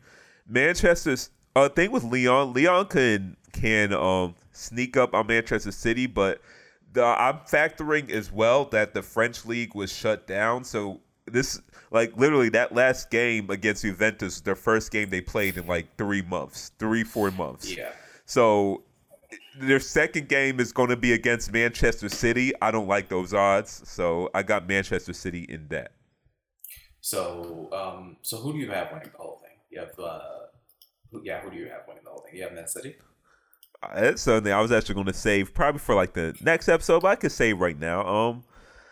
[0.48, 2.52] Manchester's uh, thing with Lyon.
[2.52, 6.40] Lyon can can um sneak up on Manchester City, but
[6.92, 12.16] the, I'm factoring as well that the French league was shut down, so this like
[12.16, 16.72] literally that last game against Juventus, their first game they played in like three months,
[16.78, 17.74] three four months.
[17.74, 17.92] Yeah.
[18.24, 18.82] So
[19.58, 22.52] their second game is going to be against Manchester City.
[22.60, 25.92] I don't like those odds, so I got Manchester City in that.
[27.00, 29.41] So, um, so who do you have winning thing?
[29.72, 30.20] You have, uh,
[31.10, 32.36] who, yeah, who do you have winning the whole thing?
[32.36, 32.96] You have Man City.
[33.82, 37.02] Uh, that's something I was actually going to save probably for like the next episode,
[37.02, 38.06] but I could save right now.
[38.06, 38.44] Um,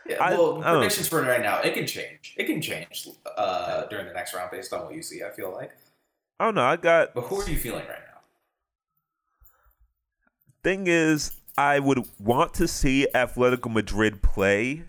[0.07, 2.35] yeah, well, I, predictions for right now, it can change.
[2.37, 5.23] It can change uh, during the next round based on what you see.
[5.23, 5.71] I feel like.
[6.41, 6.65] I don't know.
[6.65, 7.15] I got.
[7.15, 8.11] But who are you feeling right now?
[10.63, 14.85] thing is, I would want to see Atletico Madrid play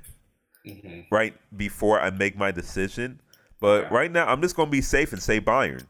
[0.65, 1.01] mm-hmm.
[1.13, 3.21] right before I make my decision.
[3.62, 3.93] But yeah.
[3.93, 5.86] right now, I'm just going to be safe and say Bayern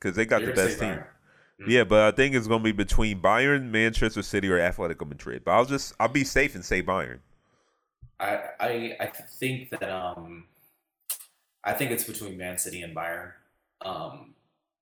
[0.00, 0.88] because they got You're the best team.
[0.88, 1.70] Mm-hmm.
[1.70, 5.42] Yeah, but I think it's going to be between Bayern, Manchester City, or Atletico Madrid.
[5.44, 7.20] But I'll just I'll be safe and say Bayern.
[8.18, 10.44] I I, I think that um
[11.62, 13.32] I think it's between Man City and Bayern.
[13.82, 14.34] Um,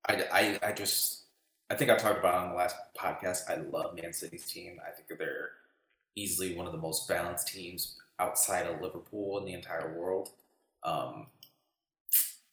[0.08, 1.24] I, I I just
[1.70, 3.50] I think I talked about on the last podcast.
[3.50, 4.78] I love Man City's team.
[4.86, 5.50] I think they're
[6.14, 10.30] easily one of the most balanced teams outside of Liverpool in the entire world.
[10.84, 11.26] Um,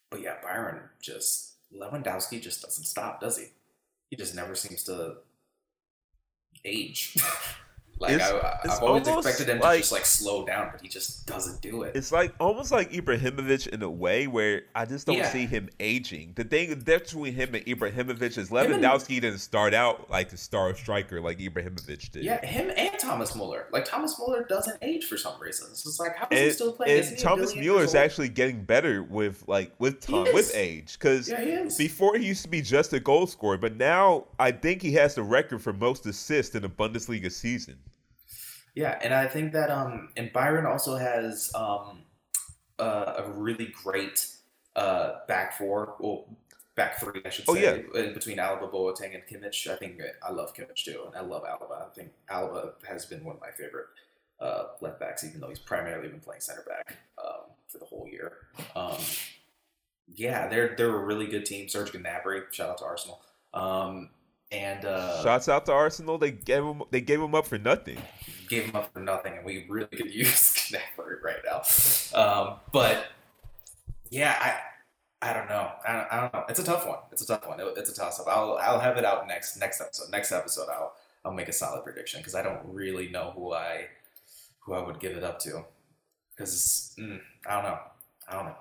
[0.10, 3.46] but yeah, Bayern just Lewandowski just doesn't stop, does he?
[4.10, 5.18] He just never seems to
[6.66, 7.16] age.
[8.00, 11.28] Like it's, I, have always expected him to just like slow down, but he just
[11.28, 11.98] doesn't do it.
[11.98, 15.30] It's like almost like Ibrahimovic in a way where I just don't yeah.
[15.30, 16.32] see him aging.
[16.36, 20.74] The thing between him and Ibrahimovic is Lewandowski and, didn't start out like a star
[20.76, 22.24] striker like Ibrahimovic did.
[22.24, 23.68] Yeah, him and Thomas Muller.
[23.74, 25.68] Like Thomas Muller doesn't age for some reason.
[25.72, 27.04] It's just like how is and, he still playing?
[27.06, 31.68] And Thomas Muller is actually getting better with like with time with age because yeah,
[31.78, 35.16] before he used to be just a goal scorer, but now I think he has
[35.16, 37.76] the record for most assists in a Bundesliga season.
[38.80, 42.04] Yeah, and I think that um, and Bayern also has um,
[42.80, 44.26] uh, a really great
[44.74, 46.24] uh, back four, well,
[46.76, 48.02] back three, I should oh, say, yeah.
[48.02, 49.70] in between Alaba, Boateng, and Kimmich.
[49.70, 51.88] I think I love Kimmich too, and I love Alaba.
[51.88, 53.88] I think Alaba has been one of my favorite
[54.40, 56.96] uh, left backs, even though he's primarily been playing center back.
[57.22, 58.32] Um, for the whole year.
[58.78, 58.96] Um,
[60.16, 61.68] yeah, they're they're a really good team.
[61.68, 63.20] Serge Gnabry, shout out to Arsenal.
[63.54, 64.10] Um,
[64.52, 66.18] and uh, Shouts out to Arsenal.
[66.18, 67.98] They gave him they gave him up for nothing.
[68.50, 71.62] gave him up for nothing, and we really could use Gnabry right now.
[72.20, 73.08] Um, but
[74.10, 74.36] yeah,
[75.22, 75.72] I I don't know.
[75.88, 76.46] I don't, I don't know.
[76.50, 77.00] It's a tough one.
[77.12, 77.60] It's a tough one.
[77.60, 78.28] It- it's a toss up.
[78.28, 80.10] I'll I'll have it out next next episode.
[80.12, 80.94] Next episode, I'll
[81.26, 83.88] I'll make a solid prediction because I don't really know who I
[84.62, 85.64] who I would give it up to
[86.36, 87.80] because mm, I don't know.
[88.30, 88.56] I don't know.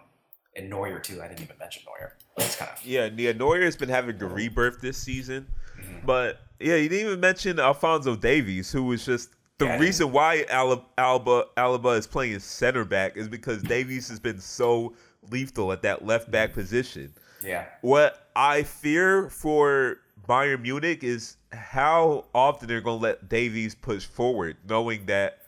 [0.56, 1.22] And Neuer too.
[1.22, 2.14] I didn't even mention Neuer.
[2.38, 5.46] It's kind of Yeah, Nia Neuer has been having a rebirth this season.
[5.80, 6.04] Mhm.
[6.06, 10.44] But yeah, you didn't even mention Alfonso Davies, who was just the Yeah, reason why
[10.48, 14.94] Alba, Alba Alaba is playing center back is because Davies has been so
[15.30, 17.12] lethal at that left back position.
[17.42, 17.66] yeah.
[17.82, 19.98] What I fear for
[20.28, 25.38] Bayern Munich is how often they're going to let Davies push forward, knowing that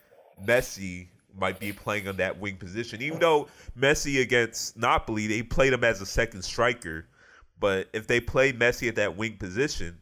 [0.45, 1.07] Messi
[1.37, 3.01] might be playing on that wing position.
[3.01, 3.47] Even though
[3.79, 7.05] Messi against Napoli, they played him as a second striker,
[7.59, 9.97] but if they play Messi at that wing position,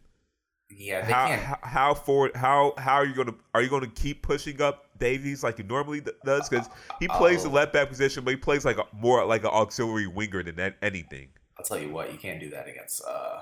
[0.72, 1.60] Yeah, they how, can't.
[1.64, 5.58] how forward how how are you gonna are you gonna keep pushing up Davies like
[5.58, 7.54] he normally does because he plays the Oh.
[7.54, 10.76] left back position but he plays like a, more like an auxiliary winger than that,
[10.82, 11.30] anything.
[11.58, 13.42] I'll tell you what, you can't do that against uh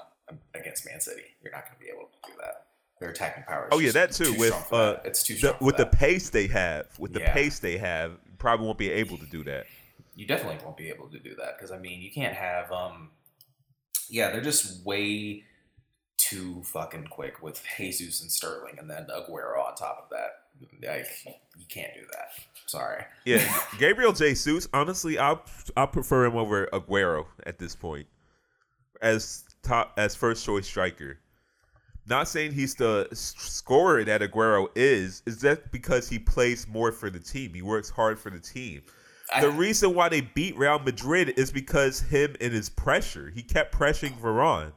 [0.55, 1.21] against Man City.
[1.41, 2.65] You're not going to be able to do that.
[2.99, 3.65] Their attacking power.
[3.67, 4.34] Is Oh yeah, that too.
[4.34, 5.01] too with uh, that.
[5.05, 7.34] it's too the, with the pace they have, with the Yeah.
[7.34, 9.67] pace they have, you probably won't be able to do that.
[10.15, 13.11] you definitely won't be able to do that because I mean you can't have um
[14.09, 15.43] yeah they're just way
[16.18, 20.41] too fucking quick with Jesus and Sterling and then Aguero on top of that.
[20.88, 21.05] Like
[21.57, 22.32] you can't do that.
[22.65, 23.03] Sorry.
[23.26, 23.47] Yeah,
[23.80, 24.68] Gabriel Jesus.
[24.74, 25.38] Honestly, I
[25.76, 28.07] I prefer him over Aguero at this point
[29.01, 31.20] as top as first choice striker.
[32.09, 35.22] Not saying he's the scorer that Aguero is.
[35.26, 37.53] Is that because he plays more for the team?
[37.53, 38.82] He works hard for the team.
[39.34, 43.30] I- The reason why they beat Real Madrid is because him and his pressure.
[43.36, 44.72] He kept pressuring Varane.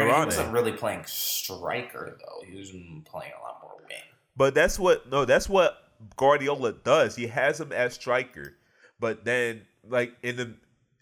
[0.00, 2.46] He wasn't really playing striker though.
[2.46, 2.70] He was
[3.04, 4.02] playing a lot more wing.
[4.36, 5.76] But that's what no, that's what
[6.16, 7.16] Guardiola does.
[7.16, 8.54] He has him as striker,
[9.00, 10.54] but then like in the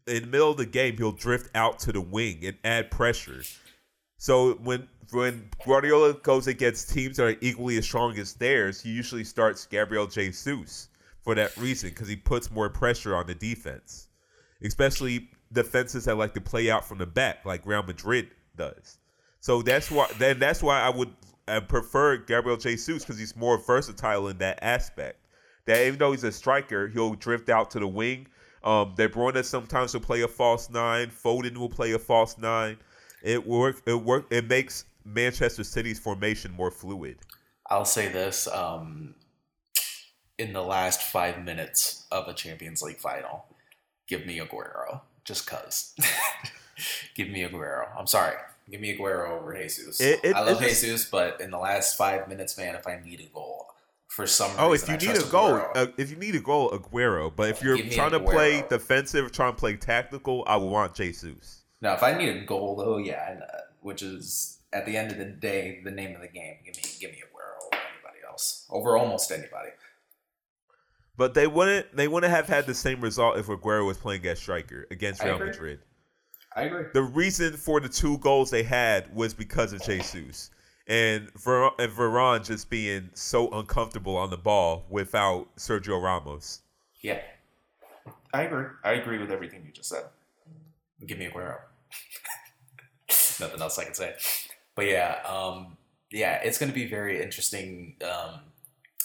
[0.06, 3.42] in the middle of the game, he'll drift out to the wing and add pressure.
[4.18, 8.90] So when when Guardiola goes against teams that are equally as strong as theirs, he
[8.90, 10.88] usually starts Gabriel Jesus
[11.22, 14.08] for that reason because he puts more pressure on the defense,
[14.62, 18.98] especially defenses that like to play out from the back, like Real Madrid does.
[19.40, 21.12] So that's why then that's why I would
[21.48, 25.18] uh, prefer Gabriel Jesus because he's more versatile in that aspect.
[25.66, 28.26] That even though he's a striker, he'll drift out to the wing.
[28.62, 31.08] Um, De Bruyne sometimes will play a false nine.
[31.08, 32.78] Foden will play a false nine.
[33.22, 33.82] It work.
[33.86, 34.26] It work.
[34.30, 37.18] It makes Manchester City's formation more fluid.
[37.68, 39.14] I'll say this: um,
[40.38, 43.44] in the last five minutes of a Champions League final,
[44.08, 45.94] give me Aguero, just cause.
[47.14, 47.88] give me Aguero.
[47.98, 48.36] I'm sorry,
[48.70, 50.00] give me Aguero over Jesus.
[50.00, 52.86] It- it- I love it's just- Jesus, but in the last five minutes, man, if
[52.86, 53.66] I need a goal
[54.08, 56.34] for some reason, Oh, if you I need a trust goal, uh, if you need
[56.34, 57.34] a goal, Aguero.
[57.34, 60.70] But if you're Give me trying to play defensive, trying to play tactical, I would
[60.70, 61.62] want Jesus.
[61.80, 63.46] now, if I need a goal, though, yeah, and, uh,
[63.80, 66.56] which is at the end of the day the name of the game.
[66.64, 69.70] Give me, give me Aguero over anybody else, over almost anybody.
[71.16, 71.94] But they wouldn't.
[71.96, 75.26] They wouldn't have had the same result if Aguero was playing as striker against I
[75.26, 75.46] Real agree.
[75.50, 75.80] Madrid.
[76.56, 76.84] I agree.
[76.92, 80.50] The reason for the two goals they had was because of Jesus
[80.86, 86.60] and Ver- and Varane just being so uncomfortable on the ball without Sergio Ramos.
[87.02, 87.20] Yeah,
[88.32, 88.66] I agree.
[88.84, 90.04] I agree with everything you just said.
[91.04, 91.56] Give me a Aguero.
[93.40, 94.14] Nothing else I can say.
[94.74, 95.76] But yeah, um,
[96.10, 97.96] yeah, it's going to be very interesting.
[98.02, 98.40] Um,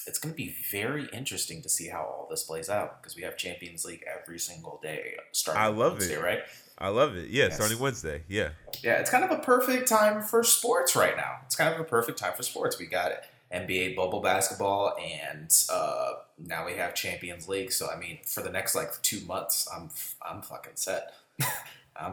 [0.08, 3.22] it's going to be very interesting to see how all this plays out because we
[3.24, 6.22] have Champions League every single day starting I love Wednesday, it.
[6.24, 6.40] right?
[6.80, 7.30] I love it.
[7.30, 7.56] Yeah, Yes.
[7.56, 8.24] starting Wednesday.
[8.28, 8.50] Yeah.
[8.82, 11.40] Yeah, it's kind of a perfect time for sports right now.
[11.46, 12.80] It's kind of a perfect time for sports.
[12.80, 13.12] We got
[13.54, 17.72] NBA bubble basketball, and uh, now we have Champions League.
[17.74, 19.90] So I mean, for the next like two months, I'm
[20.22, 21.14] I'm fucking set.
[21.42, 21.48] I'm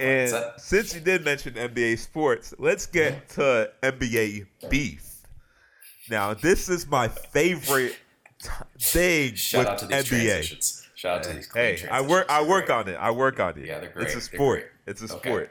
[0.01, 0.61] fucking And set.
[0.61, 5.05] since you did mention NBA sports, let's get to NBA beef.
[6.11, 7.97] Now, this is my favorite
[8.81, 10.86] thing Shout with out to these NBA.
[11.07, 11.49] Shout out to these.
[11.53, 12.27] Hey, I work.
[12.29, 12.95] I work on it.
[12.97, 13.67] I work on it.
[13.67, 14.07] Yeah, they're great.
[14.07, 14.71] It's a sport.
[14.87, 15.29] It's a Okay.
[15.29, 15.51] sport.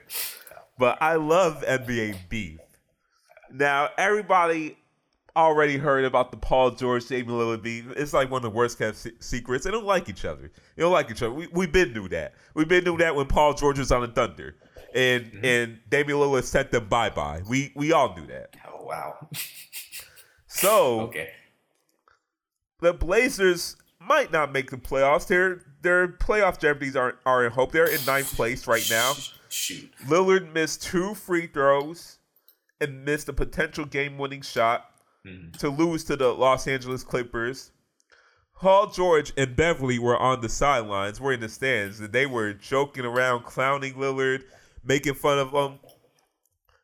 [0.78, 2.60] But I love NBA beef.
[3.52, 4.78] Now, everybody
[5.38, 7.86] already heard about the Paul George, Jamie Lillard beef.
[7.96, 9.64] It's like one of the worst kept secrets.
[9.66, 10.52] They don't like each other.
[10.76, 11.34] They don't like each other.
[11.34, 12.34] We we been knew that.
[12.54, 14.56] We've been knew that when Paul George was on the Thunder,
[14.94, 15.46] and Mm-hmm.
[15.46, 17.42] and Damian Lillard sent them bye bye.
[17.48, 18.56] We we all knew that.
[18.68, 19.28] Oh wow.
[20.48, 21.30] So Okay.
[22.82, 23.76] the Blazers
[24.08, 25.28] might not make the playoffs.
[25.28, 27.72] Their their playoff jeopardies are are in hope.
[27.72, 29.14] They're in ninth place right now.
[29.50, 29.92] Shoot.
[30.08, 32.18] Lillard missed two free throws
[32.82, 34.92] and missed a potential game winning shot
[35.26, 35.58] Mhm.
[35.60, 37.72] to lose to the Los Angeles Clippers.
[38.56, 42.54] Paul George and Beverley were on the sidelines, were in the stands, and they were
[42.54, 44.44] joking around, clowning Lillard,
[44.84, 45.80] making fun of him.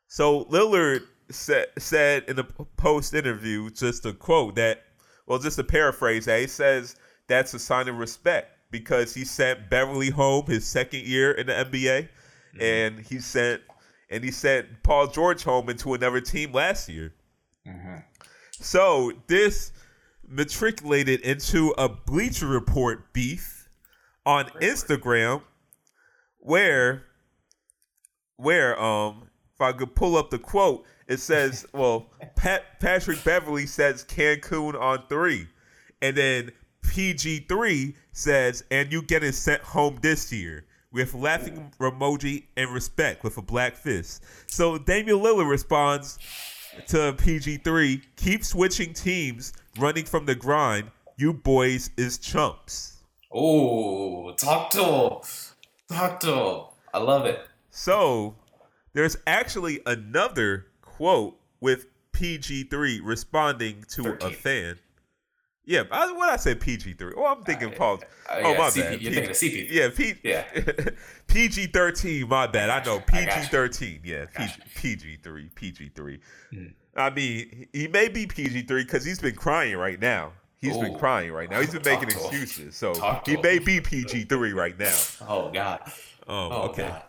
[0.08, 4.84] So Lillard said said in a post interview, just a quote that,
[5.26, 6.96] well, just a paraphrase that he says
[7.28, 11.52] that's a sign of respect because he sent Beverley home his second year in the
[11.52, 12.08] NBA,
[12.60, 13.62] and he sent
[14.10, 17.14] and he sent Paul George home into another team last year.
[17.66, 18.04] Mhm.
[18.52, 19.72] So this
[20.26, 23.68] matriculated into a Bleacher Report beef
[24.24, 25.42] on Instagram,
[26.38, 27.04] where
[28.36, 33.66] where um if I could pull up the quote, it says, well, Pat, Patrick Beverley
[33.66, 35.48] says Cancun on three,
[36.00, 36.52] and then
[36.82, 40.66] PG three says, and you getting sent home this year.
[40.92, 44.22] With laughing emoji and respect with a black fist.
[44.46, 46.18] So Damian Lillard responds,
[46.88, 50.90] to PG3, keep switching teams, running from the grind.
[51.16, 53.02] You boys is chumps.
[53.32, 55.18] Oh, talk to him.
[55.88, 56.60] Talk to him.
[56.92, 57.40] I love it.
[57.70, 58.36] So
[58.92, 64.78] there's actually another quote with PG3 responding to a fan.
[65.64, 68.00] Yeah, I, when I said PG3, oh, I'm thinking Paul.
[68.28, 69.00] Uh, oh, yeah, my CP bad.
[69.02, 69.70] You're thinking of CP.
[69.70, 70.44] Yeah, P- Yeah.
[71.28, 72.68] PG13, my bad.
[72.68, 72.98] I know.
[72.98, 73.06] Got.
[73.06, 74.00] PG13.
[74.04, 74.26] Yeah,
[74.74, 75.52] PG, PG3.
[75.54, 76.18] PG3.
[76.52, 76.74] Mm.
[76.96, 80.32] I mean, he may be PG3 because he's been crying right now.
[80.60, 81.60] He's been crying right now.
[81.60, 82.76] He's been Talk making excuses.
[82.76, 84.96] So Talk he may be PG3 right now.
[85.28, 85.80] Oh God.
[85.84, 85.92] Um,
[86.28, 86.88] Oh okay.
[86.88, 87.02] God.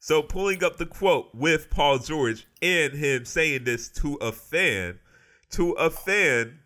[0.00, 4.98] So pulling up the quote with Paul George and him saying this to a fan,
[5.50, 6.60] to a fan,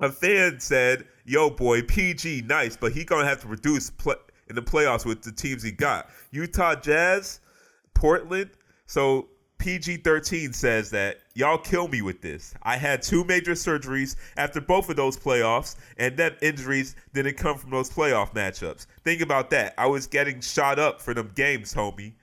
[0.00, 4.16] a fan said, "Yo, boy, PG nice, but he gonna have to produce pl-
[4.48, 6.10] in the playoffs with the teams he got.
[6.30, 7.40] Utah Jazz,
[7.94, 8.50] Portland.
[8.86, 9.28] So
[9.58, 12.54] PG thirteen says that y'all kill me with this.
[12.62, 17.56] I had two major surgeries after both of those playoffs, and them injuries didn't come
[17.56, 18.86] from those playoff matchups.
[19.04, 19.74] Think about that.
[19.78, 22.14] I was getting shot up for them games, homie."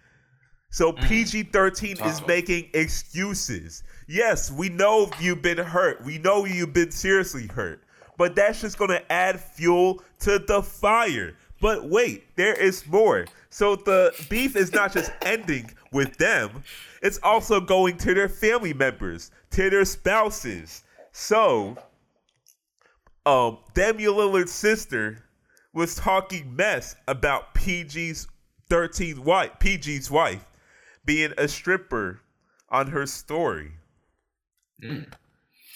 [0.72, 1.06] So mm-hmm.
[1.06, 3.84] PG 13 is making excuses.
[4.12, 6.04] Yes, we know you've been hurt.
[6.04, 7.82] We know you've been seriously hurt.
[8.18, 11.34] But that's just going to add fuel to the fire.
[11.62, 13.26] But wait, there is more.
[13.52, 16.64] So the beef is not just ending with them,
[17.02, 20.84] it's also going to their family members, to their spouses.
[21.14, 21.78] So,
[23.26, 25.24] um, Damian Lillard's sister
[25.74, 28.28] was talking mess about PG's
[28.70, 30.46] 13 wife, PG's wife,
[31.06, 32.20] being a stripper
[32.70, 33.72] on her story.
[34.84, 35.08] Mm.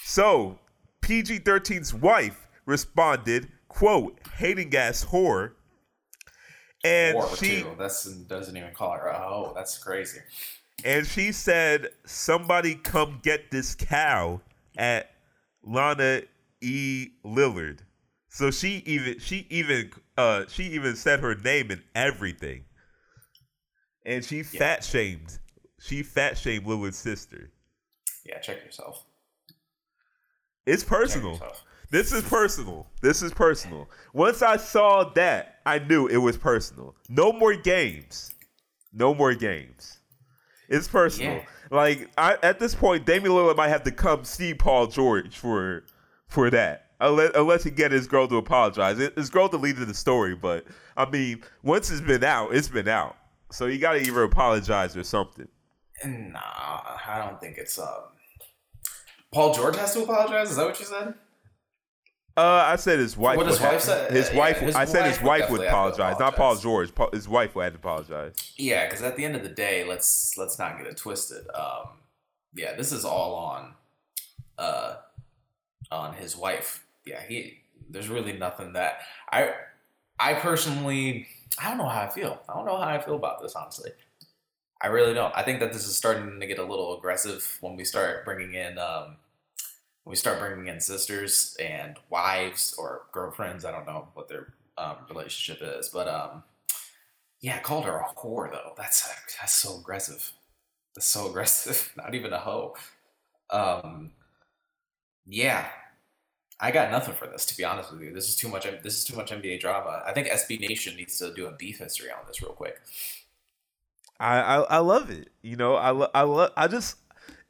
[0.03, 0.59] So,
[1.01, 5.51] PG 13's wife responded, quote, hating ass whore.
[6.83, 7.65] And Or she.
[7.77, 9.11] That's doesn't even call her.
[9.11, 10.19] Oh, that's crazy.
[10.83, 14.41] and she said, somebody come get this cow
[14.77, 15.11] at
[15.63, 16.21] Lana
[16.61, 17.09] E.
[17.23, 17.79] Lillard.
[18.29, 22.65] So she even she even uh she even said her name and everything.
[24.05, 25.39] And she fat shamed.
[25.79, 27.51] She fat shamed Lillard's sister.
[28.25, 29.03] Yeah, check yourself.
[30.65, 31.33] It's personal.
[31.33, 31.63] yourself.
[31.91, 32.87] This is personal.
[33.01, 33.87] This is personal.
[34.13, 36.95] Once I saw that, I knew it was personal.
[37.07, 38.33] No more games.
[38.91, 39.99] No more games.
[40.67, 41.35] It's personal.
[41.35, 41.45] Yeah.
[41.69, 45.83] Like I, at this point, Damian Lillard might have to come see Paul George for
[46.27, 46.87] for that.
[46.99, 48.97] Unless, unless he get his girl to apologize.
[49.15, 50.65] His girl deleted the story, but
[50.95, 53.17] I mean, once it's been out, it's been out.
[53.51, 55.47] So you got to either apologize or something.
[56.03, 58.14] Nah, I don't think it's um.
[59.35, 60.49] Paul George has to apologize.
[60.51, 61.13] Is that what you said?
[62.37, 63.37] Uh, I said his wife.
[63.37, 64.57] What his would have- wife said- His yeah, wife.
[64.59, 66.55] his I said his wife would would to apologize, not Paul.
[66.55, 66.93] George.
[66.95, 68.33] Paul, his wife would have to apologize.
[68.57, 71.47] Yeah, because at the end of the day, let's let's not get it twisted.
[71.53, 71.89] Um,
[72.53, 73.73] yeah, this is all on,
[74.57, 74.95] uh,
[75.91, 76.85] on his wife.
[77.05, 77.59] Yeah, he.
[77.89, 78.99] There's really nothing that
[79.31, 79.53] I,
[80.19, 81.27] I personally,
[81.61, 82.41] I don't know how I feel.
[82.49, 83.53] I don't know how I feel about this.
[83.55, 83.91] Honestly,
[84.81, 85.33] I really don't.
[85.37, 88.55] I think that this is starting to get a little aggressive when we start bringing
[88.55, 89.17] in, um,
[90.05, 93.65] we start bringing in sisters and wives or girlfriends.
[93.65, 96.43] I don't know what their um, relationship is, but um,
[97.41, 98.73] yeah, called her a whore though.
[98.77, 99.07] That's
[99.39, 100.31] that's so aggressive.
[100.95, 101.93] That's so aggressive.
[101.97, 102.75] Not even a hoe.
[103.51, 104.11] Um,
[105.25, 105.67] yeah,
[106.59, 107.45] I got nothing for this.
[107.47, 108.65] To be honest with you, this is too much.
[108.83, 110.03] This is too much NBA drama.
[110.05, 112.81] I think SB Nation needs to do a beef history on this real quick.
[114.19, 115.29] I, I I love it.
[115.41, 116.51] You know, I lo- I love.
[116.55, 116.97] I just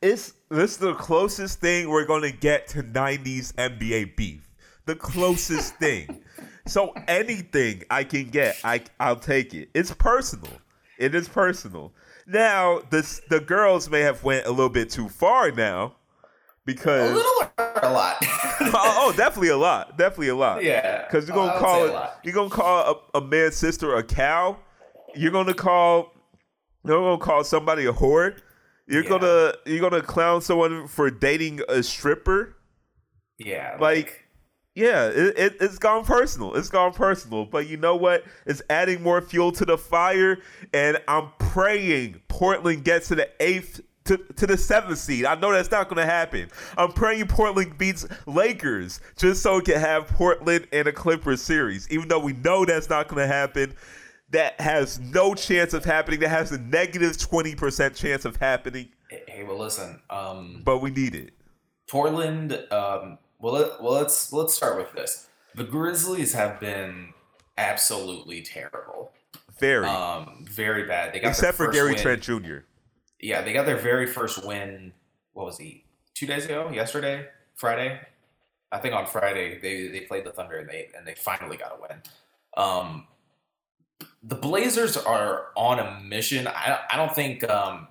[0.02, 4.50] it's this is the closest thing we're gonna get to '90s NBA beef.
[4.86, 6.22] The closest thing.
[6.68, 9.70] So anything I can get, I I'll take it.
[9.74, 10.52] It's personal.
[10.98, 11.94] It is personal.
[12.28, 15.96] Now the the girls may have went a little bit too far now
[16.66, 18.18] because a little or a lot.
[18.22, 20.64] oh, oh, definitely a lot, definitely a lot.
[20.64, 24.58] Yeah, because you're gonna call it, you're gonna call a, a man's sister a cow.
[25.16, 26.12] You're gonna call
[26.84, 28.38] you're gonna call somebody a whore.
[28.88, 29.10] You're Yeah.
[29.10, 32.56] gonna you're gonna clown someone for dating a stripper.
[33.38, 34.24] yeah, Like,
[34.76, 36.54] yeah, it, it, it's gone personal.
[36.56, 37.46] It's gone personal.
[37.46, 38.24] But you know what?
[38.46, 40.38] It's adding more fuel to the fire,
[40.74, 43.82] and I'm praying Portland gets to the eighth.
[44.06, 45.26] To, to the seventh seed.
[45.26, 46.52] I know that's not going to happen.
[46.78, 51.90] I'm praying Portland beats Lakers just so it can have Portland and a Clippers series.
[51.90, 53.74] Even though we know that's not going to happen,
[54.30, 56.20] that has no chance of happening.
[56.22, 61.16] That has a negative 20% chance of happening, hey, well, listen, um, but we need
[61.16, 61.34] it.
[61.90, 62.54] Portland.
[62.72, 65.28] Um, well, let, well, let's let's start with this.
[65.54, 67.14] The Grizzlies have been
[67.58, 69.12] absolutely terrible.
[69.60, 69.86] Very.
[69.86, 71.14] Um, very bad.
[71.14, 72.58] They got Except for Gary win- Trent Jr.
[73.20, 74.94] Yeah, they got their very first win.
[75.34, 75.86] What was he?
[76.14, 76.70] Two days ago?
[76.74, 77.28] Yesterday?
[77.56, 78.00] Friday?
[78.72, 81.78] I think on Friday they they played the Thunder and they and they finally got
[81.78, 82.02] a win.
[82.58, 83.08] Um,
[84.28, 86.48] the Blazers are on a mission.
[86.48, 87.48] I I don't think.
[87.50, 87.88] Um,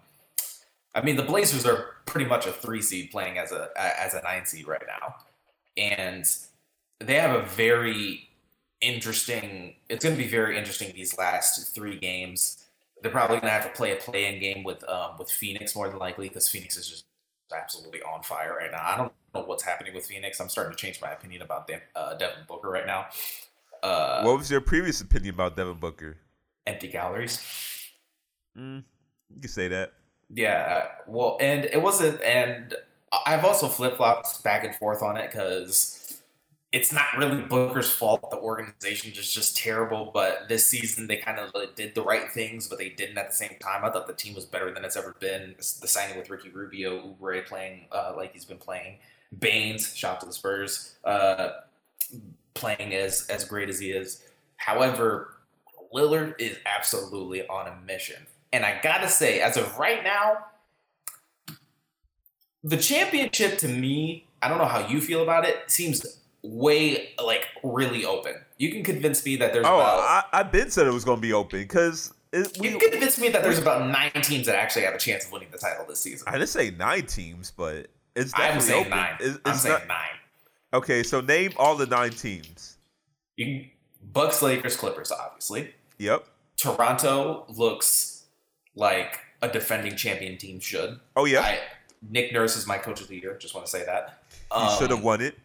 [0.95, 4.23] I mean, the Blazers are pretty much a three seed playing as a as a
[4.23, 5.17] nine seed right now,
[5.77, 6.27] and
[7.01, 8.29] they have a very
[8.81, 9.75] interesting.
[9.89, 12.65] It's going to be very interesting these last three games.
[13.03, 15.89] They're probably going to have to play a play-in game with um, with Phoenix more
[15.89, 17.05] than likely because Phoenix is just
[17.55, 18.83] absolutely on fire right now.
[18.83, 20.41] I don't know what's happening with Phoenix.
[20.41, 23.07] I'm starting to change my opinion about uh, Devin Booker right now.
[23.83, 26.17] Uh, What was your previous opinion about Devin Booker?
[26.67, 27.43] Empty calories.
[28.57, 28.85] Mm,
[29.35, 29.93] you can say that.
[30.33, 32.75] Yeah, well, and it wasn't, and
[33.27, 36.05] I've also flip flopped back and forth on it because
[36.75, 38.31] it's not really Booker's fault.
[38.33, 40.11] The organization is just terrible.
[40.13, 43.37] But this season, they kind of did the right things, but they didn't at the
[43.37, 43.85] same time.
[43.85, 45.55] I thought the team was better than it's ever been.
[45.57, 48.99] The signing with Ricky Rubio, Oubre playing uh, like he's been playing,
[49.39, 51.51] Baynes, shout to the Spurs, uh,
[52.55, 54.25] playing as as great as he is.
[54.57, 55.34] However,
[55.95, 58.27] Lillard is absolutely on a mission.
[58.53, 60.47] And I gotta say, as of right now,
[62.63, 67.47] the championship to me, I don't know how you feel about it, seems way like
[67.63, 68.35] really open.
[68.59, 71.19] You can convince me that there's Oh, about I, I been said it was going
[71.19, 74.83] to be open because you can convince me that there's about nine teams that actually
[74.83, 76.27] have a chance of winning the title this season.
[76.27, 78.99] I didn't say nine teams, but it's I'm definitely saying open.
[78.99, 79.17] nine.
[79.21, 80.19] It's, I'm it's saying nine.
[80.73, 82.79] okay, so name all the nine teams.
[83.37, 83.71] You can
[84.13, 85.75] Bucks, Lakers, Clippers, obviously.
[85.99, 86.27] Yep.
[86.57, 88.25] Toronto looks
[88.75, 90.99] like a defending champion team should.
[91.17, 91.59] Oh yeah, I,
[92.11, 93.37] Nick Nurse is my coach of the year.
[93.39, 94.23] Just want to say that.
[94.53, 95.37] he should have Um, won it.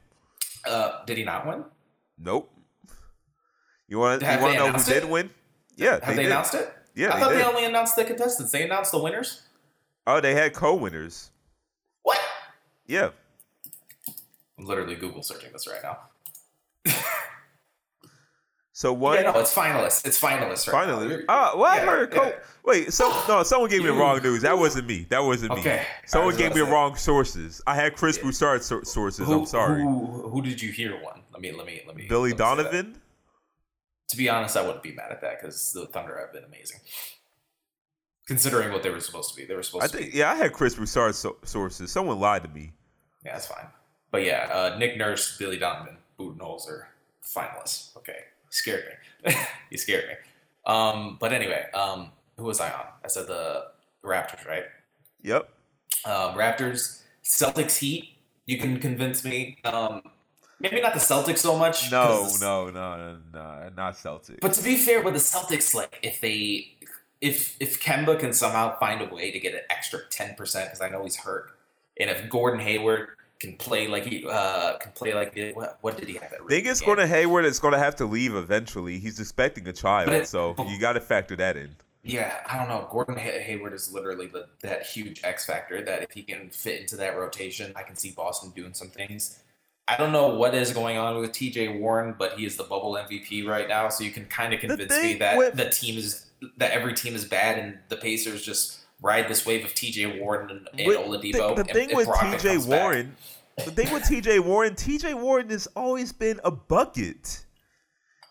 [0.68, 1.64] Uh, did he not win?
[2.18, 2.52] Nope.
[3.88, 5.30] You want to you want to know who announced did win?
[5.76, 6.32] Yeah, Have they, did.
[6.32, 6.74] announced it?
[6.96, 7.40] Yeah, I they thought did.
[7.40, 8.52] they only announced the contestants.
[8.52, 9.44] They announced the winners.
[10.06, 11.30] Oh, they had co-winners.
[12.04, 12.20] What?
[12.86, 13.10] Yeah.
[14.58, 16.00] I'm literally Google searching this right now.
[18.80, 19.20] So what?
[19.20, 20.08] Yeah, no, it's finalists.
[20.08, 20.88] It's finalists right.
[20.88, 22.14] You're- Ah, well, I yeah, heard.
[22.14, 22.18] yeah.
[22.18, 24.42] Co- Wait, so no, someone gave me the wrong news.
[24.44, 25.06] That wasn't me.
[25.10, 25.60] That wasn't me.
[25.60, 25.86] Okay.
[26.06, 27.62] Someone gave me wrong sources.
[27.68, 29.28] I had Chris Broussard so- sources.
[29.28, 29.82] Who, I'm sorry.
[29.82, 31.20] Who, who did you hear one?
[31.34, 32.08] Let me let me let me.
[32.08, 32.38] Billy let me.
[32.38, 33.02] Donovan.
[34.12, 36.80] To be honest, I wouldn't be mad at that because the Thunder have been amazing.
[38.28, 40.14] Considering what they were supposed to be, they were supposed I to think.
[40.14, 40.20] be.
[40.20, 41.92] Yeah, I had Chris Broussard so- sources.
[41.92, 42.72] Someone lied to me.
[43.26, 43.68] Yeah, that's fine.
[44.10, 46.86] But yeah, uh, Nick Nurse, Billy Donovan, Budenholzer,
[47.26, 47.98] finalists.
[47.98, 48.20] Okay,
[48.50, 48.86] scared
[49.26, 49.36] me.
[49.70, 50.14] you scared me.
[50.66, 52.86] Um, but anyway, um, who was I on?
[53.04, 53.66] I said the
[54.04, 54.64] Raptors, right?
[55.24, 55.50] Yep.
[56.06, 58.10] Um, Raptors, Celtics, Heat.
[58.46, 59.58] You can convince me.
[59.64, 60.02] Um,
[60.60, 61.92] maybe not the Celtics so much.
[61.92, 64.40] No, no, no, no, not Celtics.
[64.42, 66.72] But to be fair, with the Celtics, like if they,
[67.22, 70.82] if if Kemba can somehow find a way to get an extra ten percent, because
[70.82, 71.52] I know he's hurt,
[72.00, 76.08] and if Gordon Hayward can play like he uh can play like what, what did
[76.08, 76.30] he have?
[76.30, 76.88] That think it's game?
[76.96, 77.46] going to Hayward.
[77.46, 79.00] It's going to have to leave eventually.
[79.00, 81.76] He's expecting a child, it- so but- you got to factor that in.
[82.02, 82.88] Yeah, I don't know.
[82.90, 86.80] Gordon Hay- Hayward is literally the, that huge X factor that if he can fit
[86.80, 89.40] into that rotation, I can see Boston doing some things.
[89.86, 92.94] I don't know what is going on with TJ Warren, but he is the bubble
[92.94, 96.26] MVP right now, so you can kind of convince me that with- the team is
[96.56, 100.50] that every team is bad and the Pacers just ride this wave of TJ Warren
[100.52, 101.56] and, and With- Oladipo.
[101.56, 102.82] The, the and- thing if with TJ comes back.
[102.82, 103.16] Warren,
[103.58, 107.46] the thing with TJ Warren, TJ Warren has always been a bucket.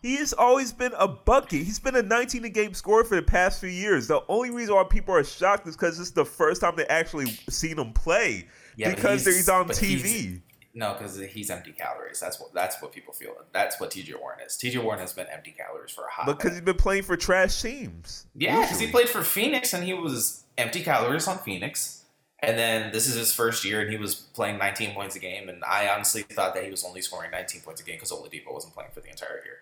[0.01, 1.62] He has always been a bucket.
[1.64, 4.07] He's been a 19 a game scorer for the past few years.
[4.07, 7.27] The only reason why people are shocked is because it's the first time they actually
[7.51, 8.47] seen him play
[8.77, 10.01] Yeah, because he's- he's on TV.
[10.05, 10.39] he's-
[10.73, 12.21] No, because he's empty calories.
[12.21, 13.35] That's what that's what people feel.
[13.53, 14.57] That's what TJ Warren is.
[14.57, 16.27] TJ Warren has been empty calories for a hot.
[16.27, 18.27] But because he's been playing for trash teams.
[18.37, 22.04] Yeah, because he played for Phoenix and he was empty calories on Phoenix.
[22.40, 25.48] And then this is his first year and he was playing 19 points a game.
[25.48, 28.52] And I honestly thought that he was only scoring 19 points a game because Oladipo
[28.52, 29.56] wasn't playing for the entire year.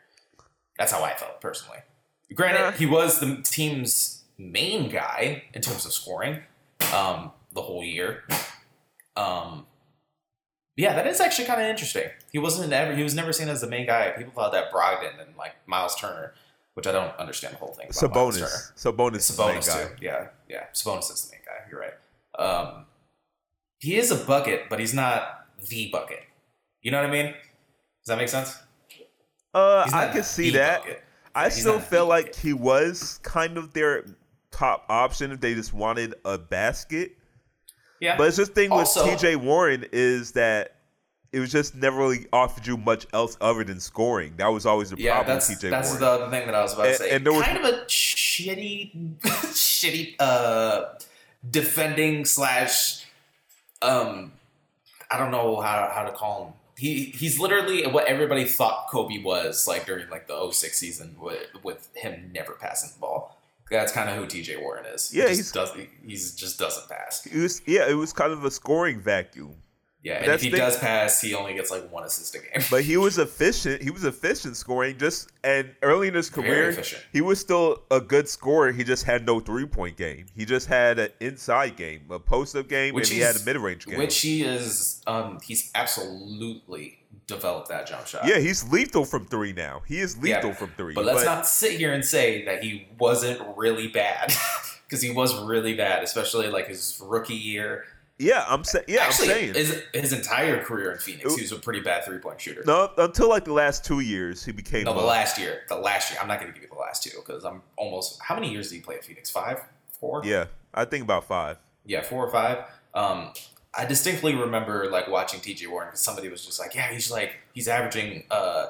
[0.78, 1.78] That's how I felt personally.
[2.34, 2.72] Granted, Yeah.
[2.72, 6.40] he was the team's main guy in terms of scoring
[6.92, 8.24] um, the whole year.
[9.16, 9.64] Um,
[10.76, 12.10] yeah, that is actually kind of interesting.
[12.32, 14.10] He wasn't ever he was never seen as the main guy.
[14.10, 16.34] People thought that Brogdon and like Miles Turner,
[16.76, 17.86] which I don't understand the whole thing.
[17.88, 18.12] About.
[18.12, 18.72] Sabonis.
[18.76, 19.84] Sabonis is the main Sabonis guy.
[19.84, 19.90] too.
[20.02, 20.64] Yeah, yeah.
[20.74, 21.70] Sabonis is the main guy.
[21.70, 21.94] You're right.
[22.38, 22.84] Um,
[23.78, 26.20] he is a bucket, but he's not the bucket.
[26.82, 27.26] You know what I mean?
[27.32, 28.58] Does that make sense?
[29.54, 30.80] Uh, I can see that.
[30.80, 31.02] bucket.
[31.34, 32.40] I He's still felt like bucket.
[32.40, 34.04] he was kind of their
[34.50, 37.12] top option if they just wanted a basket.
[38.00, 40.75] Yeah, But it's just thing with TJ Warren is that
[41.36, 44.32] it was just never really offered you much else other than scoring.
[44.38, 45.14] That was always the yeah.
[45.16, 46.00] problem That's with TJ that's Warren.
[46.00, 47.10] the other thing that I was about to say.
[47.10, 50.94] and there was- kind of a shitty, shitty uh,
[51.48, 53.04] defending slash.
[53.82, 54.32] Um,
[55.10, 56.52] I don't know how how to call him.
[56.78, 61.46] He he's literally what everybody thought Kobe was like during like the 06 season with
[61.62, 63.38] with him never passing the ball.
[63.70, 65.12] That's kind of who TJ Warren is.
[65.14, 65.88] Yeah, he he's- just doesn't.
[66.06, 67.26] He's just doesn't pass.
[67.26, 69.54] it was yeah, it was kind of a scoring vacuum.
[70.06, 72.64] Yeah, and if he the- does pass, he only gets like one assist a game.
[72.70, 73.82] But he was efficient.
[73.82, 74.98] He was efficient scoring.
[74.98, 76.80] Just and early in his career,
[77.12, 78.70] he was still a good scorer.
[78.70, 80.26] He just had no three point game.
[80.36, 83.44] He just had an inside game, a post up game, Which and he had a
[83.44, 83.98] mid range game.
[83.98, 88.28] Which he is, um, he's absolutely developed that jump shot.
[88.28, 89.82] yeah, he's lethal from three now.
[89.88, 90.94] He is Yeah, lethal from three.
[90.94, 94.32] But let's not sit here and say that he wasn't really bad,
[94.86, 97.86] because he was really bad, especially like his rookie year.
[98.18, 98.86] Yeah, I'm saying.
[98.88, 99.54] Yeah, Actually, I'm saying.
[99.54, 102.62] his his entire career in Phoenix, he was a pretty bad three point shooter.
[102.66, 104.84] no, until like the last two years, he became.
[104.84, 106.18] No, the last year, the last year.
[106.22, 108.18] I'm not going to give you the last two because I'm almost.
[108.22, 109.28] How many years did he play at Phoenix?
[109.28, 109.60] Five,
[110.00, 110.22] four?
[110.24, 111.58] yeah, I think about five.
[111.84, 112.64] yeah, four or five.
[112.94, 113.32] Um,
[113.78, 117.36] I distinctly remember like watching TJ Warren because somebody was just like, yeah, he's like
[117.52, 118.68] he's averaging uh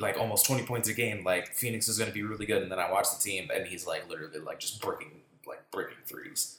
[0.00, 1.22] like almost twenty points a game.
[1.22, 2.62] Like Phoenix is going to be really good.
[2.62, 5.98] And then I watched the team and he's like literally like just breaking like breaking
[6.04, 6.57] threes.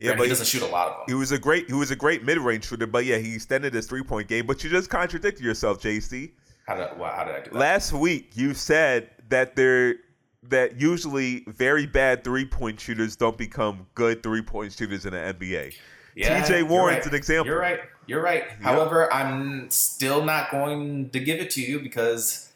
[0.00, 1.04] Yeah, but he doesn't shoot a lot of them.
[1.08, 1.66] he was a great.
[1.66, 2.86] He was a great mid range shooter.
[2.86, 4.46] But yeah, he extended his three point game.
[4.46, 6.32] But you just contradicted yourself, JC.
[6.66, 7.58] How did wha- how did I do that?
[7.58, 9.96] Last week you said that they're
[10.44, 15.18] that usually very bad three point shooters don't become good three point shooters in the
[15.18, 15.74] NBA.
[16.16, 17.06] Yeah, TJ Warren's right.
[17.06, 17.46] an example.
[17.46, 17.80] You're right.
[18.06, 18.44] You're right.
[18.60, 22.50] However, I'm still not going to give it to you because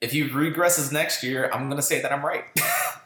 [0.00, 2.44] if he regresses next year, I'm going to say that I'm right.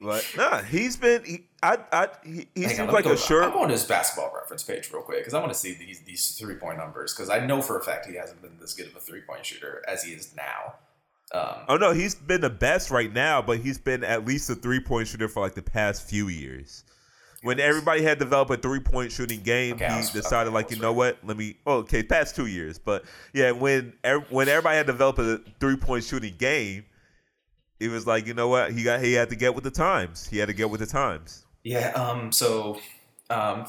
[0.00, 1.24] But nah, he's been.
[1.24, 3.50] He, I, I, he, he Hang on, seems let me like go- a I'm sure.
[3.50, 6.36] going to his basketball reference page real quick because I want to see these these
[6.38, 8.96] three point numbers because I know for a fact he hasn't been this good of
[8.96, 10.74] a three point shooter as he is now.
[11.32, 14.54] Um, Oh no, he's been the best right now, but he's been at least a
[14.54, 16.84] three point shooter for like the past few years.
[17.42, 20.64] When everybody had developed a three point shooting game, Okay, he was- decided okay, like,
[20.66, 20.96] I was you know right.
[20.96, 21.18] what?
[21.24, 21.56] Let me.
[21.66, 23.92] Oh, okay, past two years, but yeah, when
[24.30, 26.84] when everybody had developed a three point shooting game,
[27.80, 28.72] it was like, you know what?
[28.72, 30.26] He got he had to get with the times.
[30.26, 31.44] He had to get with the times.
[31.64, 31.90] yeah.
[31.90, 32.32] Um.
[32.32, 32.80] So,
[33.30, 33.66] um,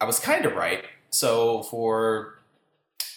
[0.00, 0.84] I was kind of right.
[1.10, 2.36] So for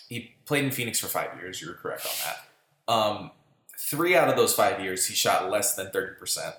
[0.07, 1.61] he played in Phoenix for five years.
[1.61, 2.93] You were correct on that.
[2.93, 3.31] Um,
[3.79, 6.55] three out of those five years, he shot less than thirty percent.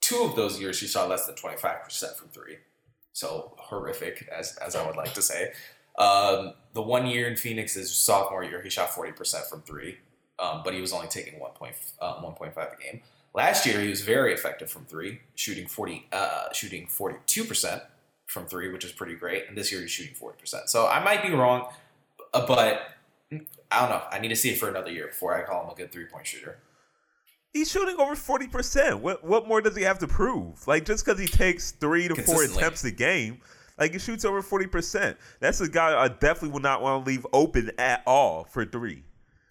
[0.00, 2.58] Two of those years, he shot less than twenty five percent from three.
[3.12, 5.52] So horrific, as as I would like to say.
[5.98, 9.98] Um, the one year in Phoenix, his sophomore year, he shot forty percent from three,
[10.38, 13.02] um, but he was only taking one point uh, a game.
[13.34, 17.82] Last year, he was very effective from three, shooting forty uh, shooting forty two percent
[18.26, 19.44] from three, which is pretty great.
[19.48, 20.68] And this year, he's shooting forty percent.
[20.68, 21.68] So I might be wrong,
[22.32, 22.82] but
[23.70, 24.02] I don't know.
[24.10, 26.04] I need to see it for another year before I call him a good three
[26.04, 26.58] point shooter.
[27.52, 29.00] He's shooting over forty percent.
[29.00, 30.66] What what more does he have to prove?
[30.66, 33.40] Like just because he takes three to four attempts a game,
[33.78, 35.16] like he shoots over forty percent.
[35.40, 39.04] That's a guy I definitely would not want to leave open at all for three.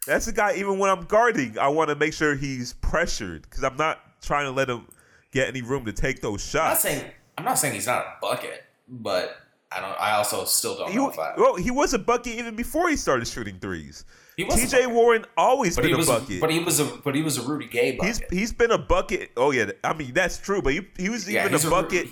[0.08, 0.56] That's the guy.
[0.56, 4.46] Even when I'm guarding, I want to make sure he's pressured because I'm not trying
[4.46, 4.88] to let him
[5.32, 6.82] get any room to take those I'm not shots.
[6.82, 9.38] saying I'm not saying he's not a bucket, but
[9.72, 10.00] I don't.
[10.00, 11.34] I also still don't He, know if I.
[11.38, 14.06] well, he was a bucket even before he started shooting threes.
[14.40, 14.88] Was a T.J.
[14.88, 16.42] Warren always But been he a was, bucket.
[16.42, 18.18] but he was a, but he was a Rudy Gay bucket.
[18.32, 19.30] he's he's been a bucket.
[19.38, 20.62] Oh yeah, I mean that's true.
[20.64, 22.06] But he, he was Yeah, even a bucket.
[22.08, 22.12] Ru-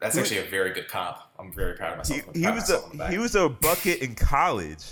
[0.00, 1.18] That's actually a very good comp.
[1.38, 2.20] I'm very proud of myself.
[2.34, 4.82] he, he was myself on the a he was a bucket in college.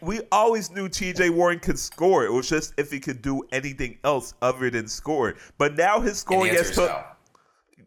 [0.00, 1.30] We always knew T.J.
[1.30, 2.24] Warren could score.
[2.24, 5.34] It was just if he could do anything else other than score.
[5.58, 6.90] But now his scoring has took.
[6.90, 7.04] no.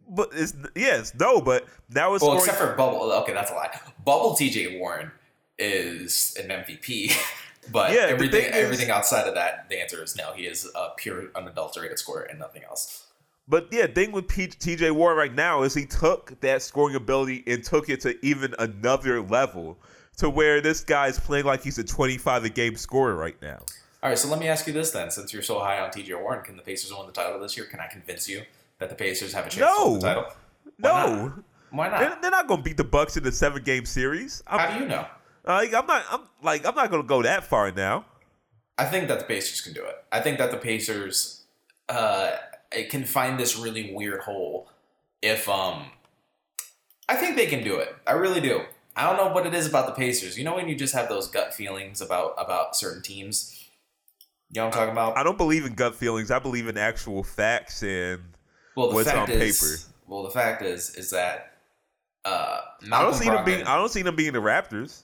[0.09, 1.41] But it's yes, no.
[1.41, 2.49] But now his Well, scoring.
[2.49, 3.11] except for Bubble.
[3.23, 3.77] Okay, that's a lie.
[4.05, 5.11] Bubble TJ Warren
[5.59, 7.13] is an MVP.
[7.71, 10.33] but Yeah, everything is- everything outside of that, the answer is no.
[10.33, 13.03] He is a pure unadulterated scorer and nothing else.
[13.49, 17.43] But yeah, thing with P- TJ Warren right now is he took that scoring ability
[17.47, 19.77] and took it to even another level
[20.17, 23.59] to where this guy is playing like he's a 25 a game scorer right now.
[24.03, 26.19] All right, so let me ask you this then: since you're so high on TJ
[26.21, 27.65] Warren, can the Pacers win the title this year?
[27.65, 28.43] Can I convince you
[28.79, 30.23] that the Pacers have a chance to win the title?
[30.79, 31.43] Why No, not?
[31.71, 31.99] Why not?
[31.99, 34.43] they're, they're not going to beat the Bucks in the seven game series.
[34.47, 35.05] I'm, How do you know?
[35.45, 36.03] like, I'm not.
[36.11, 38.05] I'm like I'm not going to go that far now.
[38.77, 39.95] I think that the Pacers can do it.
[40.11, 41.43] I think that the Pacers
[41.89, 42.33] uh,
[42.89, 44.69] can find this really weird hole
[45.21, 45.85] if um.
[47.09, 47.95] I think they can do it.
[48.05, 48.61] I really do.
[48.97, 50.37] I don't know what it is about the Pacers.
[50.37, 53.53] You know when you just have those gut feelings about about certain teams.
[54.49, 55.17] You know what I'm talking about?
[55.17, 56.31] I don't believe in gut feelings.
[56.31, 58.21] I believe in actual facts and
[58.75, 59.93] well, the what's fact on is, paper.
[60.07, 61.57] well, the fact is, is that
[62.25, 63.63] uh, I don't see them being.
[63.63, 65.03] I don't see them being the Raptors.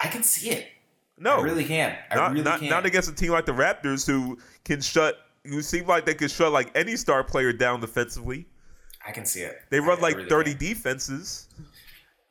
[0.00, 0.66] I can see it.
[1.16, 1.96] No, I really can.
[2.10, 2.68] I not, really not, can.
[2.68, 5.18] not against a team like the Raptors who can shut.
[5.44, 8.46] Who seem like they could shut like any star player down defensively.
[9.06, 9.60] I can see it.
[9.70, 10.60] They run I like really thirty can.
[10.60, 11.48] defenses.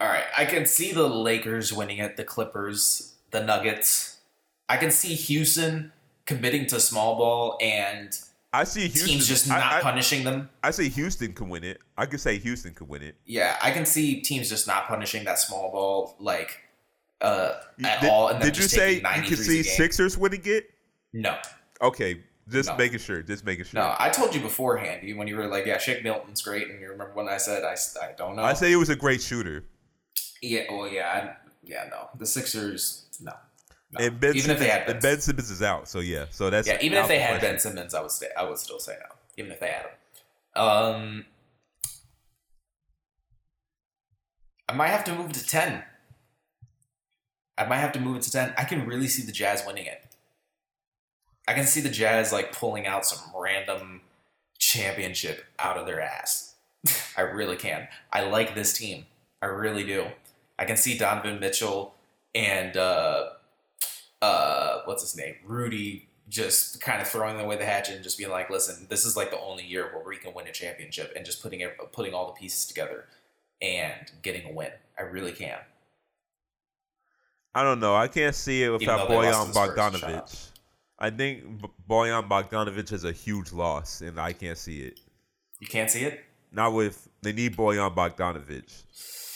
[0.04, 4.18] All right, I can see the Lakers winning it, the Clippers, the Nuggets.
[4.68, 5.94] I can see Houston
[6.26, 8.10] committing to small ball and
[8.52, 9.08] I see Houston.
[9.08, 10.50] teams just not I, punishing them.
[10.62, 11.80] I say Houston can win it.
[11.98, 13.16] I could say Houston could win it.
[13.26, 16.60] Yeah, I can see teams just not punishing that small ball like
[17.22, 17.54] uh,
[17.86, 18.28] at did, all.
[18.28, 19.64] And did you say you 90 could see.
[19.64, 20.70] Sixers winning it?
[21.14, 21.38] No,
[21.82, 22.76] Okay, just No.
[22.76, 23.22] making sure.
[23.22, 23.80] Just making sure.
[23.80, 23.96] no.
[23.98, 26.90] I told you beforehand you- when you were like, "Yeah, Shake Milton's great," and you
[26.90, 29.64] remember when I said, "I, I don't know." I say he was a great shooter.
[30.44, 32.10] Yeah, well, yeah, I, yeah, no.
[32.18, 33.32] The Sixers, no.
[33.92, 34.06] no.
[34.06, 35.88] And Ben even if they had Ben Ben Simmons is out.
[35.88, 36.26] So yeah.
[36.32, 37.40] So that's Yeah, even if they had.
[37.40, 38.28] Ben Simmons, I would stay.
[38.38, 39.16] I would still say no.
[39.38, 41.26] Even if they had him, um,
[44.68, 45.84] I might have to move it to ten.
[47.58, 48.54] I might have to move it to ten.
[48.58, 50.04] I can really see the Jazz winning it.
[51.48, 54.02] I can see the Jazz like pulling out some random
[54.60, 56.56] championship out of their ass.
[57.18, 57.88] I really can.
[58.12, 59.06] I like this team.
[59.42, 60.08] I really do.
[60.58, 61.96] I can see Donovan Mitchell
[62.36, 63.30] and uh,
[64.22, 68.32] uh, what's his name, Rudy, just kind of throwing away the hatchet and just being
[68.32, 71.26] like, "Listen, this is like the only year where we can win a championship," and
[71.26, 73.06] just putting it, putting all the pieces together
[73.62, 74.72] and getting a win.
[74.98, 75.60] I really can.
[77.56, 77.96] I don't know.
[77.96, 80.26] I can't see it without Bojan lost to the Spurs, shut up.
[80.26, 80.50] Bogdanovich.
[80.98, 81.44] I think
[81.88, 85.00] Bojan Bogdanovich is a huge loss, and I can't see it.
[85.60, 86.24] You can't see it.
[86.52, 88.84] Not with they need Bojan Bogdanovich.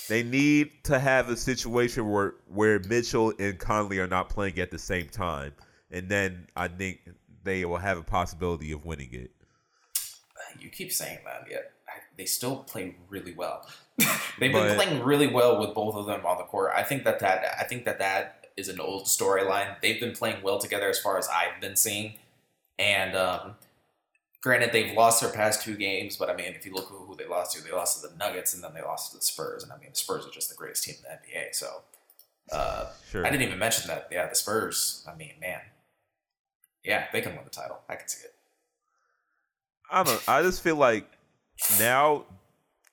[0.07, 4.71] They need to have a situation where where Mitchell and Conley are not playing at
[4.71, 5.53] the same time,
[5.91, 6.99] and then I think
[7.43, 9.31] they will have a possibility of winning it.
[10.59, 13.67] You keep saying that, yet I, they still play really well.
[14.39, 16.71] They've But- been playing really well with both of them on the court.
[16.75, 19.79] I think that that I think that that is an old storyline.
[19.81, 22.15] They've been playing well together as far as I've been seeing,
[22.79, 23.55] and um,
[24.47, 27.15] granted they've lost their past two games, but I mean if you look who, who
[27.15, 29.63] they lost to, they lost to the Nuggets and then they lost to the Spurs,
[29.63, 31.53] and I mean the Spurs are just the greatest team in the NBA.
[31.53, 31.81] So
[32.51, 33.25] uh, Sure.
[33.25, 34.07] I didn't even mention that.
[34.11, 35.05] Yeah, the Spurs.
[35.11, 35.59] I mean, man,
[36.83, 37.79] yeah, they can win the title.
[37.89, 38.33] I can see it.
[39.91, 40.29] I don't.
[40.29, 41.05] I just feel like
[41.79, 42.25] now.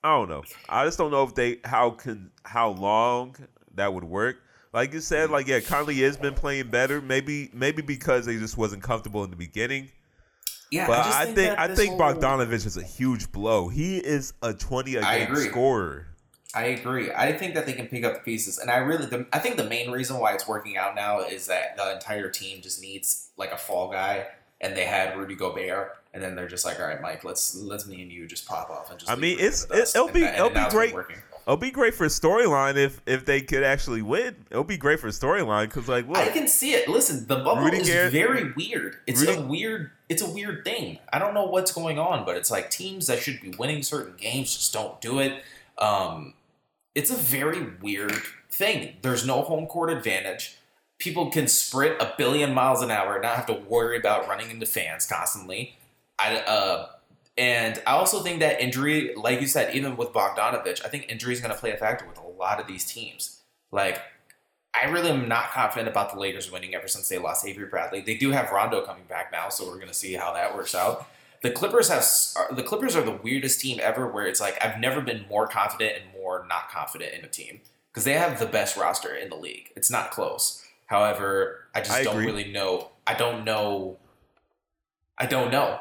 [0.03, 0.43] I don't know.
[0.69, 3.35] I just don't know if they how can how long
[3.73, 4.37] that would work.
[4.71, 7.01] Like you said, like yeah, Conley has been playing better.
[7.01, 9.89] Maybe maybe because they just wasn't comfortable in the beginning.
[10.71, 13.69] Yeah, But just I think that I think whole- Bogdanovich is a huge blow.
[13.69, 15.47] He is a twenty a game agree.
[15.49, 16.07] scorer.
[16.53, 17.11] I agree.
[17.11, 19.57] I think that they can pick up the pieces, and I really, the, I think
[19.57, 23.29] the main reason why it's working out now is that the entire team just needs
[23.35, 24.27] like a fall guy,
[24.61, 27.85] and they had Rudy Gobert, and then they're just like, all right, Mike, let's let's
[27.85, 29.11] me and you just pop off and just.
[29.11, 29.95] I mean, it's- in the dust.
[29.97, 31.17] it'll be- that- and it'll be now it's been great.
[31.47, 34.35] It'll be great for storyline if if they could actually win.
[34.49, 36.89] It'll be great for storyline because like look, I can see it.
[36.89, 38.97] Listen, the bubble Rudy is Garrett- very weird.
[39.05, 39.91] It's Rudy- a weird.
[40.09, 40.97] It's a weird thing.
[41.13, 44.15] I don't know what's going on, but it's like teams that should be winning certain
[44.17, 45.43] games just don't do it.
[45.77, 46.33] Um,
[46.95, 48.95] it's a very weird thing.
[49.03, 50.55] There's no home court advantage.
[50.97, 54.49] People can sprint a billion miles an hour and not have to worry about running
[54.49, 55.77] into fans constantly.
[56.17, 56.87] I uh,
[57.37, 61.33] and I also think that injury, like you said, even with Bogdanovich, I think injury
[61.33, 63.41] is going to play a factor with a lot of these teams.
[63.71, 64.01] Like
[64.73, 68.01] I really am not confident about the Lakers winning ever since they lost Avery Bradley.
[68.01, 70.73] They do have Rondo coming back now, so we're going to see how that works
[70.73, 71.07] out.
[71.41, 72.05] The Clippers have
[72.55, 76.01] the Clippers are the weirdest team ever, where it's like I've never been more confident
[76.01, 77.61] and more not confident in a team
[77.91, 79.71] because they have the best roster in the league.
[79.75, 80.63] It's not close.
[80.87, 82.25] However, I just I don't agree.
[82.25, 82.89] really know.
[83.05, 83.97] I don't know.
[85.17, 85.79] I don't know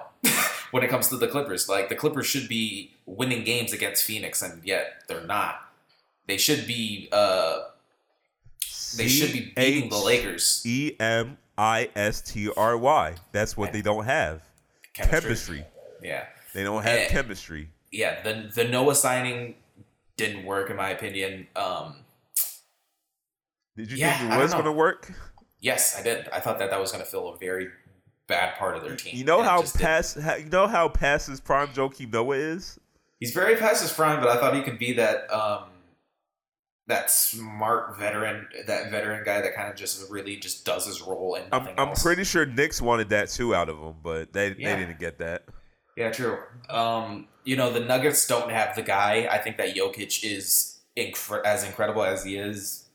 [0.74, 1.68] when it comes to the Clippers.
[1.68, 5.60] Like the Clippers should be winning games against Phoenix, and yet they're not.
[6.26, 7.08] They should be.
[7.12, 7.60] uh
[8.96, 10.62] They should be beating the Lakers.
[10.66, 13.14] E M I S T R Y.
[13.30, 14.42] That's what they don't have.
[14.94, 15.20] Chemistry.
[15.20, 15.64] Chemistry.
[16.02, 16.24] Yeah.
[16.54, 17.08] They don't have Eh.
[17.08, 17.68] chemistry.
[17.92, 19.54] Yeah, the the Noah signing
[20.16, 21.46] didn't work in my opinion.
[21.54, 22.04] Um
[23.76, 25.12] Did you Yeah, think it was going to work?
[25.60, 26.28] yes, I did.
[26.30, 27.68] I thought that that was going to fill a very
[28.26, 29.16] bad part of their team.
[29.16, 32.78] You know how past how, you know how past his prime Joakim Noah is.
[33.20, 35.64] He's very past his prime, but I thought he could be that um
[36.86, 41.34] that smart veteran, that veteran guy that kind of just really just does his role
[41.34, 44.74] and I'm, I'm pretty sure Knicks wanted that too out of him, but they Yeah.
[44.74, 45.44] they didn't get that.
[45.96, 46.38] Yeah, true.
[46.68, 49.28] Um, you know, the Nuggets don't have the guy.
[49.30, 52.88] I think that Jokic is incre- as incredible as he is.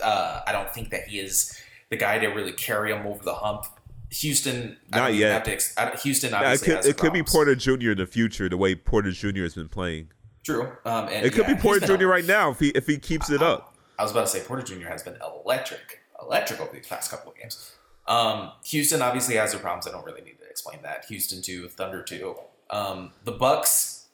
[0.00, 1.58] Uh, I don't think that he is
[1.90, 3.64] the guy to really carry him over the hump.
[4.12, 5.32] Houston, Not yet.
[5.46, 7.22] Have to I don't- Houston Yeah, it could it could be.
[7.22, 7.92] Porter Jr.
[7.92, 9.42] in the future, the way Porter Jr.
[9.42, 10.08] has been playing.
[10.44, 10.72] True.
[10.84, 12.06] Um, and It could yeah, be Porter Jr.
[12.06, 13.74] right now if he if he keeps it up.
[13.98, 14.88] I was about to say Porter Jr.
[14.88, 17.72] has been electric, electric over these past couple of games.
[18.06, 19.86] Um, Houston obviously has their problems.
[19.86, 21.04] I don't really need to explain that.
[21.06, 22.36] Houston two, Thunder two.
[22.70, 24.06] Um, the Bucks.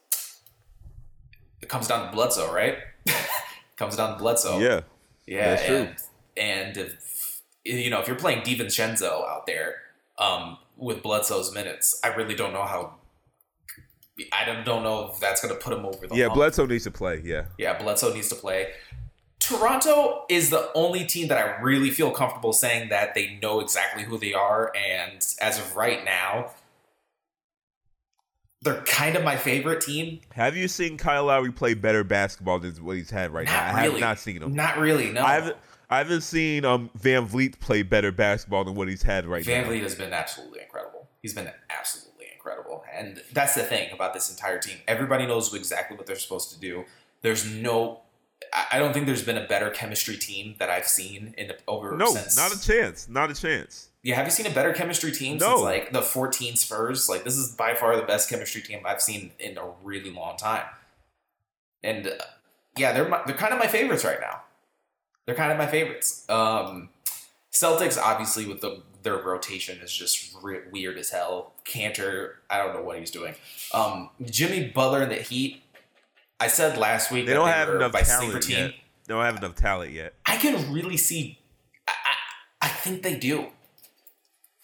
[1.61, 2.78] It comes down to Bledsoe, right?
[3.76, 4.59] comes down to Bledsoe.
[4.59, 4.82] Yeah,
[5.26, 5.76] yeah, that's true.
[5.76, 5.96] and
[6.36, 9.76] and if you know if you're playing DiVincenzo out there
[10.19, 12.95] um, with Bledsoe's minutes, I really don't know how.
[14.33, 16.25] I don't, don't know if that's going to put him over the yeah.
[16.25, 16.35] hump.
[16.35, 17.23] Bledsoe needs to play.
[17.25, 18.73] Yeah, Yeah, Bledsoe needs to play.
[19.39, 24.03] Toronto is the only team that I really feel comfortable saying that they know exactly
[24.03, 26.51] who they are, and as of right now,
[28.62, 30.21] they're kind of my favorite team.
[30.33, 33.77] have you seen Kyle Lowry play better basketball than what he's had right Not now?
[33.77, 33.93] I really.
[33.93, 34.55] have not seen him.
[34.55, 35.12] Not really.
[35.12, 35.57] No, I haven't.
[35.91, 39.70] I haven't seen um VanVleet play better basketball than what he's had right Van now.
[39.70, 41.09] VanVleet has been absolutely incredible.
[41.22, 44.78] He's been absolutely incredible, and that's the thing about this entire team.
[44.86, 46.84] Everybody knows exactly what they're supposed to do.
[47.22, 48.01] There's no.
[48.70, 51.97] I don't think there's been a better chemistry team that I've seen in the over.
[51.97, 53.09] No, since, not a chance.
[53.09, 53.89] Not a chance.
[54.05, 55.57] Yeah, have you seen a better chemistry team No.
[55.57, 57.09] since like the 14 Spurs?
[57.09, 60.36] Like this is by far the best chemistry team I've seen in a really long
[60.36, 60.62] time.
[61.82, 62.11] And uh,
[62.76, 64.43] yeah, they're my, they're kind of my favorites right now.
[65.29, 66.24] They're kind of my favorites.
[66.31, 66.89] Um,
[67.53, 71.53] Celtics obviously with the their rotation is just re- weird as hell.
[71.66, 73.35] Kanter, I don't know what he's doing.
[73.74, 75.62] Um, Jimmy Butler and the Heat.
[76.41, 78.70] I said last week They don't have enough talent yet.
[79.07, 80.14] They don't have enough talent yet.
[80.24, 81.39] I can really see.
[81.87, 81.93] I,
[82.62, 83.49] I, I think they do.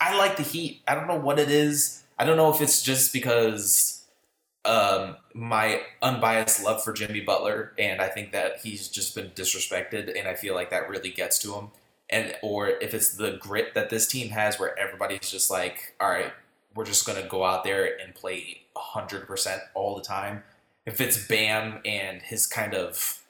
[0.01, 0.81] I like the Heat.
[0.89, 2.05] I don't know what it is.
[2.19, 3.94] I don't know if it's just because
[4.65, 10.19] um, my unbiased love for Jimmy Butler, and I think that he's just been disrespected,
[10.19, 11.69] and I feel like that really gets to him.
[12.11, 16.09] And or if it's the grit that this team has, where everybody's just like, all
[16.09, 16.33] right,
[16.75, 20.43] we're just gonna go out there and play hundred percent all the time.
[20.87, 23.21] If it's Bam and his kind of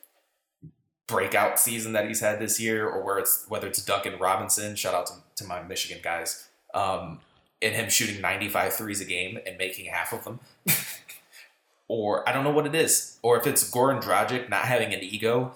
[1.06, 4.94] breakout season that he's had this year, or where it's whether it's Duncan Robinson, shout
[4.94, 7.20] out to, to my Michigan guys, um,
[7.60, 10.40] and him shooting 95 threes a game and making half of them.
[11.88, 13.18] or I don't know what it is.
[13.22, 15.54] Or if it's Goran Dragic not having an ego,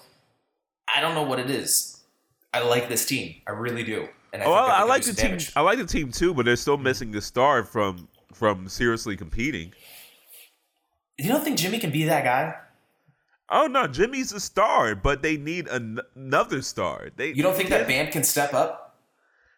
[0.93, 2.01] I don't know what it is.
[2.53, 3.35] I like this team.
[3.47, 4.07] I really do.
[4.33, 5.27] And I, Oh, think I, I like the team.
[5.31, 5.51] damage.
[5.55, 9.73] I like the team too, but they're still missing the star from from seriously competing.
[11.17, 12.55] You don't think Jimmy can be that guy?
[13.49, 17.09] Oh no, Jimmy's a star, but they need an- another star.
[17.15, 18.95] They You don't think that band can step up?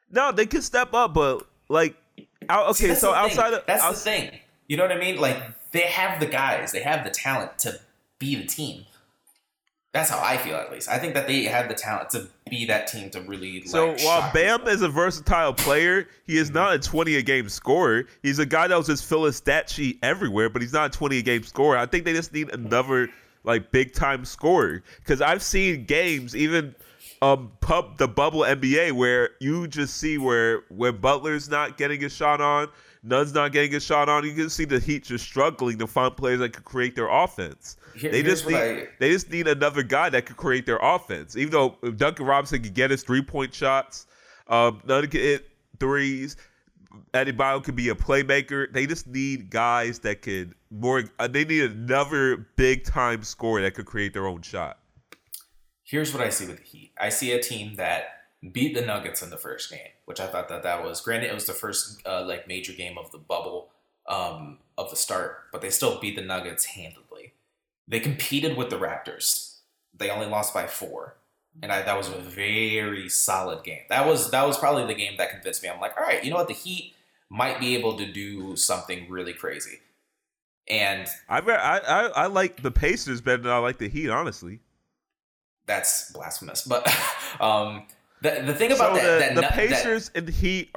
[0.10, 3.14] No, they can step up, but like, See, okay, that's so the thing.
[3.14, 4.40] outside of that's outs- the thing.
[4.68, 5.18] You know what I mean?
[5.18, 5.38] Like
[5.72, 7.80] they have the guys, they have the talent to
[8.20, 8.86] be the team.
[9.94, 10.88] That's how I feel, at least.
[10.88, 13.62] I think that they have the talent to be that team to really.
[13.66, 14.74] So like, while Bam people.
[14.74, 18.06] is a versatile player, he is not a 20 a game scorer.
[18.24, 20.98] He's a guy that will just fill his stat sheet everywhere, but he's not a
[20.98, 21.78] 20 a game scorer.
[21.78, 23.10] I think they just need another
[23.44, 26.76] like big time scorer because I've seen games even
[27.22, 32.10] um pub the bubble NBA where you just see where where Butler's not getting a
[32.10, 32.70] shot on,
[33.04, 34.24] Nunn's not getting a shot on.
[34.24, 37.78] You can see the Heat just struggling to find players that could create their offense.
[37.96, 41.36] Here- they just need I- they just need another guy that could create their offense.
[41.36, 44.06] Even though Duncan Robinson can get his three point shots,
[44.48, 45.50] um, Nunn can hit
[45.80, 46.38] threes.
[47.14, 48.72] Eddie Adebayo could be a playmaker.
[48.72, 51.04] They just need guys that could more.
[51.20, 54.78] Uh, they need another big time scorer that could create their own shot.
[55.84, 56.92] here's what I see with the Heat.
[57.00, 59.80] I see a team that beat the Nuggets in the first game,
[60.12, 62.98] which I thought that that was granted it was the first uh, like major game
[62.98, 63.70] of the bubble
[64.10, 67.32] um, of the start, but they still beat the Nuggets handedly.
[67.88, 69.60] They competed with the Raptors.
[69.98, 71.16] They only lost by four,
[71.64, 73.84] and I, that was a very solid game.
[73.88, 75.70] That was that was probably the game that convinced me.
[75.70, 76.94] I'm like, all right, you know what, the Heat
[77.30, 79.80] might be able to do something really crazy.
[80.68, 84.10] And I, I I like the Pacers better than I like the Heat.
[84.10, 84.60] Honestly,
[85.68, 86.64] that's blasphemous.
[86.64, 86.86] But
[87.40, 87.86] um,
[88.22, 90.70] the the thing about so that, the, that the that- Pacers and Heat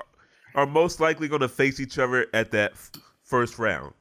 [0.55, 2.91] are most likely going to face each other at that f-
[3.25, 3.93] first round.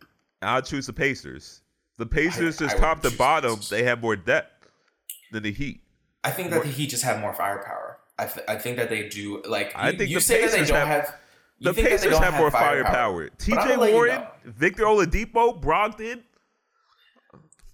[0.41, 1.61] I'll choose the Pacers.
[1.97, 3.69] The Pacers, I just top to bottom, Pacers.
[3.69, 4.67] they have more depth
[5.31, 5.81] than the Heat.
[6.23, 7.97] I think that the Heat just have more firepower.
[8.19, 10.51] I, th- I think that they do like I you, think you the say that
[10.51, 11.15] they Pacers don't have- have.
[11.59, 13.23] you The think that they Pacers don't have more firepower.
[13.23, 14.27] I'm TJ gonna you Warren, know.
[14.45, 16.21] Victor Oladipo, Brogdon,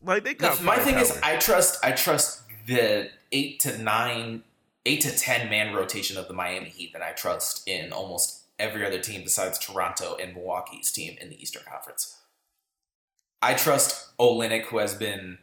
[0.02, 0.58] like they got.
[0.58, 1.20] The- my thing is.
[1.24, 4.44] I trust I trust the eight to nine,
[4.86, 8.86] eight to ten man rotation of the Miami Heat that I trust in almost every
[8.86, 12.18] other team besides Toronto and Milwaukee's team in the Eastern Conference.
[13.42, 15.38] I trust Olynyk, who has been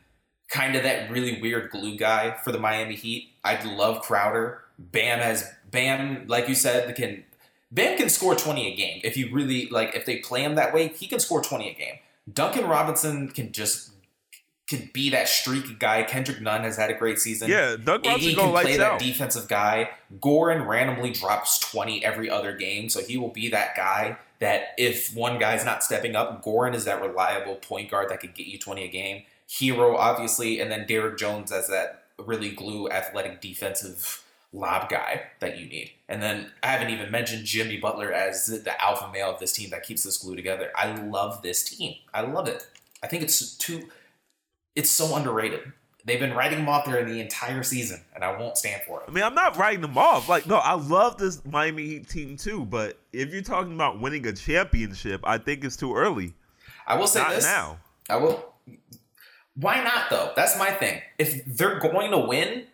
[0.48, 3.32] kind of that really weird glue guy for the Miami Heat.
[3.42, 4.62] I love Crowder.
[4.78, 7.24] Bam has Bam, like you said, can
[7.72, 9.94] Bam can score twenty a game if you really like.
[9.94, 11.94] If they play him that way, he can score twenty a game.
[12.32, 13.90] Duncan Robinson can just
[14.66, 16.02] can be that streaky guy.
[16.02, 17.48] Kendrick Nunn has had a great season.
[17.48, 18.98] yeah, Doug Iggy can play that out.
[18.98, 19.90] defensive guy.
[20.18, 25.14] Goran randomly drops 20 every other game, so he will be that guy that if
[25.14, 28.58] one guy's not stepping up, Goran is that reliable point guard that could get you
[28.58, 29.22] 20 a game.
[29.48, 35.58] Herro, obviously, and then Derrick Jones as that really glue athletic defensive lob guy that
[35.58, 35.92] you need.
[36.08, 39.70] And then I haven't even mentioned Jimmy Butler as the alpha male of this team
[39.70, 40.70] that keeps this glue together.
[40.74, 41.96] I love this team.
[42.12, 42.66] I love it.
[43.02, 43.88] I think it's too
[44.76, 45.72] it's so underrated.
[46.04, 49.06] They've been writing him off there the entire season, and I won't stand for it.
[49.08, 50.28] I mean, I'm not writing them off.
[50.28, 52.64] Like, no, I love this Miami Heat team too.
[52.64, 56.34] But if you're talking about winning a championship, I think it's too early.
[56.86, 57.44] I will say Not this.
[57.44, 57.78] now.
[58.08, 58.54] I will.
[59.56, 60.32] Why not though?
[60.36, 61.00] That's my thing.
[61.18, 62.66] If they're going to win,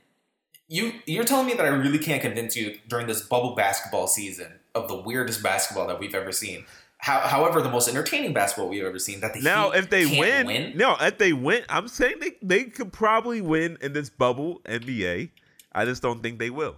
[0.68, 4.58] you you're telling me that I really can't convince you during this bubble basketball season
[4.74, 6.66] of the weirdest basketball that we've ever seen.
[7.02, 9.18] How, however, the most entertaining basketball we've ever seen.
[9.20, 12.36] That the Now, Heat if they can't win, no, if they win, I'm saying they,
[12.40, 15.30] they could probably win in this bubble NBA.
[15.72, 16.76] I just don't think they will.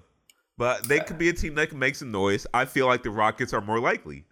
[0.57, 2.47] But they could be a team that can make some noise.
[2.55, 4.25] I feel like the Rockets are more likely.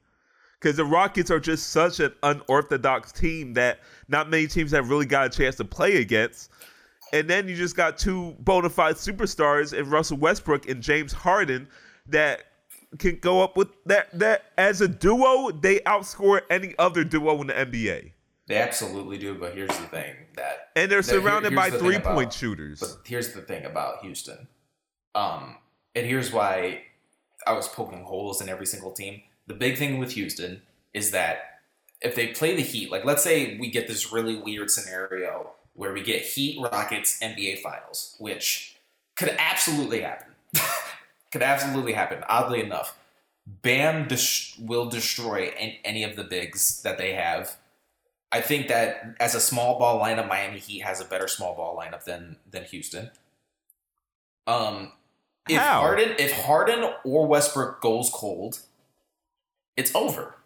[0.59, 5.05] Because the Rockets are just such an unorthodox team that not many teams have really
[5.05, 6.51] got a chance to play against.
[7.13, 11.69] And then you just got two bona fide superstars in Russell Westbrook and James Harden
[12.07, 12.45] that
[12.99, 17.47] can go up with that that as a duo, they outscore any other duo in
[17.49, 18.13] the NBA.
[18.49, 21.71] They absolutely do, but here's the thing that And they're that- here- surrounded here's by
[21.71, 22.81] the three about- point shooters.
[22.81, 24.49] But here's the thing about Houston.
[25.15, 25.59] Um,
[25.95, 26.83] and here's why
[27.47, 29.23] I was poking holes in every single team.
[29.47, 30.63] The big thing with Houston
[30.93, 31.61] is that
[32.01, 35.93] if they play the Heat, like let's say we get this really weird scenario where
[35.93, 38.77] we get Heat Rockets NBA Finals, which
[39.17, 40.29] could absolutely happen.
[41.33, 42.23] could absolutely happen.
[42.29, 42.97] Oddly enough,
[43.47, 44.07] Bam
[44.61, 47.57] will destroy an- any of the bigs that they have.
[48.31, 51.77] I think that as a small ball lineup, Miami Heat has a better small ball
[51.77, 53.11] lineup than than Houston.
[54.47, 54.93] Um,
[55.49, 55.81] if How?
[55.81, 58.61] Harden, if Harden or Westbrook goes cold,
[59.77, 60.37] it's over.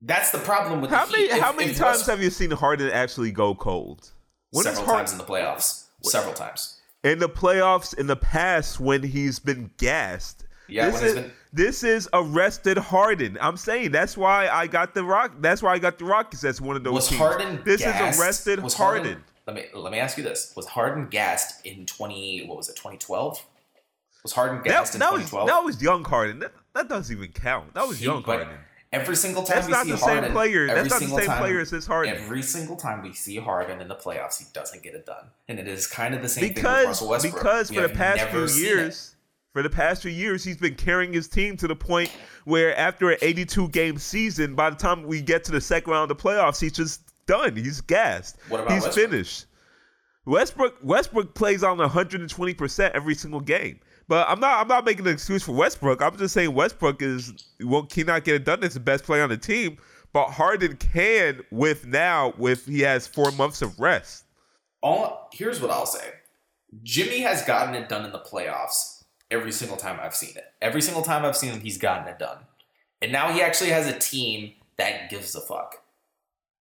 [0.00, 1.24] That's the problem with how many.
[1.24, 4.10] If- how many times have you seen Harden actually go cold?
[4.50, 5.84] When several Harden times in the playoffs?
[6.02, 6.80] Several times.
[7.04, 10.44] In the playoffs in the past when he's been gassed?
[10.68, 13.36] Yeah, this is, been this is arrested Harden.
[13.40, 15.34] I'm saying that's why I got the rock.
[15.40, 16.42] That's why I got the Rockets.
[16.42, 17.20] That's one of those was teams.
[17.20, 17.60] Harden.
[17.64, 18.18] This gassed?
[18.18, 19.22] is arrested was Harden.
[19.46, 22.46] Let me let me ask you this: Was Harden gassed in twenty?
[22.46, 22.76] What was it?
[22.76, 23.44] Twenty twelve?
[24.22, 25.48] Was Harden gassed in that was twelve?
[25.48, 26.38] that was young Harden.
[26.38, 27.74] That, that doesn't even count.
[27.74, 28.48] That was He- young Harden.
[28.92, 30.66] Every single time That's we not see the Harden, same player.
[30.66, 32.14] That's not the same time- player as this Harden.
[32.14, 35.58] Every single time we see Harden in the playoffs, he doesn't get it done, and
[35.58, 37.34] it is kind of the same thing with because Russell Westbrook.
[37.34, 39.16] because We for the past few years,
[39.54, 42.10] for the past few years, he's been carrying his team to the point
[42.44, 46.10] where after an 82 game season, by the time we get to the second round
[46.10, 47.56] of the playoffs, he's just done.
[47.56, 48.36] He's gassed.
[48.48, 49.10] What about he's Westbrook?
[49.10, 49.46] finished.
[50.24, 53.80] Westbrook Westbrook plays on 120 percent every single game.
[54.08, 56.02] But I'm not I'm not making an excuse for Westbrook.
[56.02, 58.62] I'm just saying Westbrook is well cannot get it done.
[58.62, 59.78] It's the best player on the team.
[60.12, 64.24] But Harden can with now with he has four months of rest.
[64.82, 66.10] all here's what I'll say.
[66.82, 70.52] Jimmy has gotten it done in the playoffs every single time I've seen it.
[70.60, 72.38] Every single time I've seen him, he's gotten it done.
[73.00, 75.82] And now he actually has a team that gives a fuck.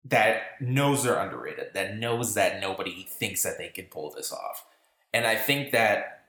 [0.06, 1.74] That knows they're underrated.
[1.74, 4.66] That knows that nobody thinks that they can pull this off.
[5.14, 6.21] And I think that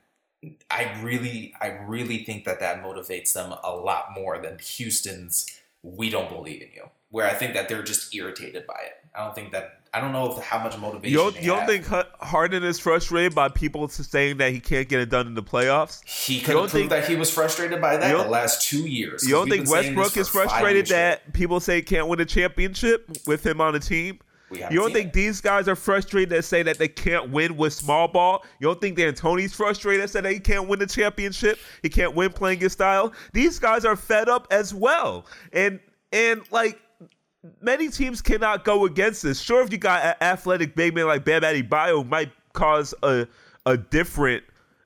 [0.69, 5.45] I really I really think that that motivates them a lot more than Houston's
[5.83, 6.89] we don't believe in you.
[7.09, 8.93] Where I think that they're just irritated by it.
[9.15, 11.67] I don't think that I don't know if how much motivation You don't, you don't
[11.67, 11.85] think
[12.19, 16.03] Harden is frustrated by people saying that he can't get it done in the playoffs?
[16.07, 19.23] He could have think- that he was frustrated by that the last two years.
[19.27, 23.45] You don't think Westbrook is frustrated that people say he can't win a championship with
[23.45, 24.19] him on the team?
[24.55, 25.13] You don't think it.
[25.13, 28.43] these guys are frustrated that say that they can't win with small ball?
[28.59, 31.59] You don't think D'Antoni's frustrated that say that he can't win the championship?
[31.81, 33.13] He can't win playing his style?
[33.33, 35.25] These guys are fed up as well.
[35.51, 35.79] And
[36.11, 36.79] and like
[37.61, 39.41] many teams cannot go against this.
[39.41, 43.27] Sure, if you got an athletic big man like Bam Adebayo might cause a
[43.65, 44.43] a different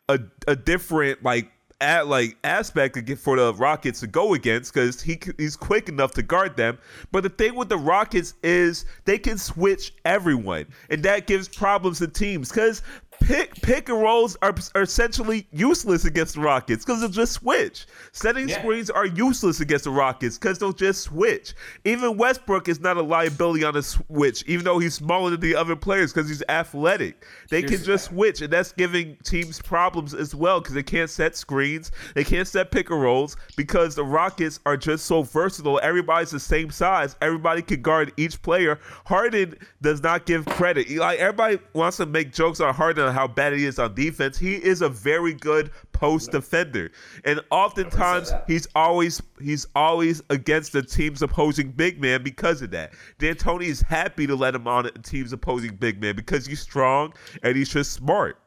[0.10, 5.20] a a different like at like aspect for the Rockets to go against because he
[5.38, 6.78] he's quick enough to guard them.
[7.12, 12.00] But the thing with the Rockets is they can switch everyone, and that gives problems
[12.00, 12.82] to teams because.
[13.20, 17.86] Pick pick and rolls are, are essentially useless against the Rockets because they'll just switch.
[18.12, 18.60] Setting Yeah.
[18.62, 21.54] screens are useless against the Rockets because they'll just switch.
[21.84, 25.56] Even Westbrook is not a liability on a switch, even though he's smaller than the
[25.56, 27.26] other players because he's athletic.
[27.50, 31.36] They can just switch, and that's giving teams problems as well because they can't set
[31.36, 35.80] screens, they can't set pick and rolls because the Rockets are just so versatile.
[35.84, 38.80] Everybody's the same size, everybody can guard each player.
[39.06, 40.90] Harden does not give credit.
[40.92, 44.38] Like everybody wants to make jokes on Harden and how bad he is on defense.
[44.38, 46.92] He is a very good post defender,
[47.26, 52.94] and oftentimes he's always he's always against the team's opposing big man because of that.
[53.20, 57.14] D'Antoni is happy to let him on a team's opposing big man because he's strong
[57.44, 58.40] and he's just smart.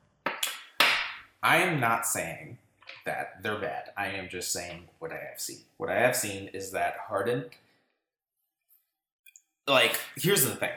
[1.43, 2.59] I am not saying
[3.07, 3.85] that they're bad.
[3.97, 5.63] I am just saying what I have seen.
[5.79, 7.47] What I have seen is that Harden.
[9.67, 10.71] Like, here's the thing.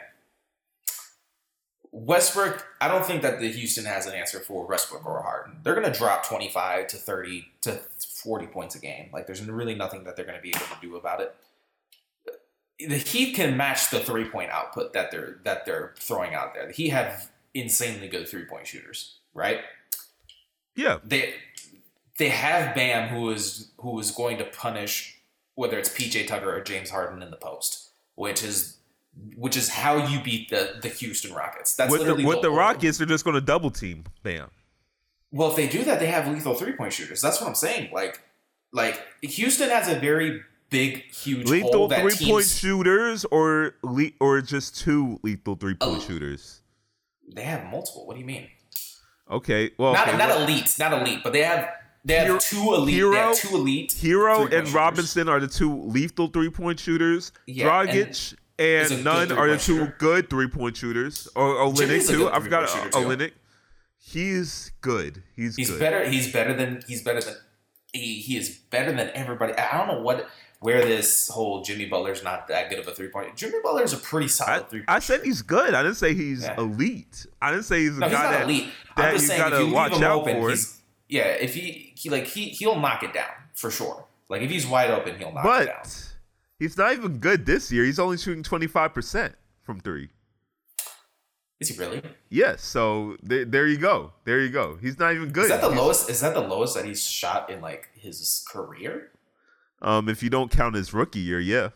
[1.95, 5.57] Westbrook, I don't think that the Houston has an answer for Westbrook or Harden.
[5.61, 9.09] They're going to drop 25 to 30 to 40 points a game.
[9.13, 11.35] Like, there's really nothing that they're going to be able to do about it.
[12.79, 16.65] The Heat can match the three point output that they're that they're throwing out there.
[16.65, 19.61] The Heat have insanely good three point shooters, right?
[20.75, 21.35] Yeah, they
[22.17, 25.21] they have Bam who is who is going to punish
[25.55, 28.77] whether it's PJ Tucker or James Harden in the post, which is
[29.35, 31.75] which is how you beat the the Houston Rockets.
[31.75, 34.05] That's with the, literally with the whole- Rockets, they're just going to double team.
[34.23, 34.49] Bam.
[35.31, 37.21] Well, if they do that, they have lethal three point shooters.
[37.21, 37.91] That's what I'm saying.
[37.93, 38.19] Like
[38.71, 44.41] like Houston has a very big, huge hole Lethal three point shooters or le- or
[44.41, 46.07] just two lethal three point Oh.
[46.07, 46.61] shooters.
[47.35, 48.05] They have multiple.
[48.07, 48.47] What do you mean?
[49.31, 51.69] Okay, well, Not okay, not elite, not elite, but they have
[52.05, 53.01] they have Herro- two elite.
[53.11, 53.91] they have two elite.
[54.01, 54.73] Herro and shooters.
[54.73, 57.31] Robinson are the two lethal three point shooters.
[57.47, 59.95] Yeah, Dragic and, Nunn are the two shooter.
[59.97, 61.27] good three point shooters.
[61.35, 62.29] Or Olynyk too.
[62.29, 63.05] I forgot three-point shooter.
[63.05, 63.31] Uh, Olynyk.
[63.97, 65.23] He's good.
[65.35, 65.79] He's, He's good.
[65.79, 66.09] better.
[66.09, 66.83] He's better than.
[66.87, 67.35] He's better than.
[67.93, 69.53] He, he is better than everybody.
[69.53, 70.27] I don't know what
[70.59, 73.35] where this whole Jimmy Butler's not that good of a three point.
[73.35, 74.83] Jimmy Butler's a pretty I, solid three.
[74.87, 75.73] I said he's good.
[75.73, 76.55] I didn't say he's Yeah.
[76.57, 77.25] elite.
[77.41, 78.69] I didn't say he's a no, he's guy not that, elite.
[78.97, 80.49] that I'm just you saying gotta if you leave watch him out open, for.
[80.49, 81.21] he's yeah.
[81.27, 84.05] If he, he like he he'll knock it down for sure.
[84.29, 85.81] Like if he's wide open, he'll knock it down.
[86.59, 87.83] He's not even good this year.
[87.83, 90.09] He's only shooting twenty five percent from three.
[91.59, 92.01] Is he really?
[92.29, 94.11] Yes, so there, there you go.
[94.25, 94.77] There you go.
[94.81, 95.45] He's not even good.
[95.45, 96.09] Is that the He's- lowest?
[96.09, 99.11] Is that the lowest that he's shot in like his career?
[99.81, 101.69] Um, if you don't count his rookie year, yeah.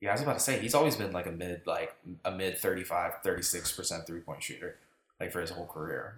[0.00, 1.94] Yeah, I was about to say he's always been like a mid like
[2.24, 4.76] a mid 35, 36 percent three point shooter
[5.20, 6.16] like for his whole career.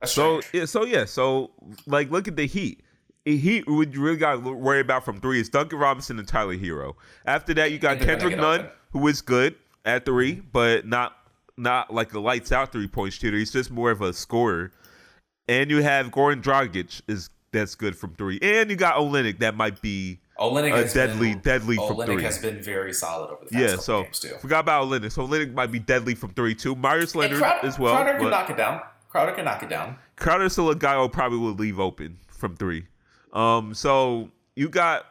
[0.00, 0.54] That's So strange.
[0.54, 1.50] yeah, so yeah, so
[1.86, 2.82] like look at the Heat.
[3.26, 6.94] What you really got to worry about from three is Duncan Robinson and Tyler Herro.
[7.24, 10.86] After that, you got And they're gonna Kendrick Nunn, who is good at three, but
[10.86, 11.16] not
[11.56, 13.36] not like a lights out three point shooter.
[13.36, 14.70] He's just more of a scorer.
[15.48, 19.56] And you have Goran Dragic is that's good from three, and you got Olynyk that
[19.56, 22.22] might be Olynyk a deadly been, deadly from Olynyk three.
[22.22, 24.36] has been very solid over the past yeah, so games too.
[24.40, 25.10] forgot about Olynyk.
[25.10, 26.76] So Olynyk might be deadly from three too.
[26.76, 27.94] Meyers Leonard Crowder, as well.
[27.94, 28.82] Crowder can knock it down.
[29.08, 29.96] Crowder can knock it down.
[30.16, 32.86] Crowder's still a guy who probably will leave open from three.
[33.36, 35.04] Um, so you got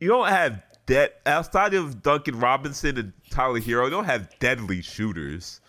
[0.00, 3.84] you don't have dead outside of Duncan Robinson and Tyler Herro.
[3.84, 5.60] You don't have deadly shooters.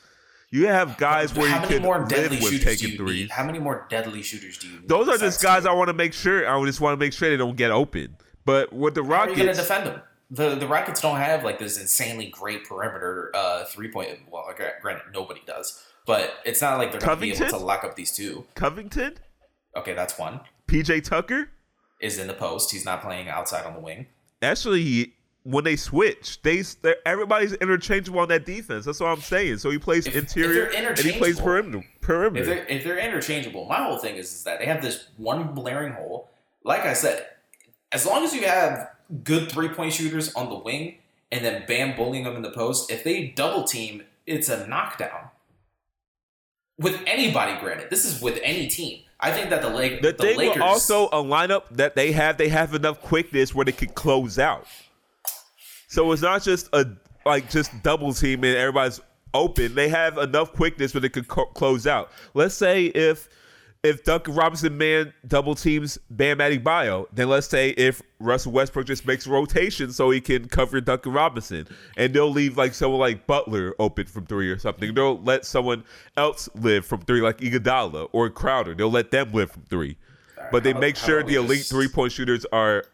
[0.49, 3.21] You have guys where How you can more live deadly with taking threes.
[3.21, 3.31] need?
[3.31, 4.87] How many more deadly shooters do you need?
[4.87, 5.65] Those are just guys?
[5.65, 6.47] I want to make sure.
[6.47, 8.15] I just want to make sure they don't get open.
[8.45, 10.01] But with the Rockets, How are you going to defend them?
[10.31, 14.19] The the Rockets don't have like this insanely great perimeter uh, three point.
[14.31, 17.65] Well, okay, granted, nobody does, but it's not like they're going to be able to
[17.65, 18.45] lock up these two.
[18.55, 19.15] Covington,
[19.75, 20.39] Okay, that's one.
[20.67, 21.49] PJ Tucker.
[22.03, 22.69] Is in the post.
[22.71, 24.07] He's not playing outside on the wing.
[24.41, 25.13] Actually,
[25.43, 28.83] when they switch, they they're- everybody's interchangeable on that defense.
[28.85, 29.59] That's what I'm saying.
[29.59, 32.41] So he plays If- if interior they're and he plays interchangeable- perimeter.
[32.41, 35.53] If they're if they're interchangeable, my whole thing is, is that they have this one
[35.55, 36.29] blaring hole.
[36.65, 37.25] Like I said,
[37.93, 38.89] as long as you have
[39.23, 40.97] good three point shooters on the wing
[41.31, 45.29] and then Bam bullying them in the post, if they double team, it's a knockdown.
[46.77, 49.03] With anybody, granted, this is with any team.
[49.23, 52.37] I think that the Lake The, the thing Lakers also a lineup that they have,
[52.37, 54.67] they have enough quickness where they could close out.
[55.87, 56.85] So it's not just a
[57.25, 58.99] like just double team and everybody's
[59.33, 62.11] open, they have enough quickness where they could co- close out.
[62.33, 63.29] Let's say if
[63.83, 69.05] if Duncan Robinson man double teams Bam Adebayo, then let's say if Russell Westbrook just
[69.05, 73.75] makes rotation so he can cover Duncan Robinson, and they'll leave like someone like Butler
[73.79, 74.93] open from three or something.
[74.93, 75.83] They'll let someone
[76.15, 78.73] else live from three, like Iguodala or Crowder.
[78.73, 79.97] They'll let them live from three,
[80.49, 82.85] but they make sure the elite three point shooters are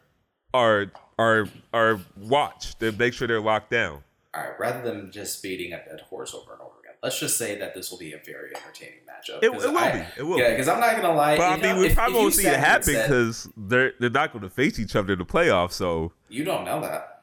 [0.52, 2.80] are are are watched.
[2.80, 4.02] They make sure they're locked down.
[4.34, 6.69] All right, rather than just beating a dead horse over and over
[7.02, 9.38] let's just say that this will be a very entertaining matchup.
[9.42, 10.04] It, it will I- be.
[10.18, 10.38] It will.
[10.38, 11.36] Yeah, because I'm not gonna lie.
[11.36, 13.48] But I you mean, know, we if- probably if you won't see it happen because
[13.56, 15.72] they're they're not going to face each other in the playoffs.
[15.72, 17.22] So, you don't know that.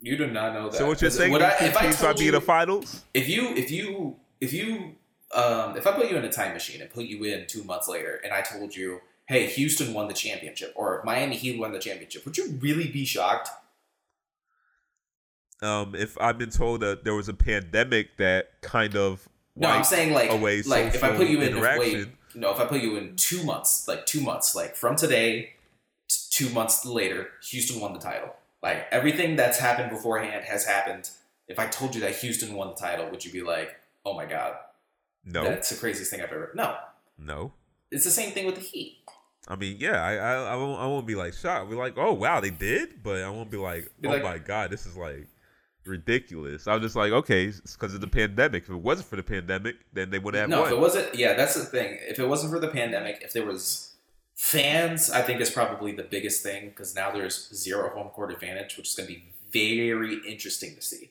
[0.00, 0.78] You do not know that.
[0.78, 1.32] so what you're saying?
[1.32, 3.04] would I- if I told be in the you- finals.
[3.14, 4.94] if you if you if you
[5.34, 7.86] um if I put you in a time machine and put you in two months
[7.88, 11.78] later and I told you, hey, Houston won the championship or Miami Heat won the
[11.78, 13.50] championship, would you really be shocked?
[15.62, 19.84] Um, if I've been told that there was a pandemic that kind of No, I'm
[19.84, 22.80] saying like away like if I put you in if, wait, no, if I put
[22.80, 25.50] you in two months, like two months, like from today,
[26.08, 28.34] t- two months later, Houston won the title.
[28.62, 31.10] Like everything that's happened beforehand has happened.
[31.48, 33.74] If I told you that Houston won the title, would you be like,
[34.06, 34.54] oh my god,
[35.24, 36.52] no, that's the craziest thing I've ever?
[36.54, 36.76] No,
[37.18, 37.52] no.
[37.90, 38.98] it's the same thing with the Heat.
[39.48, 41.68] I mean, yeah, I I, I won't I won't be like shocked.
[41.68, 44.38] We're like, oh wow, they did, but I won't be like, Be oh like- my
[44.38, 45.26] god, this is like
[45.84, 46.66] ridiculous.
[46.66, 48.64] I was just like, okay, it's because of the pandemic.
[48.64, 50.66] If it wasn't for the pandemic, then they would have no, won.
[50.68, 51.98] if it wasn't, yeah, that's the thing.
[52.02, 53.94] If it wasn't for the pandemic, if there was
[54.36, 58.76] fans, I think is probably the biggest thing because now there's zero home court advantage,
[58.76, 61.10] which is going to be very interesting to see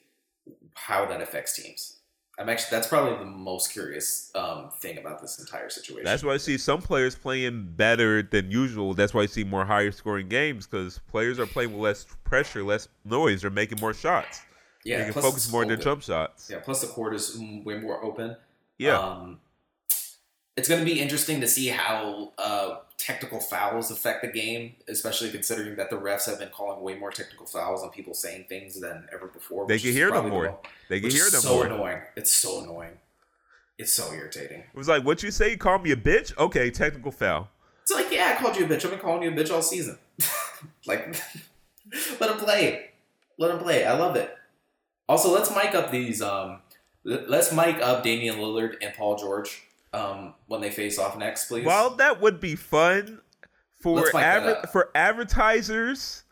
[0.73, 1.97] how that affects teams.
[2.39, 6.05] I'm actually that's probably the most curious um, thing about this entire situation.
[6.05, 8.93] That's why I see some players playing better than usual.
[8.93, 12.63] That's why I see more higher scoring games because players are playing with less pressure,
[12.63, 13.41] less noise.
[13.41, 14.41] They're making more shots.
[14.89, 16.49] Yeah, they can focus more on their jump shots.
[16.49, 18.35] Yeah, plus the court is way more open.
[18.77, 18.97] Yeah.
[18.97, 19.39] Um,
[20.55, 25.31] it's going to be interesting to see how uh, technical fouls affect the game, especially
[25.31, 28.79] considering that the refs have been calling way more technical fouls on people saying things
[28.79, 29.67] than ever before.
[29.67, 30.43] They can hear them more.
[30.45, 30.59] mo-
[30.89, 31.65] they can hear them so more.
[31.65, 32.01] annoying.
[32.17, 32.97] It's so annoying.
[33.77, 34.59] It's so irritating.
[34.59, 35.51] It was like, what you say?
[35.51, 36.37] You call me a bitch?
[36.37, 37.47] Okay, technical foul.
[37.83, 38.83] It's like, yeah, I called you a bitch.
[38.83, 39.97] I've been calling you a bitch all season.
[40.85, 41.15] like,
[42.19, 42.89] let him play.
[43.37, 43.85] Let him play.
[43.85, 44.35] I love it.
[45.09, 46.21] Also, let's mic up these.
[46.21, 46.59] Um,
[47.03, 51.47] let- let's mic up Damian Lillard and Paul George um, when they face off next,
[51.47, 51.65] please.
[51.65, 53.19] Well, that would be fun
[53.81, 56.23] for Let's mic that adver- for advertisers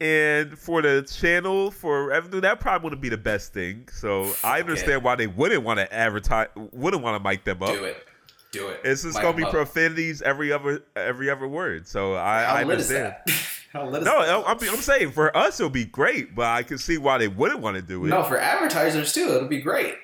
[0.00, 2.42] and for the channel for revenue.
[2.42, 3.88] That probably wouldn't be the best thing.
[3.90, 7.70] So I understand why they wouldn't want to advertise, wouldn't want to mic them up.
[7.70, 8.06] do it.
[8.52, 8.80] Do it.
[8.84, 9.50] It's just Mic gonna be up.
[9.52, 11.86] profanities every other every other word.
[11.86, 13.14] So I, I understand.
[13.72, 13.78] that?
[13.78, 14.48] How No, that?
[14.48, 17.60] I'm, I'm saying for us it'll be great, but I can see why they wouldn't
[17.60, 18.08] want to do it.
[18.08, 19.94] No, for advertisers too, it'll be great.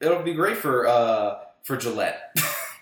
[0.00, 2.36] It'll be great for uh for Gillette.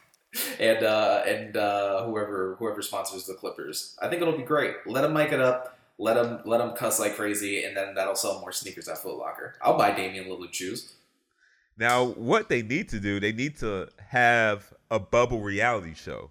[0.60, 3.96] and uh and uh whoever whoever sponsors the Clippers.
[4.00, 4.76] I think it'll be great.
[4.86, 5.78] Let them mic it up.
[5.98, 9.16] Let them let them cuss like crazy, and then that'll sell more sneakers at Foot
[9.16, 9.54] Locker.
[9.62, 10.92] I'll buy Damian Lillard shoes.
[11.76, 16.30] Now, what they need to do, they need to have a bubble reality show.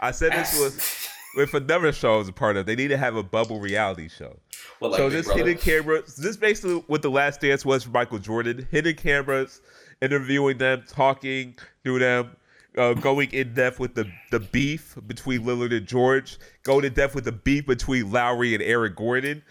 [0.00, 2.66] I said this was with another show I was a part of.
[2.66, 4.36] They need to have a bubble reality show.
[4.80, 5.44] Well, like so this Brother.
[5.44, 8.66] hidden cameras, this basically what the last dance was for Michael Jordan.
[8.70, 9.60] Hidden cameras,
[10.02, 12.36] interviewing them, talking through them,
[12.76, 17.14] uh, going in depth with the the beef between Lillard and George, going in depth
[17.14, 19.42] with the beef between Lowry and Eric Gordon.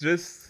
[0.00, 0.46] Just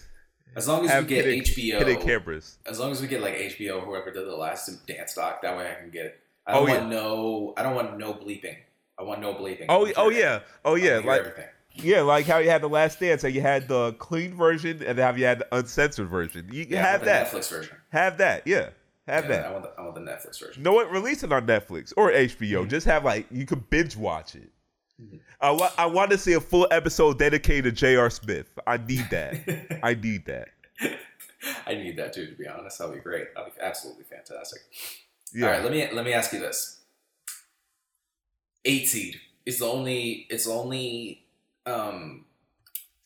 [0.55, 2.57] As long as we get hidden, HBO, hidden cameras.
[2.65, 5.71] as long as we get like HBO, whoever did the last dance doc, that way
[5.71, 6.19] I can get it.
[6.45, 6.89] I don't Oh, want yeah.
[6.89, 7.53] no.
[7.57, 8.57] I don't want no bleeping.
[8.99, 9.65] I want no bleeping.
[9.69, 11.45] Oh, oh yeah, oh yeah, like everything.
[11.75, 14.99] Yeah, like how you had the last dance, and you had the clean version, and
[14.99, 16.49] how you had the uncensored version.
[16.51, 17.27] You Yeah, have want that.
[17.27, 17.77] Netflix version.
[17.89, 18.45] Have that.
[18.45, 18.69] Yeah,
[19.07, 19.45] have Yeah, that.
[19.45, 20.61] I want the, I want the Netflix version.
[20.63, 22.61] No, it release it on Netflix or HBO.
[22.61, 22.69] Mm-hmm.
[22.69, 24.49] Just have like you can binge watch it.
[25.39, 28.09] I wa- I want to see a full episode dedicated to J.R.
[28.09, 28.47] Smith.
[28.67, 29.79] I need that.
[29.83, 30.49] I need that.
[31.65, 32.77] I need that too, to be honest.
[32.79, 33.33] That'll be great.
[33.33, 34.59] That'll be absolutely fantastic.
[35.33, 35.45] Yeah.
[35.45, 36.78] All right, let me let me ask you this:
[38.65, 40.27] eight seed is the only.
[40.29, 41.25] It's the only.
[41.65, 42.25] Um,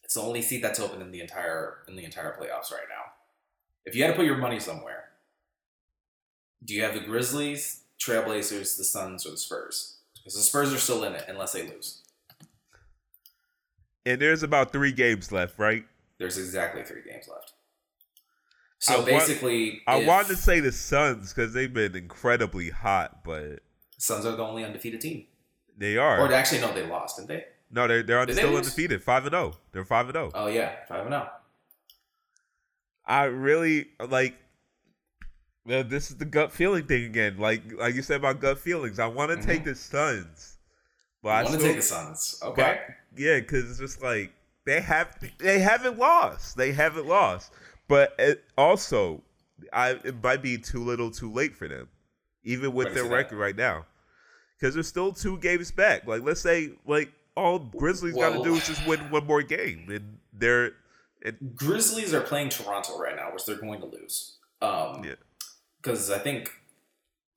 [0.03, 3.11] it's the only seat that's open in the entire in the entire playoffs right now.
[3.85, 5.09] If you had to put your money somewhere,
[6.63, 9.97] do you have the Grizzlies, Trailblazers, the Suns, or the Spurs?
[10.15, 12.01] Because the Spurs are still in it unless they lose.
[14.05, 15.85] and there's about three games left, right?
[16.17, 17.53] There's exactly three games left.
[18.88, 22.69] I So want- basically, I if- wanted to say the Suns because they've been incredibly
[22.69, 23.59] hot, but
[23.97, 25.27] Suns are the only undefeated team.
[25.77, 26.19] They are.
[26.21, 27.45] Or actually, no, they lost, didn't they?
[27.71, 28.67] no, they're they're Did they still lose?
[28.67, 29.53] undefeated, five and zero.
[29.71, 30.29] They're five and oh.
[30.29, 30.43] zero.
[30.43, 31.29] Oh yeah, five and zero.
[33.05, 34.35] I really like
[35.65, 37.37] Well, this is the gut feeling thing again.
[37.37, 38.99] Like like you said about gut feelings.
[38.99, 39.45] I want to Mhm.
[39.45, 40.57] take the Suns,
[41.21, 42.39] but I I want to take the Suns.
[42.43, 42.81] Okay.
[42.87, 44.33] but- yeah, because it's just like
[44.65, 46.57] they have they haven't lost.
[46.57, 47.51] They haven't lost,
[47.87, 49.21] but it also,
[49.71, 51.89] I it might be too little, too late for them,
[52.43, 53.15] even with their say that?
[53.15, 53.85] record right now,
[54.64, 56.07] because they're still two games back.
[56.07, 59.88] Like let's say like all Grizzlies got to do is just win one more game,
[59.90, 60.72] and they're
[61.22, 64.38] and Grizzlies are playing Toronto right now, which they're going to lose.
[64.61, 65.15] Um, Yeah.
[65.81, 66.49] Because I think,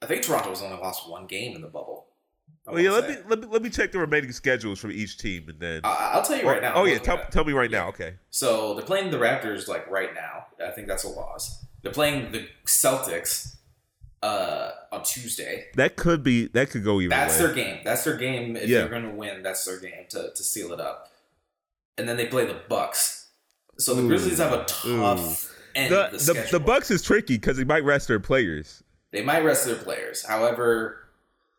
[0.01, 2.07] I think Toronto's only lost one game in the bubble.
[2.65, 2.91] I well, yeah.
[2.93, 5.81] Let me let me let me check the remaining schedules from each team, and then.
[5.83, 6.75] I- I'll tell you right now.
[6.75, 7.89] oh yeah, tell, tell me right now.
[7.89, 8.15] Okay.
[8.31, 10.47] So they're playing the Raptors like right now.
[10.65, 11.65] I think that's a loss.
[11.83, 13.56] They're playing the Celtics
[14.23, 15.67] uh, on Tuesday.
[15.75, 17.47] That could be that could go either That's way.
[17.47, 17.81] their game.
[17.85, 18.57] That's their game.
[18.57, 18.81] If Yeah.
[18.81, 21.11] they're going to win, that's their game to, to seal it up.
[21.99, 23.29] And then they play the Bucks.
[23.79, 24.09] So the Ooh.
[24.09, 26.59] Grizzlies have a tough end the, of the, the, schedule.
[26.59, 28.83] the Bucks is tricky because they might rest their players.
[29.13, 30.25] They might rest their players.
[30.25, 30.99] However,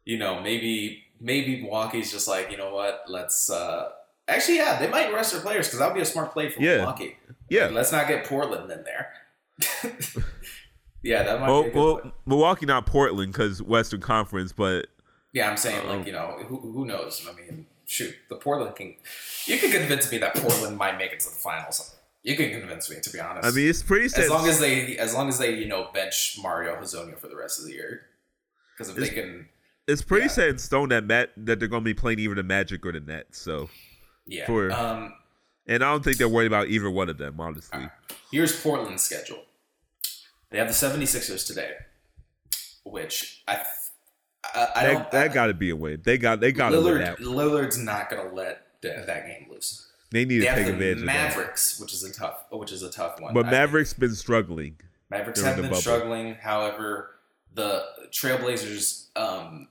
[0.05, 3.03] you know, maybe maybe Milwaukee's just like, you know what?
[3.07, 3.89] Let's uh
[4.27, 6.61] actually yeah, they might rest their players because that would be a smart play for
[6.61, 6.77] Yeah.
[6.77, 7.17] Milwaukee.
[7.49, 7.65] Yeah.
[7.65, 9.13] Like, let's not get Portland in there.
[11.07, 12.11] yeah, that might Well, be a good well play.
[12.25, 14.87] Milwaukee not Portland because Western Conference, but
[15.33, 15.97] Yeah, I'm saying Uh-oh.
[15.97, 17.25] like you know who, who knows?
[17.29, 18.95] I mean, shoot, the Portland can.
[19.45, 21.95] You can convince me that Portland might make it to the finals.
[22.23, 23.47] You can convince me, to be honest.
[23.47, 24.05] I mean it's pretty.
[24.05, 27.37] as long as they, as long as they, you know, bench Mario Hezonja for the
[27.37, 28.01] rest of the year,
[28.75, 29.47] because if they It's- can,
[29.87, 30.31] it's pretty yeah.
[30.31, 32.91] set in stone that Matt that they're going to be playing either the Magic or
[32.91, 33.39] the Nets.
[33.39, 33.69] So,
[34.25, 34.45] yeah.
[34.45, 35.13] For- um,
[35.69, 37.75] and I don't think they're worried about either one of them, honestly.
[37.77, 37.91] Alright.
[38.31, 39.43] here's Portland's schedule.
[40.49, 41.71] They have the 76ers today,
[42.83, 43.63] which I,
[44.55, 44.99] I, I don't.
[44.99, 46.01] that that got to be a win.
[46.03, 47.17] They got they got Lillard, that.
[47.19, 49.91] Lillard's not gonna let that, that game loose.
[50.11, 51.13] They need They to take the advantage of that.
[51.13, 53.33] Mavericks, which is a tough, which is a tough one.
[53.33, 54.77] But I- Mavericks been struggling.
[55.09, 56.35] Mavericks have been struggling.
[56.35, 57.11] However,
[57.53, 59.67] the Trailblazers, um,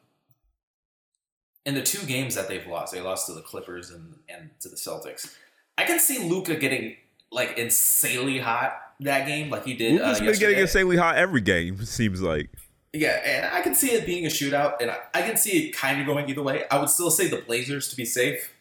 [1.64, 4.68] in the two games that they've lost, they lost to the Clippers and, and to
[4.68, 5.34] the Celtics.
[5.76, 6.96] I can see Luka getting
[7.30, 9.92] like insanely hot that game, like he did.
[9.92, 10.38] Luka's uh, been yesterday.
[10.50, 11.84] getting insanely hot every game.
[11.84, 12.50] Seems like.
[12.92, 15.72] Yeah, and I can see it being a shootout, and I, I can see it
[15.76, 16.64] kind of going either way.
[16.70, 18.54] I would still say the Blazers to be safe,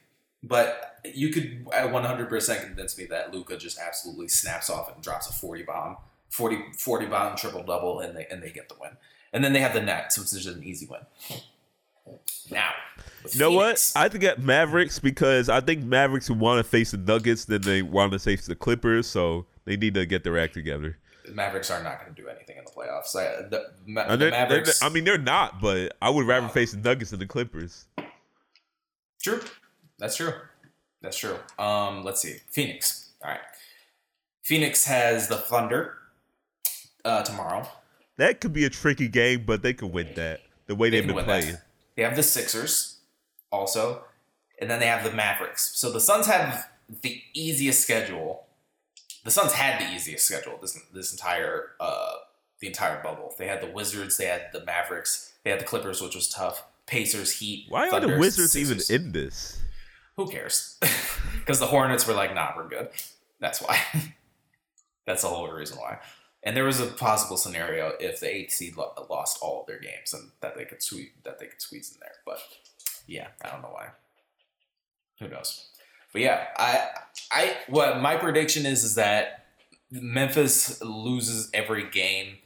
[0.43, 5.29] but you could at 100% convince me that Luka just absolutely snaps off and drops
[5.29, 5.97] a 40 bomb,
[6.31, 8.91] 40, 40 bomb triple double, and they and they get the win.
[9.31, 11.01] And then they have the Nets, which is an easy win.
[12.51, 12.71] Now,
[13.31, 13.91] You know what?
[13.95, 17.81] I think at Mavericks because I think Mavericks want to face the Nuggets than they
[17.81, 20.97] want to face the Clippers, so they need to get their act together.
[21.25, 23.15] the Mavericks are not going to do anything in the playoffs.
[23.15, 24.81] I, the, Ma- the they're- they're- Mavericks.
[24.83, 27.85] I mean, they're not, but I would rather face the Nuggets than the Clippers.
[29.21, 29.41] True.
[29.97, 30.33] That's true.
[31.01, 31.37] That's true.
[31.57, 32.37] Um, let's see.
[32.51, 33.11] Phoenix.
[33.23, 33.39] All right.
[34.43, 35.95] Phoenix has the Thunder
[37.03, 37.67] uh, tomorrow.
[38.17, 41.07] That could be a tricky game, but they could win that the way They they've
[41.15, 41.53] been playing.
[41.53, 41.65] that.
[41.95, 42.97] They have the Sixers
[43.51, 44.03] also,
[44.61, 45.71] and then they have the Mavericks.
[45.75, 46.69] So the Suns have
[47.01, 48.44] the easiest schedule.
[49.25, 52.13] The Suns had the easiest schedule this this entire uh,
[52.59, 53.33] the entire bubble.
[53.37, 56.63] They had the Wizards, they had the Mavericks, they had the Clippers, which was tough.
[56.85, 57.65] Pacers, Heat.
[57.67, 58.91] Why are the Wizards Sixers.
[58.91, 59.59] even in this?
[60.15, 60.79] Who cares?
[61.39, 62.89] Because the Hornets were like, nah, we're good.
[63.39, 63.79] That's why.
[65.05, 65.99] That's the whole reason why.
[66.41, 69.79] And there was a possible scenario if the eighth seed lo- lost all of their
[69.79, 72.15] games and that they could sweep that they could squeeze in there.
[72.25, 72.39] But
[73.05, 73.89] yeah, I don't know why.
[75.19, 75.69] Who knows?
[76.15, 76.87] But yeah, I
[77.29, 79.47] I what my prediction is is that
[79.91, 82.37] Memphis loses every game.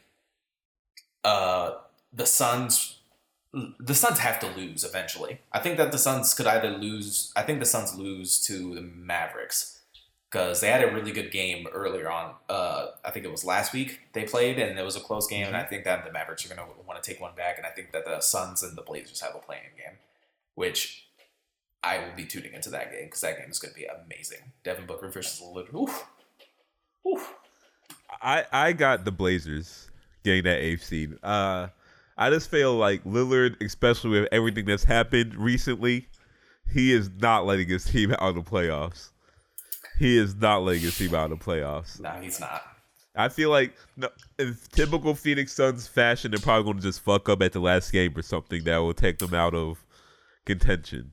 [1.22, 1.74] Uh,
[2.12, 2.98] the Suns
[3.52, 5.42] the Suns have to lose eventually.
[5.52, 7.32] I think that the Suns could either lose.
[7.36, 9.78] I think the Suns lose to the Mavericks
[10.28, 12.34] because they had a really good game earlier on.
[12.48, 15.46] Uh, I think it was last week they played, and it was a close game.
[15.46, 17.56] And I think that the Mavericks are going to want to take one back.
[17.56, 19.98] And I think that the Suns and the Blazers have a playing game,
[20.56, 21.06] which
[21.82, 24.52] I will be tuning into that game because that game is going to be amazing.
[24.64, 25.74] Devin Booker versus Lillard.
[25.74, 26.06] Oof.
[27.06, 27.34] Oof.
[28.20, 29.90] I I got the Blazers
[30.24, 31.16] getting that eighth seed.
[31.22, 31.68] Uh,
[32.18, 36.06] I just feel like Lillard, especially with everything that's happened recently,
[36.70, 39.10] he is not letting his team out of the playoffs.
[39.98, 42.00] He is not letting his team out of the playoffs.
[42.00, 42.62] No, he's not.
[43.16, 44.08] I feel like no,
[44.38, 47.90] in typical Phoenix Suns fashion, they're probably going to just fuck up at the last
[47.90, 49.84] game or something that will take them out of
[50.46, 51.12] contention.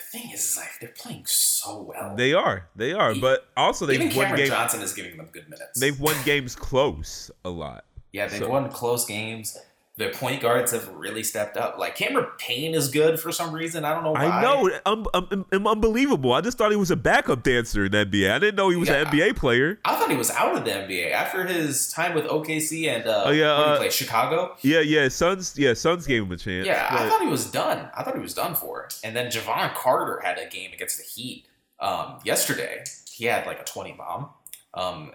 [0.00, 2.16] The thing is, like they're playing so well.
[2.16, 4.50] They are, they are, but also they've Even won Cameron games.
[4.50, 5.78] Johnson is giving them good minutes.
[5.78, 7.84] They've won games close a lot.
[8.12, 9.56] yeah, they've so- won close games.
[10.00, 11.76] The point guards have really stepped up.
[11.76, 13.84] Like Cameron Payne is good for some reason.
[13.84, 14.24] I don't know why.
[14.24, 16.32] I know, um, um, um, unbelievable.
[16.32, 18.32] I just thought he was a backup dancer in the NBA.
[18.34, 19.02] I didn't know he was Yeah.
[19.02, 19.78] an NBA player.
[19.84, 23.24] I thought he was out of the NBA after his time with OKC and uh,
[23.26, 24.56] Oh, yeah, where did he uh, play Chicago.
[24.62, 25.08] Yeah, yeah.
[25.08, 26.66] Suns, yeah, Suns gave him a chance.
[26.66, 27.90] Yeah, I thought he was done.
[27.94, 28.88] I thought he was done for.
[29.04, 31.44] And then Jevon Carter had a game against the Heat
[31.78, 32.84] um, yesterday.
[33.12, 34.30] He had like a twenty bomb.
[34.72, 35.12] Um,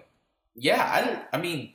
[0.54, 0.80] yeah,
[1.32, 1.36] I.
[1.36, 1.72] I mean,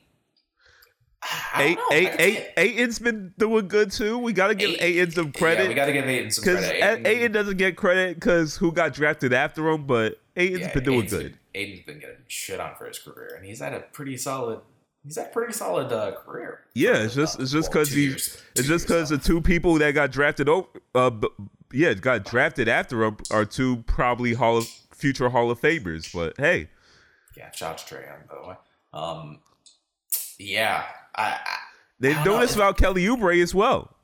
[1.54, 1.96] I Eight, don't know.
[1.96, 4.18] eight, I eight, can't- Ayton's been doing good too.
[4.18, 6.66] We got to give Ayton some Yeah, we credit got to give Ayton some because
[6.66, 7.06] credit.
[7.06, 10.96] Ayton doesn't get credit because who got drafted after him, but Ayton's yeah, been doing
[11.04, 11.22] Ayton's good.
[11.22, 14.60] Been, Ayton's been getting shit on for his career, and he's had a pretty solid.
[15.04, 16.60] He's had a pretty solid uh, career.
[16.74, 19.40] Yeah, it's just it's just well, because two he years- it's just because the two
[19.40, 21.28] people that got drafted over, uh, b-
[21.72, 26.12] yeah, got drafted after him are two probably Hall of future Hall of Famers.
[26.12, 26.68] But hey,
[27.36, 28.54] Yeah, shout out to Trae Young, by the way.
[28.92, 29.38] Um,
[30.38, 30.84] yeah,
[31.14, 31.58] I, I
[32.00, 32.40] don't doing know.
[32.42, 33.94] this about Kelly Oubre as well.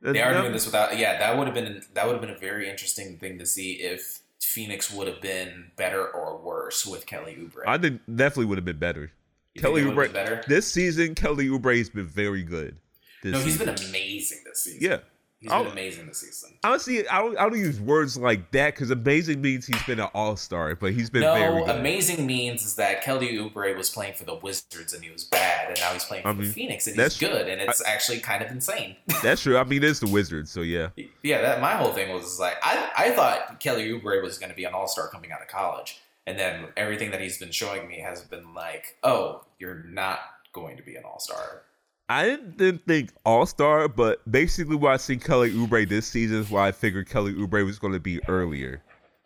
[0.00, 0.96] they are doing this without.
[0.98, 3.72] Yeah, that would have been that would have been a very interesting thing to see
[3.74, 7.62] if Phoenix would have been better or worse with Kelly Oubre.
[7.66, 9.12] I think definitely would have been better.
[9.54, 10.42] You Kelly Oubre better.
[10.48, 11.14] this season.
[11.14, 12.76] Kelly Oubre has been very good.
[13.24, 13.66] No, he's season.
[13.74, 14.78] been amazing this season.
[14.80, 14.98] yeah.
[15.40, 15.72] He's I'll- been oh.
[15.72, 16.56] amazing this season.
[16.62, 20.08] Honestly, I don't, I don't use words like that because amazing means he's been an
[20.14, 24.14] all star, but he's been very No, amazing means is that Kelly Oubre was playing
[24.14, 26.86] for the Wizards and he was bad, and now he's playing for I the Phoenix
[26.86, 28.96] and he's good, and it's actually kind of insane.
[29.22, 29.56] That's true.
[29.56, 30.88] I mean, it's the Wizards, so yeah.
[31.22, 34.56] yeah, that my whole thing was like I I thought Kelly Oubre was going to
[34.56, 37.88] be an All Star coming out of college, and then everything that he's been showing
[37.88, 40.20] me has been like, oh, you're not
[40.52, 41.62] going to be an All Star.
[42.10, 46.50] I didn't, think all star, but basically what I see Kelly Oubre this season is
[46.50, 48.82] why I figured Kelly Oubre was going to be earlier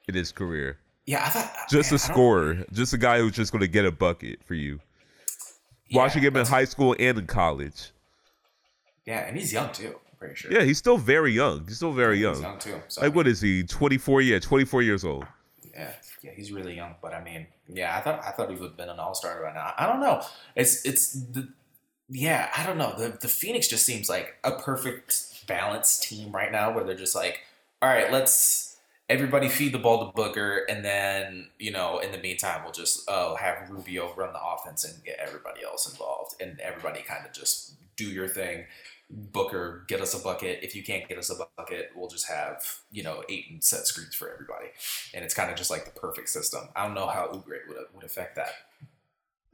[0.07, 0.77] in his career.
[1.07, 3.69] Yeah, I thought Just man, a I scorer, just a guy who's just going to
[3.69, 4.81] get a bucket for you.
[5.93, 7.91] Watching him in high school and in college.
[9.07, 9.95] Yeah, and he's young too.
[10.11, 10.53] I'm pretty sure.
[10.53, 11.65] Yeah, he's still very young.
[11.67, 12.43] He's still very he's young.
[12.43, 12.83] young too.
[12.89, 13.63] So, Like, what is he?
[13.63, 14.21] 24?
[14.23, 15.27] Yeah, 24 years old.
[15.73, 15.91] Yeah,
[16.23, 16.97] yeah, he's really young.
[17.01, 19.43] But I mean, yeah, I thought I thought he would have been an all star
[19.43, 19.73] right now.
[19.77, 20.23] I don't know.
[20.55, 21.49] It's it's the
[22.09, 22.95] yeah, I don't know.
[22.97, 27.15] The the Phoenix just seems like a perfect balanced team right now, where they're just
[27.15, 27.41] like,
[27.81, 28.77] all right, let's
[29.09, 33.09] everybody feed the ball to Booker, and then you know, in the meantime, we'll just
[33.09, 37.33] uh, have Rubio run the offense and get everybody else involved, and everybody kind of
[37.33, 38.65] just do your thing.
[39.11, 40.61] Booker, get us a bucket.
[40.63, 44.15] If you can't get us a bucket, we'll just have you know Ayton set screens
[44.15, 44.69] for everybody,
[45.15, 46.69] and it's kind of just like the perfect system.
[46.77, 48.53] I don't know how Oubre would would affect that.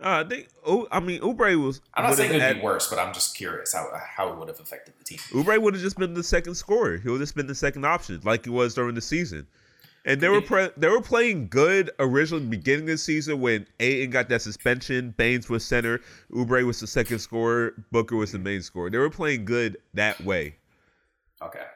[0.02, 0.48] Uh, I think.
[0.64, 1.80] Oh, I mean, Oubre was.
[1.94, 4.48] I'm not saying it'd had- be worse, but I'm just curious how how it would
[4.48, 5.18] have affected the team.
[5.32, 6.96] Oubre would have just been the second scorer.
[6.96, 9.46] He would have just been the second option, like he was during the season.
[10.06, 14.08] And they were pre- they were playing good originally beginning of the season when Ayton
[14.10, 15.10] got that suspension.
[15.18, 16.00] Baynes was center.
[16.32, 17.74] Oubre was the second scorer.
[17.92, 18.88] Booker was the main scorer.
[18.88, 20.56] They were playing good that way.
[21.42, 21.66] Okay.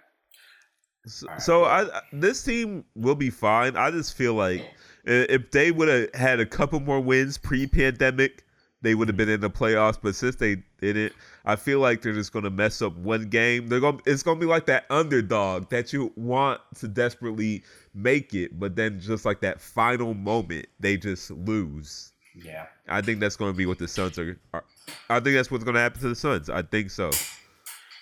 [1.06, 1.42] So, right.
[1.42, 3.76] so I, this team will be fine.
[3.76, 4.64] I just feel like
[5.04, 8.44] if they would have had a couple more wins pre-pandemic,
[8.82, 9.98] they would have been in the playoffs.
[10.00, 11.12] But since they didn't,
[11.44, 13.68] I feel like they're just going to mess up one game.
[13.68, 14.00] They're going.
[14.06, 17.62] It's going to be like that underdog that you want to desperately
[17.94, 22.12] make it, but then just like that final moment, they just lose.
[22.34, 22.66] Yeah.
[22.88, 24.38] I think that's going to be what the Suns are.
[24.52, 24.64] are
[25.08, 26.50] I think that's what's going to happen to the Suns.
[26.50, 27.10] I think so.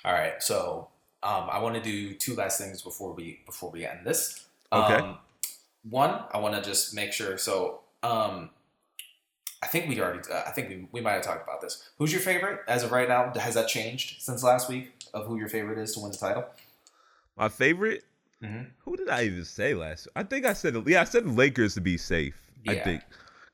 [0.05, 0.43] All right.
[0.43, 0.89] So
[1.23, 4.47] um, I want to do two last things before we before we end this.
[4.73, 5.15] Okay.
[5.89, 7.37] One, I want to just make sure.
[7.39, 8.51] So um,
[9.63, 10.21] I think we already.
[10.31, 11.91] Uh, I think we, we might have talked about this.
[11.99, 13.33] Who's your favorite as of right now?
[13.39, 16.45] Has that changed since last week of who your favorite is to win the title?
[17.37, 18.05] My favorite.
[18.43, 18.67] Mhm.
[18.85, 20.09] Who did I even say last?
[20.17, 21.01] I think I said yeah.
[21.01, 22.35] I said the Lakers to be safe.
[22.65, 22.73] Yeah.
[22.73, 23.03] I think.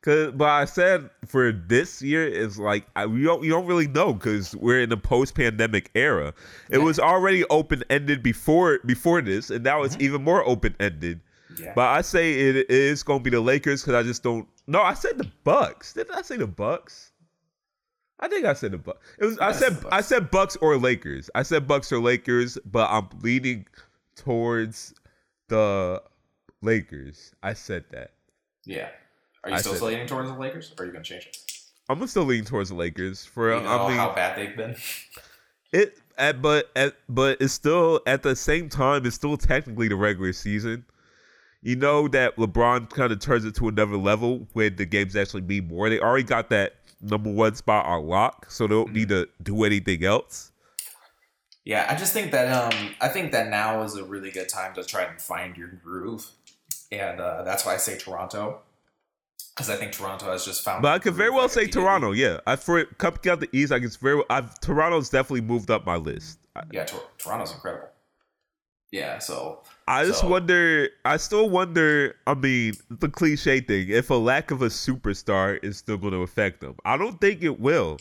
[0.00, 3.88] Cause, but I said for this year is like I, we don't you don't really
[3.88, 6.32] know because we're in the post pandemic era.
[6.70, 6.84] It Yeah.
[6.84, 10.04] was already open ended before before this, and now it's Mm-hmm.
[10.04, 11.20] even more open ended.
[11.60, 11.72] Yeah.
[11.74, 14.46] But I say it is going to be the Lakers because I just don't.
[14.66, 15.92] No, I said the Bucks.
[15.94, 17.12] Didn't I say the Bucks?
[18.20, 18.98] I think I said the Bucks.
[19.18, 19.38] It was.
[19.38, 19.94] I said Bucks.
[19.94, 21.30] I said Bucks or Lakers.
[21.34, 23.66] I said Bucks or Lakers, but I'm leaning
[24.16, 24.94] towards
[25.48, 26.02] the
[26.62, 27.32] Lakers.
[27.42, 28.12] I said that.
[28.64, 28.88] yeah.
[29.44, 31.36] Are you I still leaning towards the Lakers, or are you going to change it?
[31.88, 33.54] I'm still leaning towards the Lakers for.
[33.54, 34.74] You know I mean, how bad they've been.
[35.72, 35.96] it.
[36.18, 39.06] At, but at, but it's still at the same time.
[39.06, 40.84] It's still technically the regular season.
[41.62, 45.42] You know that LeBron kind of turns it to another level when the games actually
[45.42, 45.88] mean more.
[45.90, 49.64] They already got that number one spot on lock, so they don't need to do
[49.64, 50.52] anything else.
[51.64, 54.72] Yeah, I just think that um, I think that now is a really good time
[54.74, 56.26] to try and find your groove,
[56.92, 58.60] and uh, that's why I say Toronto.
[59.54, 60.82] because I think Toronto has just found.
[60.82, 62.12] But I could very well say Toronto.
[62.12, 64.14] Yeah, I for it coming out the East, I can very.
[64.14, 66.38] Well, I've Toronto's definitely moved up my list.
[66.72, 67.88] Yeah, Tor- Toronto's incredible.
[68.90, 70.90] Yeah, so I just so, wonder.
[71.04, 72.14] I still wonder.
[72.26, 76.22] I mean, the cliche thing: if a lack of a superstar is still going to
[76.22, 77.98] affect them, I don't think it will.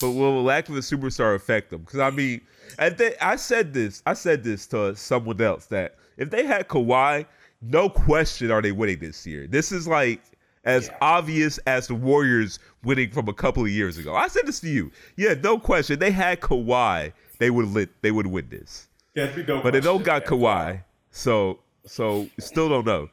[0.00, 1.82] But will a lack of a superstar affect them?
[1.82, 2.40] Because I mean,
[2.78, 4.02] and they, I said this.
[4.06, 7.26] I said this to someone else that if they had Kawhi,
[7.60, 9.46] no question are they winning this year.
[9.46, 10.22] This is like
[10.64, 10.98] as yeah.
[11.00, 14.14] obvious as the Warriors winning from a couple of years ago.
[14.14, 14.90] I said this to you.
[15.16, 15.98] Yeah, no question.
[15.98, 17.90] They had Kawhi, they would lit.
[18.02, 18.88] They would win this.
[19.16, 23.08] Yeah, no but they don't got Kawhi, so so still don't know.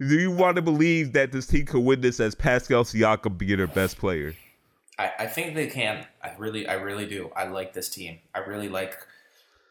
[0.00, 3.58] Do you want to believe that this team could win this as Pascal Siakam being
[3.58, 4.34] their best player?
[4.98, 6.06] I, I think they can.
[6.22, 7.30] I really, I really do.
[7.36, 8.18] I like this team.
[8.34, 8.96] I really like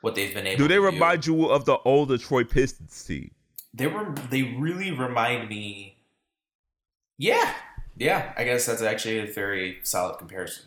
[0.02, 0.58] what they've been able.
[0.58, 1.34] To do they remind do.
[1.34, 3.32] you of the old Detroit Pistons team?
[3.74, 4.14] They were.
[4.30, 5.98] They really remind me.
[7.18, 7.52] Yeah,
[7.98, 8.34] yeah.
[8.38, 10.66] I guess that's actually a very solid comparison.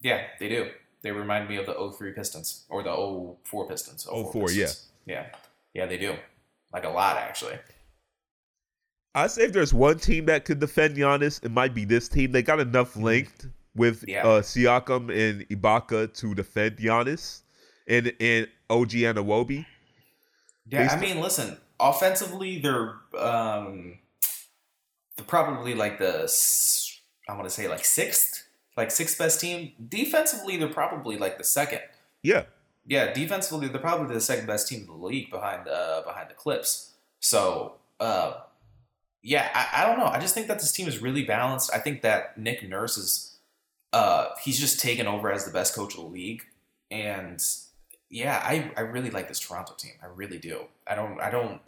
[0.00, 0.70] Yeah, they do.
[1.02, 2.94] They remind me of the 03 Pistons or the
[3.44, 4.04] 04 Pistons.
[4.04, 4.88] 04, 04 Pistons.
[5.06, 5.14] yeah.
[5.14, 5.26] Yeah.
[5.72, 6.16] Yeah, they do.
[6.72, 7.58] Like a lot, actually.
[9.14, 12.32] I say if there's one team that could defend Giannis, it might be this team.
[12.32, 13.02] They got enough mm-hmm.
[13.02, 14.26] length with yeah.
[14.26, 17.42] uh, Siakam and Ibaka to defend Giannis
[17.88, 19.66] and and OG Anunoby.
[20.66, 23.98] Yeah, st- I mean, listen, offensively, they're um,
[25.16, 26.32] they're probably like the
[27.28, 28.46] I want to say like sixth
[28.80, 29.72] like sixth best team.
[29.88, 31.80] Defensively, they're probably like the second.
[32.22, 32.44] Yeah.
[32.86, 36.34] Yeah, defensively, they're probably the second best team in the league behind uh, behind the
[36.34, 36.94] Clips.
[37.20, 38.40] So, uh,
[39.22, 40.06] yeah, I, I don't know.
[40.06, 41.70] I just think that this team is really balanced.
[41.74, 43.36] I think that Nick Nurse is
[43.92, 46.42] uh, he's just taken over as the best coach of the league,
[46.90, 47.44] and
[48.08, 49.92] yeah, I, I really like this Toronto team.
[50.02, 50.64] I really do.
[50.86, 51.60] I don't I don't.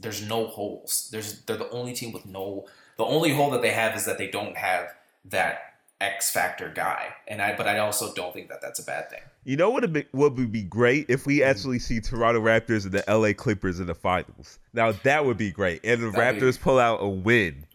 [0.00, 1.08] There's no holes.
[1.12, 2.66] There's they're the only team with no.
[2.96, 4.94] The only hole that they have is that they don't have
[5.26, 5.69] that
[6.00, 9.20] X factor guy, and I but I also don't think that that's a bad thing.
[9.44, 11.50] You know what would would be great if we mm-hmm.
[11.50, 14.58] actually see Toronto Raptors and the LA Clippers in the finals.
[14.72, 17.66] Now that would be great, and the That'd Raptors be, pull out a win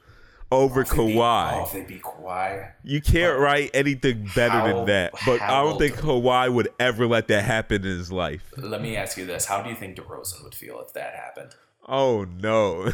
[0.51, 1.51] over oh, Kawhi.
[1.51, 5.13] Beat, oh, if they beat Kawhi, you can't write anything better how, than that.
[5.25, 8.53] But I don't think Kawhi would ever let that happen in his life.
[8.57, 11.55] Let me ask you this: How do you think DeRozan would feel if that happened?
[11.87, 12.91] Oh no,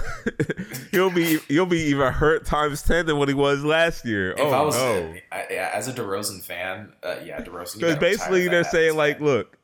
[0.91, 4.31] he'll be he'll be even hurt times ten than what he was last year.
[4.31, 7.75] If oh I was, no, I, yeah, as a DeRozan fan, uh, yeah, DeRozan.
[7.75, 9.57] Because basically they're saying like, look,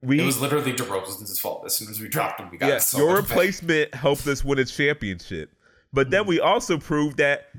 [0.00, 1.64] we it was literally DeRozan's fault.
[1.66, 4.58] As soon as we dropped him, we got yeah, so your replacement helped us win
[4.58, 5.50] a championship.
[5.92, 6.30] But then mm-hmm.
[6.30, 7.50] we also proved that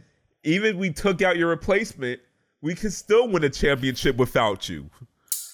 [0.44, 2.19] even we took out your replacement,
[2.61, 4.90] we can still win a championship without you.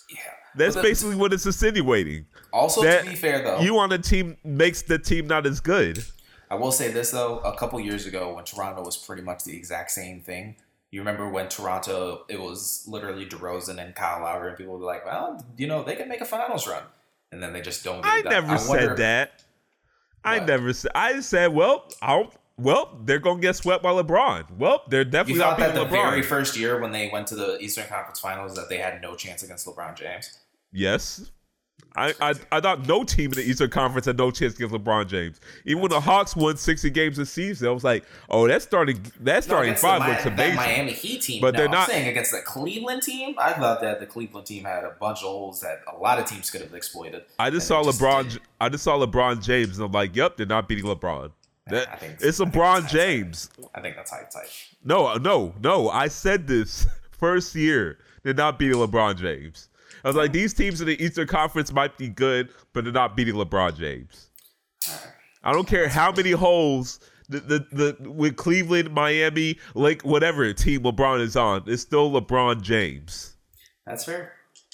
[0.09, 0.17] Yeah,
[0.55, 2.25] that's basically what it's insinuating.
[2.53, 5.59] Also, that to be fair though, you on a team makes the team not as
[5.59, 6.03] good.
[6.49, 9.55] I will say this though: a couple years ago, when Toronto was pretty much the
[9.55, 10.57] exact same thing,
[10.91, 15.05] you remember when Toronto it was literally DeRozan and Kyle Lowry, and people were like,
[15.05, 16.83] "Well, you know, they can make a finals run,"
[17.31, 18.05] and then they just don't.
[18.05, 19.43] I never I said that.
[20.23, 20.91] I never said.
[20.93, 24.57] I said, "Well, I'll." Well, they're gonna get swept by LeBron.
[24.57, 26.09] Well, they're definitely you thought not that the LeBron.
[26.11, 29.15] very first year when they went to the Eastern Conference Finals that they had no
[29.15, 30.37] chance against LeBron James.
[30.71, 31.31] Yes,
[31.95, 35.07] I, I, I thought no team in the Eastern Conference had no chance against LeBron
[35.07, 35.41] James.
[35.65, 39.01] Even when the Hawks won sixty games this season, I was like, "Oh, that starting
[39.21, 41.95] that starting no, five looks amazing." That Miami Heat team, but no, they're not I'm
[41.95, 43.35] saying against the Cleveland team.
[43.37, 46.25] I thought that the Cleveland team had a bunch of holes that a lot of
[46.25, 47.23] teams could have exploited.
[47.37, 48.25] I just saw LeBron.
[48.25, 51.31] Just I just saw LeBron James, and I'm like, "Yep, they're not beating LeBron."
[51.67, 53.49] That, think, it's LeBron James.
[53.75, 54.49] I think that's high type.
[54.83, 55.89] No, no, no.
[55.89, 57.99] I said this first year.
[58.23, 59.69] They're not beating LeBron James.
[60.03, 63.15] I was like, these teams in the Eastern Conference might be good, but they're not
[63.15, 64.29] beating LeBron James.
[65.43, 66.99] I don't care how many holes
[67.31, 72.61] the, the, the with Cleveland, Miami, like whatever team LeBron is on, it's still LeBron
[72.61, 73.37] James.
[73.85, 74.33] That's fair.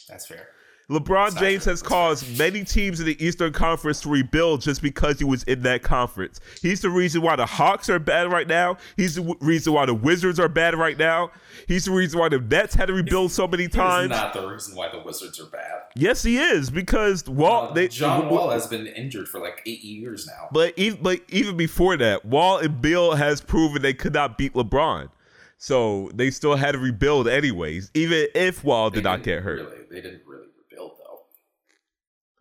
[0.09, 0.49] That's fair.
[0.89, 5.26] LeBron James has caused many teams in the Eastern Conference to rebuild just because he
[5.26, 6.39] was in that conference.
[6.61, 8.77] He's the reason why the Hawks are bad right now.
[8.95, 11.31] He's the w- reason why the Wizards are bad right now.
[11.68, 14.11] He's the reason why the Nets had to rebuild so many times.
[14.14, 15.81] He's not the reason why the Wizards are bad.
[15.97, 17.68] Yes, he is because Wall.
[17.68, 20.47] Uh, they, John Wall has been injured for like eight years now.
[20.53, 24.53] But even, but even before that, Wall and Beal has proven they could not beat
[24.53, 25.09] LeBron.
[25.57, 29.61] So they still had to rebuild anyways, even if Wall did not get hurt.
[29.61, 30.22] Really, they didn't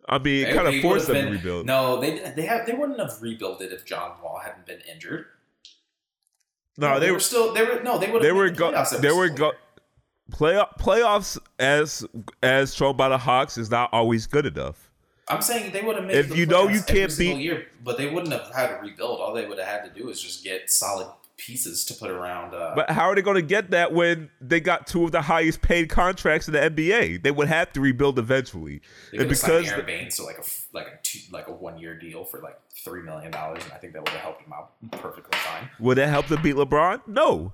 [0.07, 1.65] I mean, it kind of forced them been, to rebuild.
[1.65, 5.25] No, they they have they wouldn't have rebuilt it if John Wall hadn't been injured.
[6.77, 9.29] No, they, they, were still they were no they would they were go, they were
[9.29, 9.53] go
[10.31, 12.05] playoff playoffs as
[12.41, 14.89] as shown by the Hawks is not always good enough.
[15.27, 18.09] I'm saying they would have made if you know you can't beat year, but they
[18.09, 19.19] wouldn't have had to rebuild.
[19.19, 21.07] All they would have had to do is just get solid
[21.37, 22.53] pieces to put around.
[22.53, 25.21] Uh, But how are they going to get that when they got two of the
[25.21, 27.23] highest paid contracts in the NBA?
[27.23, 28.81] They would have to rebuild eventually,
[29.11, 30.43] and could have signed because Aron Baynes to like a
[30.73, 33.77] like a two, like a one year deal for like three million dollars, and I
[33.77, 35.69] think that would have helped him out perfectly fine.
[35.79, 37.01] would that help them beat LeBron?
[37.07, 37.53] No.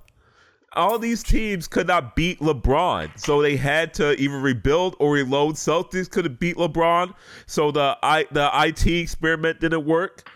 [0.76, 5.54] All these teams could not beat LeBron, so they had to either rebuild or reload.
[5.54, 7.14] Celtics could have beat LeBron,
[7.46, 10.28] so the I the IT experiment didn't work.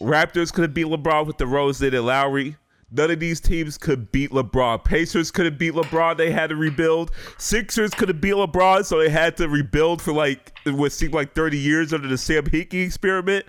[0.00, 2.56] Raptors could have beat LeBron with the Rose and Lowry.
[2.96, 4.82] None of these teams could beat LeBron.
[4.82, 6.16] Pacers could have beat LeBron.
[6.16, 7.10] They had to rebuild.
[7.36, 11.34] Sixers could have beat LeBron, so they had to rebuild for like what seemed like
[11.34, 13.44] 30 years under the Sam Hinkie experiment.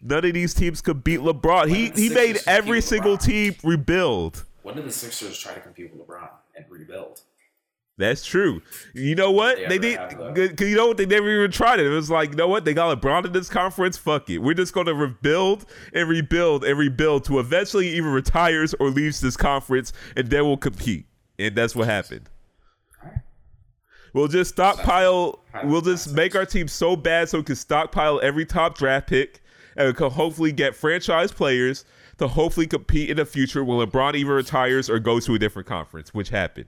[0.00, 1.68] None of these teams could beat LeBron.
[1.68, 3.24] He he made every single LeBron?
[3.24, 4.44] team rebuild.
[4.62, 7.20] When did the Sixers try to compete with LeBron and rebuild?
[7.96, 8.60] That's true.
[8.92, 9.56] You know what?
[9.56, 10.56] They They did.
[10.56, 10.96] Cause you know what?
[10.96, 11.86] They never even tried it.
[11.86, 12.64] It was like, you know what?
[12.64, 13.96] They got LeBron in this conference.
[13.96, 14.38] Fuck it.
[14.38, 19.20] We're just going to rebuild and rebuild and rebuild to eventually either retires or leaves
[19.20, 21.06] this conference, and then we'll compete.
[21.38, 22.28] And that's what happened.
[24.12, 25.40] We'll just stockpile.
[25.64, 29.40] We'll just make our team so bad so we can stockpile every top draft pick
[29.76, 31.84] and we can hopefully get franchise players
[32.18, 35.66] to hopefully compete in the future when LeBron either retires or goes to a different
[35.66, 36.66] conference, which happened.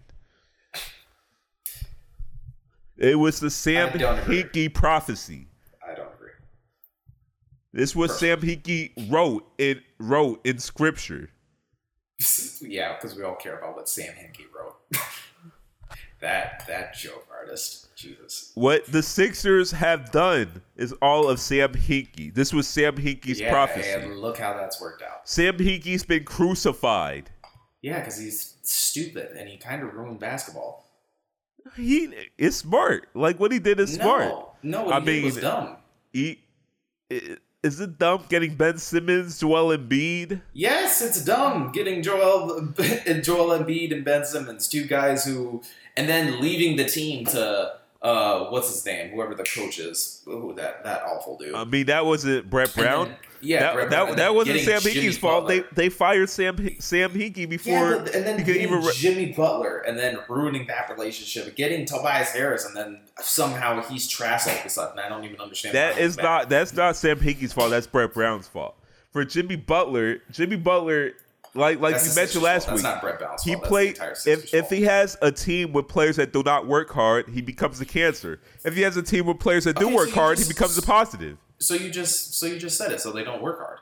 [2.99, 3.91] It was the Sam.
[3.91, 5.49] Hinkie prophecy.
[5.87, 6.31] I don't agree.
[7.73, 11.31] This was Sam Hinkie wrote in wrote in scripture.
[12.63, 14.77] yeah, because we all care about what Sam Hinkie wrote.
[16.21, 18.53] that that joke artist, Jesus.
[18.55, 22.33] What the Sixers have done is all of Sam Hinkie.
[22.33, 23.91] This was Sam Hinkie's yeah, prophecy.
[23.91, 25.29] and look how that's worked out.
[25.29, 27.31] Sam Hinkie's been crucified.
[27.83, 30.86] Yeah, because he's stupid and he kind of ruined basketball.
[31.75, 33.09] He is smart.
[33.15, 34.29] Like what he did is smart.
[34.63, 35.77] No, no, I did was mean- dumb.
[36.13, 36.41] He
[37.63, 40.41] is it dumb getting Ben Simmons, Joel Embiid?
[40.53, 42.69] Yes, it's dumb getting Joel
[43.23, 45.63] Joel Embiid and Ben Simmons, two guys who,
[45.97, 47.73] and then leaving the team to
[48.07, 51.55] uh, what's his name, whoever the coach is, Ooh, that that awful dude.
[51.57, 53.09] I mean, that wasn't Brett Brown.
[53.09, 55.49] then- yeah, that, Brett that, Brown, and that wasn't Sam Hinkie's fault.
[55.49, 58.83] They they fired Sam Sam Hinkie before Yeah, but, and then he could getting even.
[58.85, 64.09] Re- Jimmy Butler, and then ruining that relationship, getting Tobias Harris, and then somehow he's
[64.09, 64.99] trash all of a sudden.
[64.99, 65.75] I don't even understand.
[65.75, 67.71] that is not that's not Sam Hinkie's fault.
[67.71, 68.77] That's Brett Brown's fault.
[69.11, 71.13] For Jimmy Butler, Jimmy Butler,
[71.57, 73.57] like like That's you mentioned last week, That's not Brett Brown's he.
[73.57, 77.41] Played if if he has a team with players that do not work hard, he
[77.43, 78.41] becomes a cancer.
[78.65, 80.55] If he has a team with players that do Okay, work you hard, just- he
[80.55, 81.39] becomes a positive.
[81.59, 83.01] So you just so you just said it.
[83.01, 83.79] So they don't work hard.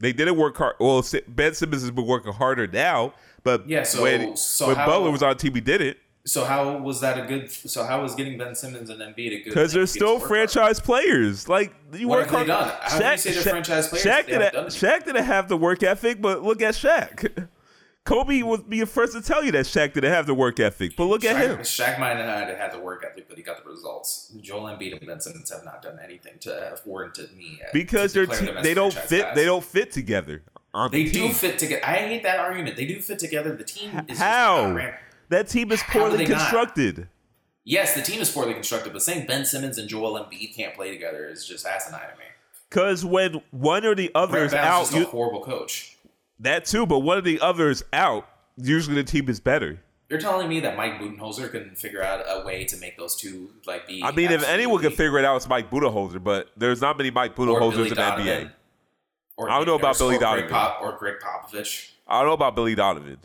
[0.00, 0.74] They didn't work hard.
[0.80, 5.10] Well, Ben Simmons has been working harder now, but Yeah, so- when, so when Butler
[5.10, 7.50] was on team, he did it So how was that a good?
[7.50, 9.44] So how was getting Ben Simmons and Embiid a good?
[9.44, 11.48] because they're for you to still franchise players.
[11.48, 12.46] Like you What work have hard.
[12.46, 12.72] done?
[12.80, 14.66] How do you say they're franchise players Shaq done didn't.
[14.68, 17.48] Shaq didn't have the work ethic, but look at Shaq.
[18.04, 20.94] Kobe would be the first to tell you that Shaq didn't have the work ethic,
[20.96, 21.58] but look at him.
[21.60, 24.30] Shaq might not have had the work ethic, but he got the results.
[24.42, 28.12] Joel Embiid and Ben Simmons have not done anything to have warranted me uh, Because
[28.12, 29.22] they're te- they don't fit.
[29.22, 29.34] guys.
[29.34, 30.42] They don't fit together
[30.74, 31.32] on They the do team.
[31.32, 31.82] fit together.
[31.84, 32.76] I hate that argument.
[32.76, 33.56] They do fit together.
[33.56, 34.90] The team is How?
[35.28, 36.38] That team is poorly they not?
[36.38, 37.08] constructed.
[37.64, 40.90] Yes, the team is poorly constructed, but saying Ben Simmons and Joel Embiid can't play
[40.90, 42.24] together is just asinine to me.
[42.68, 45.96] Because when one or the other Brett is out, you, a horrible coach.
[46.40, 46.86] that too.
[46.86, 49.80] But one of the others out, usually the team is better.
[50.10, 53.50] You're telling me that Mike Budenholzer can figure out a way to make those two
[53.66, 54.02] like be?
[54.04, 56.22] I mean, if anyone can figure it out, it's Mike Budenholzer.
[56.22, 58.50] But there's not many Mike Budenholzers in the NBA.
[59.36, 60.50] Or I don't know about or Billy Greg Donovan.
[60.50, 61.90] Pop, or Gregg Popovich.
[62.06, 63.18] I don't know about Billy Donovan.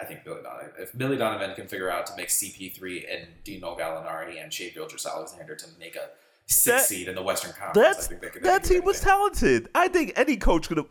[0.00, 0.70] I think Billy Donovan.
[0.78, 5.06] If Billy Donovan can figure out to make CP3 and Dino Gallinari and Shai Gilgeous
[5.06, 6.08] Alexander to make a
[6.46, 8.84] six That- seed in the Western Conference, That's I think they could that do team
[8.84, 9.68] was talented.
[9.74, 10.86] I think any coach could have.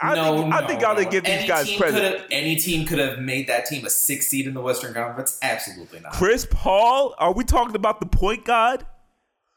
[0.00, 0.94] I no, think I no, think I no.
[1.00, 2.26] would give these Any guys credit.
[2.30, 5.38] Any team could have made that team a six seed in the Western Conference.
[5.42, 6.12] Absolutely not.
[6.12, 7.14] Chris Paul?
[7.18, 8.84] Are we talking about the point guard?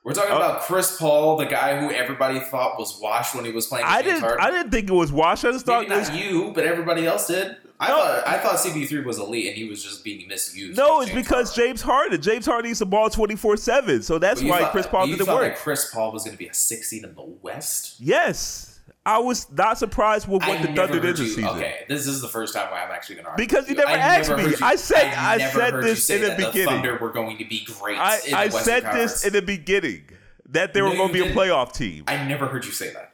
[0.05, 3.51] We're talking Uh, about Chris Paul, the guy who everybody thought was washed when he
[3.51, 3.85] was playing.
[3.85, 4.21] I didn't.
[4.21, 4.39] Harden.
[4.39, 5.43] I didn't think it was Wash.
[5.43, 7.57] I just thought Maybe it was not you, but everybody else did.
[7.81, 7.95] I No.
[7.95, 10.77] thought I thought CP3 was elite, and he was just being misused.
[10.77, 11.65] No, it's James because Harden.
[11.67, 12.21] James Harden.
[12.21, 15.25] James Harden needs the ball twenty four seven, so that's why thought Chris Paul didn't
[15.27, 15.41] work.
[15.53, 17.95] That Chris Paul was going to be a six seed in the West.
[17.99, 21.45] Yes, I was not surprised with what I the Thunder did this season.
[21.45, 23.93] Okay, this is the first time I'm actually going to argue Because you never I
[23.95, 24.43] asked me.
[24.43, 26.53] you- I said- I never said this in the beginning.
[26.53, 27.97] The Thunder were going to be great.
[27.97, 29.11] I, I Western said Conference.
[29.13, 30.03] this in the beginning
[30.49, 32.03] that they were No, going to be a playoff team.
[32.07, 33.08] I never heard you say that.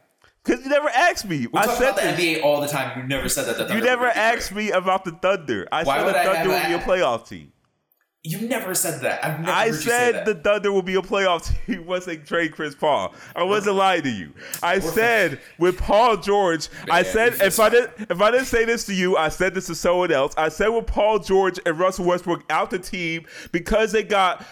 [0.46, 1.48] Because you never asked me.
[1.48, 2.20] We I talk said about the this.
[2.20, 3.00] NBA all the time.
[3.02, 3.68] You never said that.
[3.68, 5.68] The You never were gonna be asked me about the Thunder.
[5.72, 7.52] I Why said the would I Thunder have would be a playoff team.
[8.28, 9.24] You never said that.
[9.24, 10.26] I've never I heard you say said that.
[10.26, 13.14] the Thunder will be a playoff team once they trade Chris Paul.
[13.36, 14.34] I wasn't lying to you.
[14.64, 16.70] I said with Paul George.
[16.90, 19.30] I Man, said you if I didn't if I didn't say this to you, I
[19.30, 20.34] said this to someone else.
[20.38, 24.44] I said with Paul George and Russell Westbrook out the team because they got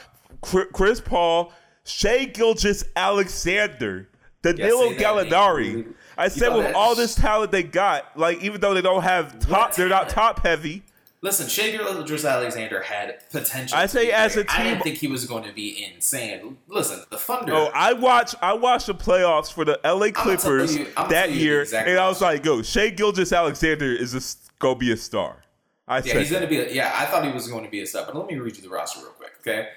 [0.42, 1.52] Chr- Chris Paul,
[1.84, 4.08] Shai Gilgeous Alexander,
[4.44, 5.00] Danilo that.
[5.00, 5.94] Gallinari.
[6.18, 9.40] I said with that- all this talent they got, like even though they don't have
[9.40, 10.84] top, What they're not top heavy.
[11.22, 13.78] Listen, Shai Gilgeous Alexander had potential.
[13.78, 14.46] I say as great.
[14.48, 16.58] a I team- didn't think he was going to be insane.
[16.68, 17.54] Listen, the Thunder.
[17.56, 21.36] Oh, I watched I watched the playoffs for the LA Clippers you- that telling you
[21.38, 24.22] the year, exact and I was like, "Go, Shai Gilgeous Alexander is a,
[24.60, 25.38] gonna be a star."
[25.88, 26.60] I yeah, said, he's gonna be.
[26.60, 28.58] A, yeah, I thought he was going to be a star, but let me read
[28.58, 29.70] you the roster real quick, okay?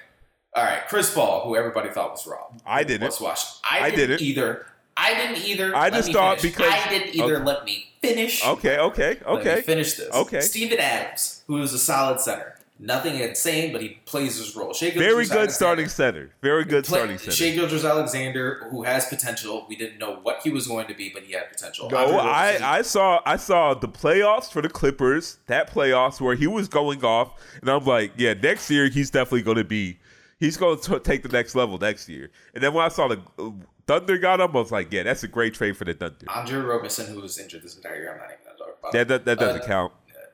[0.57, 2.59] All right, Chris Paul, who everybody thought was wrong.
[2.65, 3.13] I didn't.
[3.21, 3.35] I,
[3.69, 4.21] I didn't, didn't.
[4.21, 4.65] either.
[4.97, 5.75] I didn't either.
[5.75, 6.55] I just thought finish.
[6.57, 7.35] because- I didn't either.
[7.35, 7.45] okay.
[7.45, 8.43] Let me finish.
[8.43, 9.61] okay, okay, Let me okay.
[9.61, 10.11] finish this.
[10.11, 10.41] Okay.
[10.41, 12.55] Steven Adams, who is a solid center.
[12.79, 14.71] Nothing insane, but he plays his role.
[14.73, 16.31] Shai Very good Alexander- starting center.
[16.41, 17.31] Very good Play- starting center.
[17.31, 19.65] Shai Gilgeous Alexander, who has potential.
[19.69, 21.89] We didn't know what he was going to be, but he had potential.
[21.91, 25.37] no, I, I saw I saw the playoffs for the Clippers.
[25.47, 27.31] That playoffs where he was going off,
[27.61, 29.99] and I'm like, yeah, next year he's definitely going to be.
[30.39, 32.29] He's going to take the next level next year.
[32.53, 33.51] And then when I saw the uh,
[33.87, 36.25] Thunder got him, I was like, yeah, that's a great trade for the Thunder.
[36.27, 38.11] Andre Roberson, who was injured this entire year.
[38.11, 39.93] I'm not even going to talk about That that, that doesn't Uh, count.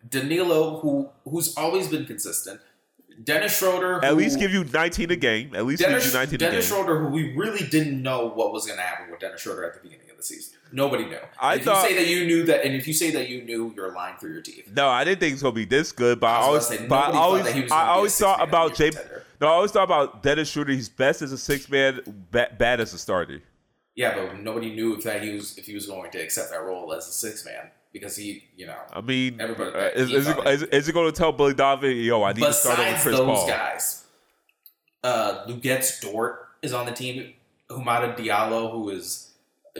[0.10, 2.60] Danilo, who who's always been consistent.
[3.24, 5.56] Dennis Schroeder, At who, least give you 19 a game.
[5.56, 6.78] At least Dennis, give you 19 Dennis a game.
[6.84, 9.76] Schroeder, who we really didn't know what was going to happen with Dennis Schroeder at
[9.76, 10.53] the beginning of the season.
[10.76, 11.20] Nobody knew.
[11.40, 13.44] I if thought- you say that you knew that, and if you say that you
[13.44, 14.72] knew, you're lying through your teeth.
[14.76, 16.96] No, I didn't think it was gonna be this good, but I, always, say, but
[16.98, 18.92] I thought always, he I gonna be a always thought about Jay.
[19.40, 20.72] No, I always thought about Dennis Schroeder.
[20.74, 22.02] He's best as a six man,
[22.32, 23.44] bad, bad as a starter.
[23.96, 26.64] Yeah, but nobody knew if that he was if he was going to accept that
[26.64, 30.16] role as a six man because he, you know, I mean, Everybody- uh, is, he
[30.16, 32.80] is, it, is, is it going to tell Billy Donovan, yo, I need to start
[32.80, 33.48] over Chris those Paul?
[33.48, 34.04] guys,
[35.04, 37.34] uh, Luguentz Dort is on the team.
[37.70, 39.23] Hamidou Diallo, who is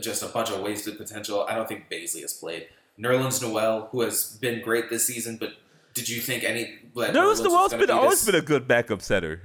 [0.02, 1.46] just a bunch of wasted potential.
[1.48, 2.68] I don't think Bazley has played.
[3.00, 5.54] Nerlens Noel, who has been great this season, but
[5.94, 6.80] did you think any?
[6.96, 9.42] That Nerlens Noel's been be always this- been a good backup center.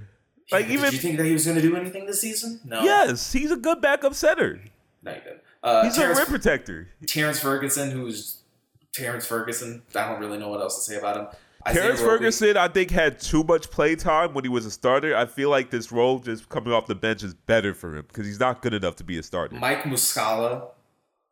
[0.51, 2.61] Like but even did you think that he was going to do anything this season?
[2.65, 2.83] No.
[2.83, 4.59] yes, he's a good backup center.
[5.03, 5.41] No, you didn't.
[5.63, 6.89] Uh, He's Terrence, a rim protector.
[7.07, 8.39] Terrence Ferguson, who's
[8.95, 9.83] Terrence Ferguson.
[9.95, 11.27] I don't really know what else to say about him.
[11.73, 15.17] Terrence Ferguson, I think, had too much play time when he was a starter.
[15.17, 18.27] I feel like this role just coming off the bench is better for him because
[18.27, 19.57] he's not good enough to be a starter.
[19.57, 20.69] Mike Muscala.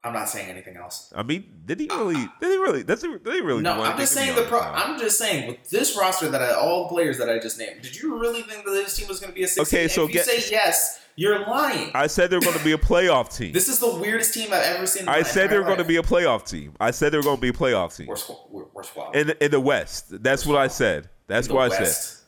[0.04, 1.12] I'm not saying anything else.
[1.16, 2.14] I mean, did he really?
[2.40, 2.84] Did he really?
[2.84, 3.62] Does he, did he really?
[3.62, 4.60] No, I'm just saying the pro.
[4.60, 4.72] time?
[4.76, 7.82] I'm just saying with this roster that I, all the players that I just named.
[7.82, 9.68] Did you really think that this team was going to be a six?
[9.68, 11.90] Okay, so if you say yes, you're lying.
[11.94, 13.52] I said they were going to be a playoff team.
[13.52, 15.04] this is the weirdest team I've ever seen.
[15.04, 16.74] in I said they were going to be a playoff team.
[16.78, 19.16] I said they were going to be a playoff team We're, squ- we're, we're squad.
[19.16, 20.22] in in the West.
[20.22, 21.08] That's what I said.
[21.26, 22.18] That's The what I said.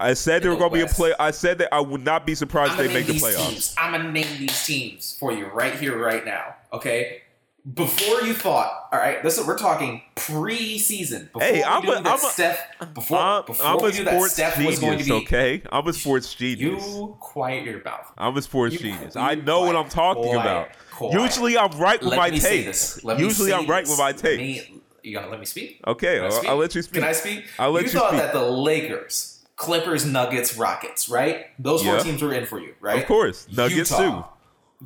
[0.00, 1.12] I said they In were going to be a play.
[1.18, 3.48] I said that I would not be surprised if they make the playoffs.
[3.50, 3.74] teams.
[3.76, 6.54] I'm gonna name these teams for you right here, right now.
[6.72, 7.22] Okay.
[7.74, 11.24] Before you thought, all right, listen, we're talking pre-season.
[11.32, 12.60] Before Hey, I'm a- I'm a- Steph,
[12.94, 15.20] before, I'm, before I'm a sports Steph was going to genius.
[15.20, 16.82] be, Okay, I'm a sports genius.
[16.86, 18.10] you quiet your mouth.
[18.16, 19.16] I'm a sports You- genius.
[19.16, 20.68] I know what I'm talking quiet, about.
[20.92, 21.20] quiet.
[21.20, 22.44] Usually, I'm right with Let my takes.
[22.94, 23.04] this.
[23.04, 23.90] Let me Usually, I'm right this.
[23.90, 24.38] with my takes.
[24.70, 25.80] me- you gotta let me speak?
[25.86, 26.48] Okay, I'll, speak?
[26.50, 26.94] I'll let you speak.
[26.94, 27.44] Can I speak?
[27.58, 28.20] I'll let you you thought speak.
[28.22, 31.46] that the Lakers, Clippers, Nuggets, Rockets, right?
[31.58, 32.02] Those four Yeah.
[32.02, 33.00] teams were in for you, right?
[33.02, 34.24] Of course, Nuggets Utah, too.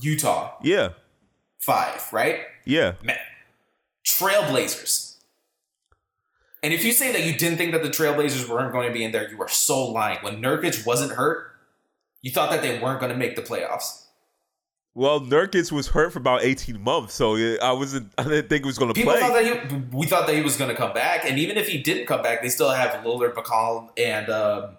[0.01, 0.89] Utah, Yeah,
[1.61, 2.41] five, right?
[2.65, 2.95] yeah.
[3.03, 3.19] Man,
[4.05, 5.17] Trailblazers.
[6.63, 9.05] And if you say that you didn't think that the Trailblazers weren't going to be
[9.05, 10.19] in there, you are so lying.
[10.23, 11.51] When Nurkic wasn't hurt,
[12.23, 14.02] you thought that they weren't going to make the playoffs.
[14.95, 18.13] Well, Nurkic was hurt for about 18 months, so I wasn't.
[18.19, 19.21] I didn't think he was going to play.
[19.21, 21.67] thought that he, we thought that he was going to come back, and even if
[21.69, 24.77] he didn't come back, they still have Lillard, McCollum, and um,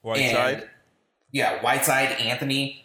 [0.00, 0.54] Whiteside.
[0.60, 0.68] and
[1.32, 2.84] yeah, Whiteside, Anthony.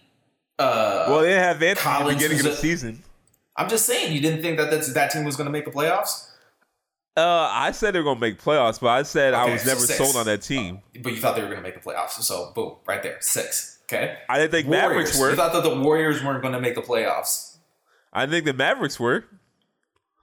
[0.59, 3.03] Uh, Well, they have Anthony at the Collins beginning of the a- season.
[3.55, 6.29] I'm just saying, you didn't think that that team was going to make the playoffs,
[7.15, 9.67] Uh, I said they were going to make playoffs, but I said I was so
[9.69, 9.97] never six.
[9.97, 10.81] sold on that team.
[11.01, 12.21] but you thought they were going to make the playoffs.
[12.21, 13.76] So boom, right there, six.
[13.91, 14.17] Okay.
[14.29, 14.83] I didn't think Warriors.
[14.89, 15.29] Mavericks were.
[15.31, 17.57] You thought that the Warriors weren't going to make the playoffs.
[18.11, 19.25] I didn't think the Mavericks were.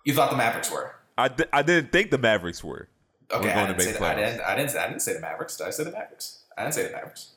[0.04, 0.94] You thought the Mavericks were.
[1.16, 2.88] I, di- I didn't think the Mavericks were.
[3.32, 4.02] Okay, We're I going to didn't, say make.
[4.02, 4.16] I playoffs.
[4.16, 4.40] didn't.
[4.42, 4.76] I didn't.
[4.76, 5.56] I didn't say the Mavericks.
[5.56, 6.44] Did I say the Mavericks?
[6.58, 7.30] I didn't say the Mavericks.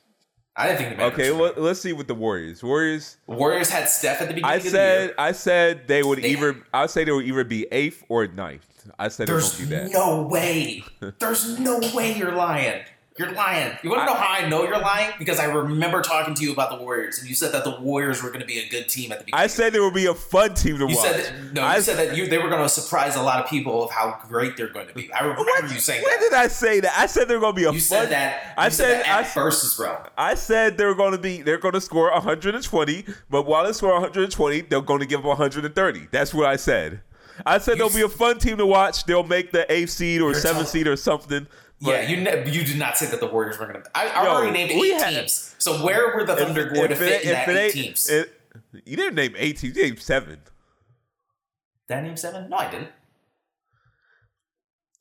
[0.60, 1.20] I didn't think the Mavericks.
[1.20, 1.38] Okay, were.
[1.42, 2.62] well, let's see with the Warriors.
[2.64, 3.18] Warriors.
[3.28, 5.16] Warriors had Steph at the beginning I of the said year.
[5.18, 6.58] I said they would They- either.
[6.74, 8.66] I would say they would either be eighth or ninth.
[9.00, 9.92] I said they There's won't be that.
[9.92, 10.84] no way.
[11.20, 12.84] There's no way you're lying.
[13.18, 13.76] You're lying.
[13.84, 15.12] You want to know how I know you're lying?
[15.18, 18.22] Because I remember talking to you about the Warriors, and you said that the Warriors
[18.22, 19.44] were going to be a good team at the beginning.
[19.44, 20.98] I said it would be a fun team to you watch.
[21.08, 21.62] said that, no.
[21.64, 23.90] I You said that you, they were going to surprise a lot of people of
[23.92, 25.12] how great they're going to be.
[25.12, 26.08] I remember When, you saying that.
[26.08, 26.30] when that.
[26.30, 26.94] did I say that?
[26.96, 28.02] I said they were going to be a You fun.
[28.04, 28.54] said that.
[28.58, 29.98] I said, said- that I- versus realm.
[30.18, 31.42] I said they were going to be.
[31.42, 35.26] They're going to score 120, but while they score 120, they're going to give up
[35.26, 36.08] 130.
[36.12, 37.02] That's what I said.
[37.46, 39.06] I said You they'll be a fun team to watch.
[39.06, 41.46] They'll make the eighth seed or seventh seed or something.
[41.80, 43.90] Yeah, you ne- you did not say that the Warriors were going to.
[43.94, 45.56] I, I Yo, already named eight teams.
[45.60, 47.58] So where were the if- Thunder going to if fit it- in if that it
[47.58, 48.10] eight teams?
[48.10, 48.34] it-
[48.86, 49.76] you didn't name eight teams.
[49.78, 50.40] You named seven.
[51.88, 52.50] Did I name seven?
[52.50, 52.90] No, I didn't.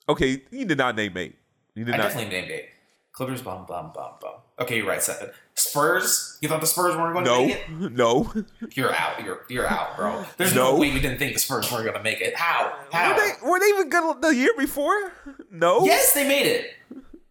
[0.08, 1.36] Okay, you did not name eight.
[1.74, 2.02] You did I not.
[2.08, 2.68] definitely named eight.
[3.16, 4.34] Clippers, bum, bum, bum, bum.
[4.60, 5.30] Okay, you're right, seven.
[5.54, 6.36] Spurs.
[6.42, 7.92] You thought the Spurs weren't going to make it?
[7.92, 8.30] no.
[8.74, 9.24] You're out.
[9.24, 10.22] You're you're out, bro.
[10.36, 10.78] There's no, No.
[10.78, 12.36] way you didn't think the Spurs weren't going to make it.
[12.36, 12.76] How?
[12.92, 13.14] How?
[13.14, 15.12] Were they, were they even good the year before?
[15.50, 15.82] No.
[15.86, 16.66] Yes, they made it.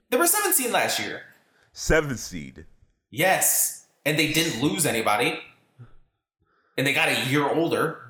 [0.09, 1.21] They were 17 last year.
[1.71, 2.65] Seven seed.
[3.11, 5.37] Yes, and they didn't lose anybody,
[6.79, 8.01] and they got a year older.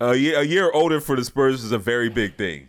[0.00, 2.68] A year, a year older for the Spurs is a very big thing.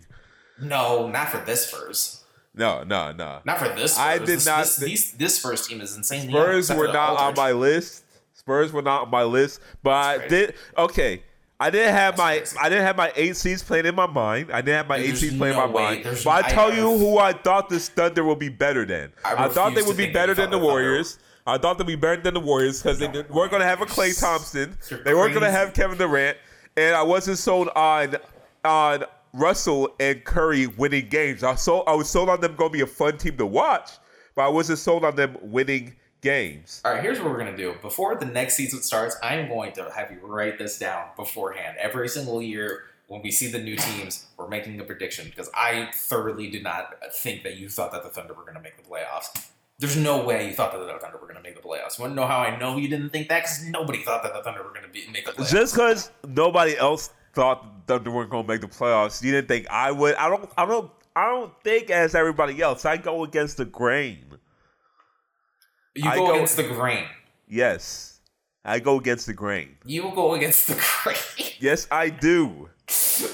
[0.61, 2.16] No, not for this Spurs.
[2.57, 3.39] No, no, no.
[3.45, 3.97] Not for this.
[3.97, 6.29] I did This- not This, these, this first team is insane.
[6.29, 8.03] Spurs were not on my list.
[8.33, 10.55] Spurs were not on my list, but I did.
[10.77, 11.21] Okay,
[11.59, 12.57] I didn't have That's my crazy.
[12.61, 14.51] I didn't have my eight seeds playing in my mind.
[14.51, 15.83] I didn't have my eight seeds playing no in my way.
[15.83, 16.05] mind.
[16.05, 18.85] There's- But I I- tell I you who I thought this Thunder would be better
[18.85, 19.11] than.
[19.25, 21.19] I I, thought they would be better than the Warriors.
[21.45, 23.85] I thought they'd be better than the Warriors because they weren't going to have a
[23.85, 24.77] Klay Thompson.
[25.05, 26.37] They weren't going to have Kevin Durant,
[26.75, 28.17] and I wasn't sold on
[28.65, 29.05] on
[29.37, 31.43] Russell and Curry winning games.
[31.43, 33.91] I sold I was sold on them going to be a fun team to watch,
[34.35, 36.81] but I wasn't sold on them winning games.
[36.83, 37.75] All right, here's what we're gonna do.
[37.81, 41.77] Before the next season starts, I'm going to have you write this down beforehand.
[41.79, 45.91] Every single year, when we see the new teams, we're making a prediction because I
[45.93, 49.49] thoroughly did not think that you thought that the Thunder were gonna make the playoffs.
[49.79, 51.99] There's no way you thought that the Thunder were gonna make the playoffs.
[51.99, 53.43] You want to know how I know you didn't think that?
[53.43, 55.51] Because nobody thought that the Thunder were gonna be, make the playoffs.
[55.51, 59.47] Just because nobody else thought the Thunder weren't going to make the playoffs, you didn't
[59.47, 60.15] think I would.
[60.15, 60.49] I don't.
[60.57, 60.91] I don't.
[61.15, 62.83] I don't think as everybody else.
[62.85, 64.25] I go against the grain.
[65.95, 67.05] you go, go- against the grain.
[67.47, 68.19] Yes,
[68.65, 69.77] I go against the grain.
[69.85, 70.73] You go against the
[71.03, 71.51] grain.
[71.59, 72.69] Yes, I do.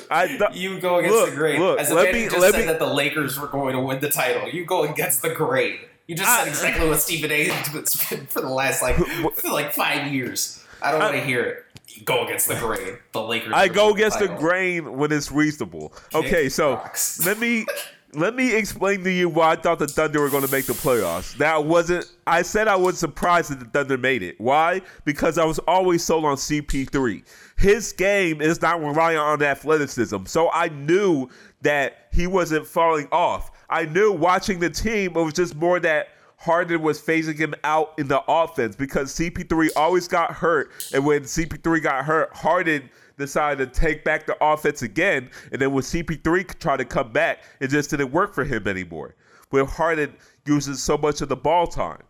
[0.09, 1.59] I th- You go against Look, the grain.
[1.59, 3.75] look, As a let man me- just let said me- that the Lakers were going
[3.75, 5.80] to win the title, you go against the grain.
[6.07, 7.45] You just I- said exactly what Stephen A.
[7.49, 10.63] has been for the last like for like five years.
[10.81, 11.65] I don't want to hear it.
[11.95, 12.98] You go against the grain.
[13.11, 13.53] The Lakers.
[13.53, 14.41] I go against the title.
[14.41, 15.90] grain when it's reasonable.
[16.11, 17.26] Kick Okay, so rocks.
[17.26, 17.65] let me
[18.14, 20.74] let me explain to you why I thought the Thunder were going to make the
[20.74, 21.36] playoffs.
[21.38, 22.06] That wasn't.
[22.28, 24.40] I said I was surprised that the Thunder made it.
[24.40, 24.82] Why?
[25.06, 27.24] Because I was always sold on CP3.
[27.57, 31.30] His game is not relying on athleticism, so I knew
[31.61, 33.52] that he wasn't falling off.
[33.70, 36.10] I knew watching the team, it was just more that
[36.44, 40.72] Harden was phasing him out in the offense because CP3 always got hurt.
[40.94, 45.30] And when CP3 got hurt, Harden decided to take back the offense again.
[45.53, 49.15] And then when CP3 tried to come back, it just didn't work for him anymore.
[49.52, 50.15] With Harden
[50.45, 52.02] using so much of the ball time.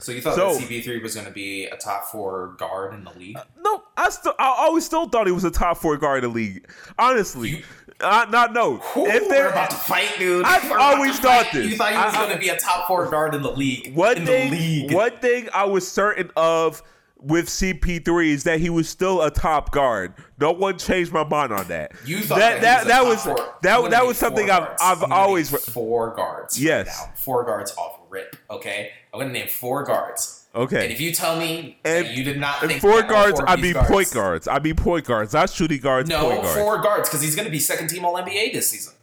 [0.00, 3.04] So you thought So- that CP3 was going to be a top four guard in
[3.04, 3.36] the league?
[3.36, 6.30] Uh, no, I still, I always still thought he was a top four guard in
[6.30, 6.66] the league.
[6.98, 7.64] Honestly, You-
[8.00, 8.74] I not no.
[8.96, 10.44] Ooh, if they're about to fight, dude.
[10.44, 11.52] I've always thought fight.
[11.52, 11.70] this.
[11.70, 13.94] You thought he was going to be a top four guard in the league.
[13.94, 14.92] One in thing, the league.
[14.92, 16.82] one thing I was certain of
[17.20, 20.14] with CP3 is that he was still a top guard.
[20.38, 21.92] No one changed my mind on that.
[22.04, 24.68] You thought that that, that, was, that was that that was something I've.
[24.80, 26.60] I've always four guards.
[26.62, 26.86] Yes.
[26.86, 27.14] right now.
[27.16, 28.36] four guards off rip.
[28.50, 30.37] Okay, I'm gonna name four guards.
[30.62, 30.84] Okay.
[30.84, 33.74] And if you tell me And- that you did not think four guards, I mean
[33.74, 34.46] point guards.
[34.48, 36.08] I mean point guards, not shooting guards.
[36.08, 36.58] No, point guards.
[36.58, 38.94] four guards because he's gonna be second team All NBA this season.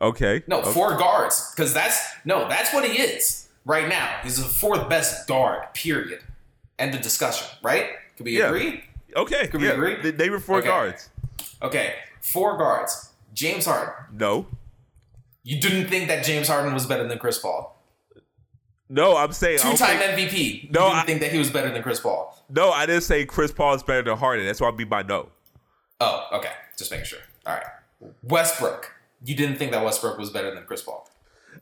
[0.00, 0.42] Okay.
[0.46, 0.72] No, okay.
[0.72, 4.20] four guards because that's no, that's what he is right now.
[4.22, 5.72] He's the fourth best guard.
[5.74, 6.20] Period.
[6.78, 7.46] End of discussion.
[7.62, 7.86] Right?
[8.16, 8.46] Can we Yeah.
[8.46, 8.84] agree?
[9.16, 9.48] Okay.
[9.48, 9.96] Could we agree?
[10.02, 10.68] They, they were four Okay.
[10.68, 11.08] guards.
[11.62, 13.10] Okay, four guards.
[13.34, 13.94] James Harden.
[14.12, 14.46] No.
[15.44, 17.77] You didn't think that James Harden was better than Chris Paul.
[18.90, 20.62] No, I'm saying Two-time think- MVP.
[20.64, 22.34] You No, didn't I- think that he was better than Chris Paul.
[22.48, 24.46] No, I didn't say Chris Paul is better than Harden.
[24.46, 25.28] That's why I mean by no.
[26.00, 26.52] Oh, okay.
[26.78, 27.18] Just making sure.
[27.46, 27.66] All right.
[28.22, 28.94] Westbrook.
[29.24, 31.08] You didn't think that Westbrook was better than Chris Paul.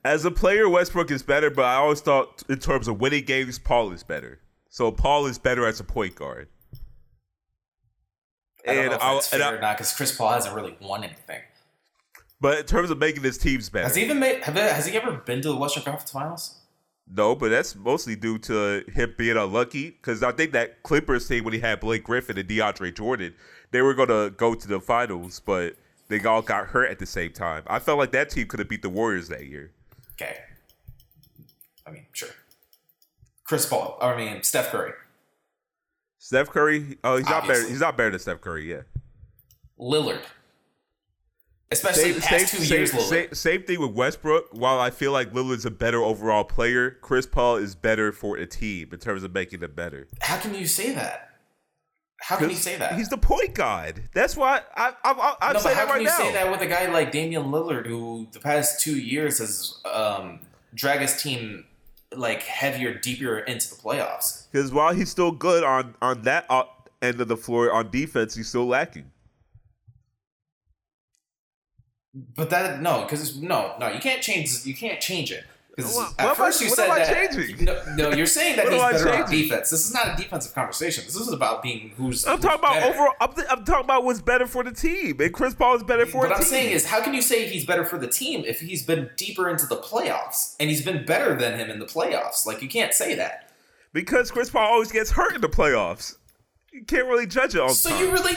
[0.05, 3.59] As a player, Westbrook is better, but I always thought in terms of winning games,
[3.59, 4.41] Paul is better.
[4.69, 6.49] So Paul is better as a point guard.
[8.69, 10.33] I don't And know if I'll- that's and fair I- or not because Chris Paul
[10.33, 11.41] hasn't really won anything.
[12.41, 14.43] But in terms of making his teams better, Has he even made?
[14.45, 16.57] Have they, has he ever been to the Western Conference Finals?
[17.09, 19.91] No, but that's mostly due to him being unlucky.
[19.91, 23.35] Because I think that Clippers team when he had Blake Griffin and DeAndre Jordan,
[23.71, 25.77] they were gonna go to the finals, but
[26.09, 27.63] they all got hurt at the same time.
[27.67, 29.73] I felt like that team could have beat the Warriors that year.
[30.13, 30.37] Okay.
[31.87, 32.31] I mean, sure.
[33.45, 33.97] Chris Paul.
[34.01, 34.93] I mean Steph Curry.
[36.19, 36.99] Steph Curry.
[37.05, 37.69] Oh, he's not better.
[37.69, 38.69] He's not better than Steph Curry.
[38.71, 38.83] Yeah.
[39.79, 40.23] Lillard.
[41.73, 43.09] Especially Same, past same, two same, years, Lillard.
[43.09, 44.49] same, same thing with Westbrook.
[44.53, 48.47] While I feel like Lillard's a better overall player, Chris Paul is better for a
[48.47, 50.07] team in terms of making it better.
[50.21, 51.31] How can you say that?
[52.21, 52.95] How can you say that?
[52.95, 54.05] He's the point guard.
[54.15, 56.17] That's why I, I, I, I'm no, saying how can you now.
[56.17, 60.41] say that with a guy like Damian Lillard, who the past two years has um,
[60.75, 61.67] dragged his team
[62.15, 64.47] like heavier, deeper into the playoffs?
[64.51, 66.65] Because while he's still good on on that uh,
[67.03, 69.11] end of the floor on defense, he's still lacking.
[72.35, 74.51] But that no, because no, no, you can't change.
[74.65, 75.45] You can't change it.
[75.77, 77.61] Because What- at what I- first you said that.
[77.97, 79.69] No, no, you're saying that he's better on defense.
[79.69, 81.05] This is not a defensive conversation.
[81.05, 82.25] This is about being who's.
[82.27, 82.95] I'm who's talking about better.
[82.95, 83.13] overall.
[83.21, 86.07] I'm, th- I'm talking about what's better for the team, and Chris Paul is better
[86.07, 86.47] for What I'm team.
[86.47, 89.51] saying is, how can you say he's better for the team if he's been deeper
[89.51, 92.47] into the playoffs and he's been better than him in the playoffs?
[92.47, 93.51] Like you can't say that.
[93.93, 96.17] because Chris Paul always gets hurt in the playoffs.
[96.77, 98.01] You can't really judge it all So time.
[98.05, 98.35] you really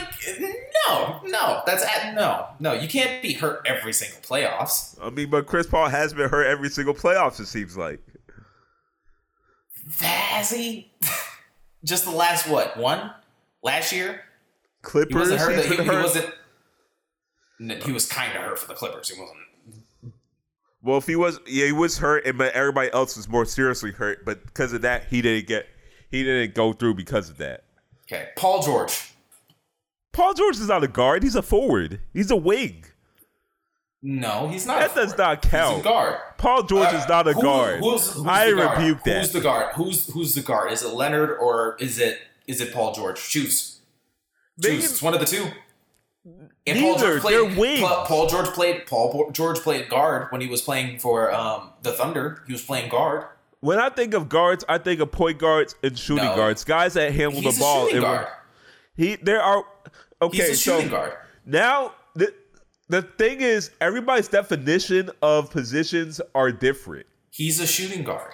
[0.87, 1.61] no, no.
[1.65, 2.71] That's at no, no.
[2.73, 4.97] You can't be hurt every single playoffs.
[5.01, 7.39] I mean, but Chris Paul has been hurt every single playoffs.
[7.41, 7.99] It seems like.
[9.99, 10.91] Has he?
[11.83, 13.11] Just the last what one?
[13.61, 14.19] Last year he
[14.83, 15.15] Clippers.
[15.15, 15.55] wasn't hurt.
[15.55, 16.29] he's He, he wasn't.
[17.59, 19.09] no, He was kind of hurt for the Clippers.
[19.09, 19.37] He wasn't.
[20.81, 23.91] Well, if he was, yeah, he was hurt, and but everybody else was more seriously
[23.91, 24.23] hurt.
[24.23, 25.67] But because of that, he didn't get,
[26.09, 27.65] he didn't go through because of that.
[28.11, 29.11] Okay, Paul George.
[30.13, 32.01] Paul George is not a guard; he's a forward.
[32.13, 32.85] He's a wing.
[34.01, 34.79] No, he's not.
[34.79, 35.81] That does not He's count.
[35.81, 36.15] a guard.
[36.37, 37.79] Paul George Uh, is not a who- guard.
[37.81, 38.77] Who's, who's I the guard?
[38.79, 39.19] rebuke that.
[39.19, 39.73] Who's the guard?
[39.75, 40.71] Who's who's the guard?
[40.71, 42.17] Is it Leonard or is it
[42.47, 43.21] is it Paul George?
[43.29, 43.79] Choose.
[44.57, 44.91] They Choose.
[44.91, 45.47] It's one of the two.
[46.65, 47.79] And Neither, they're wings.
[47.81, 48.85] Paul, Paul George played.
[48.85, 52.43] Paul George played guard when he was playing for um, the Thunder.
[52.47, 53.25] He was playing guard.
[53.61, 56.35] When I think of guards, I think of point guards and shooting No.
[56.35, 57.81] guards, guys that handle He's the a ball.
[57.85, 58.27] shooting and- guard.
[58.95, 59.63] He, there are
[60.21, 60.37] okay.
[60.37, 61.13] He's a so guard.
[61.45, 62.33] now the
[62.89, 67.05] the thing is, everybody's definition of positions are different.
[67.31, 68.33] He's a shooting guard.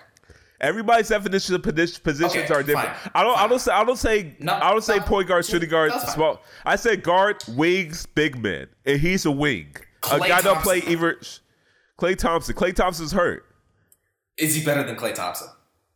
[0.61, 2.95] Everybody's definition of positions Okay, are different.
[2.95, 3.37] fine, I don't.
[3.37, 3.71] I don't say.
[3.73, 4.35] I don't say.
[4.39, 6.07] No, I don't say no, point guard, shooting guard, fine.
[6.07, 6.41] small.
[6.65, 9.75] I say guard, wings, big man, and he's a wing.
[10.03, 10.93] a Klay guy don't play Thompson.
[10.97, 11.17] either.
[11.99, 12.55] Klay Thompson.
[12.55, 13.45] Klay Thompson's hurt.
[14.37, 15.47] Is he better than Klay Thompson?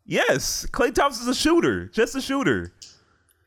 [0.05, 2.73] Yes, Klay Thompson's a shooter, just a shooter.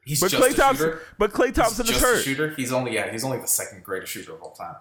[0.04, 0.86] He's But just Klay a Thompson.
[0.90, 1.02] shooter.
[1.18, 2.22] But Klay He's Thompson is just a hurt.
[2.22, 2.50] shooter.
[2.56, 3.10] He's only yeah.
[3.10, 4.76] He's only the second greatest shooter of all time.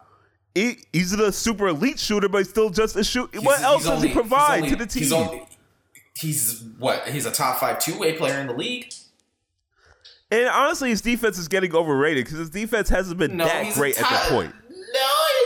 [0.53, 3.29] He, he's a super elite shooter, but he's still just a shoot.
[3.31, 5.03] He's- What else does only- he provide he's to the team?
[5.03, 5.47] He's, only,
[6.19, 7.07] he's what?
[7.07, 8.91] He's a top five two way player in the league.
[10.29, 13.97] and honestly, his defense is getting overrated because his defense hasn't been No, that great
[14.01, 14.53] at the point.
[14.69, 14.75] No,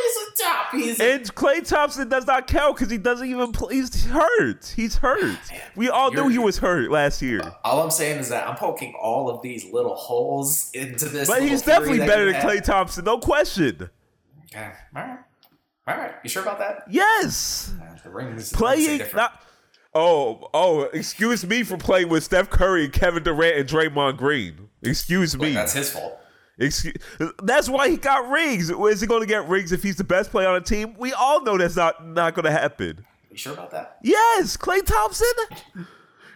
[0.03, 0.64] he's a top.
[0.75, 3.75] He's And Klay Thompson does not count because he doesn't even play.
[3.75, 4.73] He's hurt.
[4.75, 5.37] He's hurt.
[5.75, 7.41] We all knew he was hurt last year.
[7.63, 11.27] all I'm saying is that I'm poking all of these little holes into this.
[11.27, 12.41] But he's definitely better than.
[12.41, 13.89] Klay Thompson, no question.
[14.51, 15.19] Okay, all right,
[15.87, 16.13] all right.
[16.23, 16.83] You sure about that?
[16.89, 17.73] Yes.
[17.81, 18.51] Uh, the rings.
[18.51, 19.41] the Playing not.
[19.97, 24.67] Oh, oh, excuse me for playing with Steph Curry, Kevin Durant, and Draymond Green.
[24.83, 25.53] Excuse me.
[25.53, 26.19] That's his fault.
[26.57, 26.95] Excuse,
[27.43, 28.69] that's why he got rings.
[28.69, 30.95] Is he going to get rings if he's the best player on a team?
[30.97, 33.05] We all know that's not not going to happen.
[33.29, 33.97] You sure about that?
[34.01, 35.27] Yes, Klay Thompson.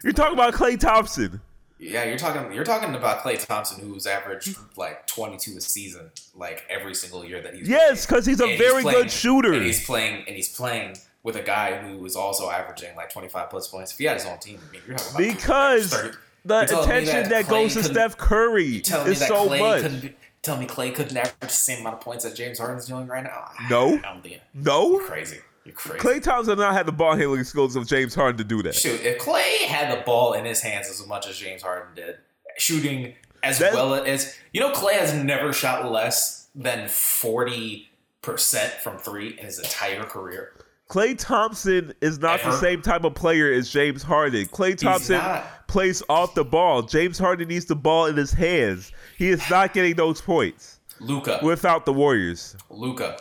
[0.04, 1.40] You're talking about Klay Thompson.
[1.78, 2.52] Yeah, you're talking.
[2.52, 7.41] You're talking about Klay Thompson, who's averaged like 22 a season, like every single year
[7.41, 9.54] that he's Yes, because he's a And very playing- good shooter.
[9.54, 13.50] And he's playing, and he's playing with a guy who is also averaging like 25
[13.50, 13.94] plus points.
[13.94, 16.18] If he had his own team, I mean, you're talking about Because 30.
[16.45, 20.02] The You're telling me attention that that, goes to Steph Curry is so Klay much.
[20.02, 23.07] Be, tell me Klay couldn't average the same amount of points that James Harden's doing
[23.07, 23.45] right now.
[23.45, 23.98] Ah, no.
[23.98, 25.40] I don't No, you're crazy.
[25.66, 25.99] You're crazy.
[25.99, 28.76] Klay Thompson not had the ball handling skills of James Harden to do that.
[28.76, 32.18] Shoot, if Klay had the ball in his hands as much as James Harden did,
[32.57, 33.14] shooting
[33.44, 37.90] as well as you know, Klay has never shot less than 40
[38.22, 40.53] percent from three in his entire career.
[40.90, 44.45] Klay Thompson is not the same type of player as James Harden.
[44.48, 45.45] Klay Thompson not.
[45.70, 46.82] Plays off the ball.
[46.82, 48.91] James Harden needs the ball in his hands.
[49.20, 52.56] He is not getting those points Luka, without the Warriors.
[52.72, 53.18] Luka.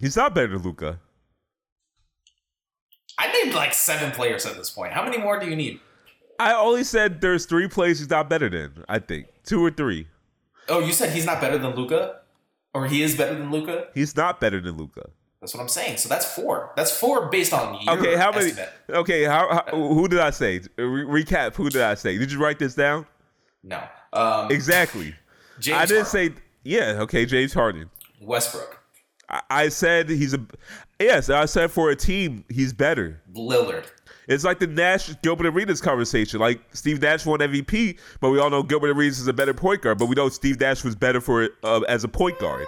[0.00, 0.98] He's not better than Luka.
[3.16, 4.92] I named like seven players at this point.
[4.92, 5.78] How many more do you need?
[6.40, 8.84] I only said there's three players he's not better than.
[8.88, 10.08] I think two or three.
[10.68, 12.16] Oh, you said he's not better than Luka,
[12.74, 13.86] or he is better than Luka.
[13.94, 15.10] He's not better than Luka.
[15.40, 15.98] That's what I'm saying.
[15.98, 16.72] So that's four.
[16.76, 18.46] That's four based on your Okay, how many?
[18.46, 18.72] estimate.
[18.90, 20.60] Okay, how, how who did I say?
[20.76, 21.54] Re- recap.
[21.54, 22.18] Who did I say?
[22.18, 23.06] Did you write this down?
[23.62, 23.82] No.
[24.12, 25.14] Um, Exactly.
[25.60, 26.42] James I didn't Harden, say.
[26.64, 26.96] Yeah.
[27.00, 27.88] Okay, James Harden.
[28.20, 28.80] Westbrook.
[29.28, 30.40] I, I said he's a
[30.98, 31.30] yes.
[31.30, 33.22] I said for a team he's better.
[33.34, 33.86] Lillard.
[34.26, 36.38] It's like the Nash Gilbert Arenas conversation.
[36.40, 39.82] Like Steve Nash won MVP, but we all know Gilbert Arenas is a better point
[39.82, 39.98] guard.
[39.98, 42.66] But we know Steve Nash was better for uh, as a point guard.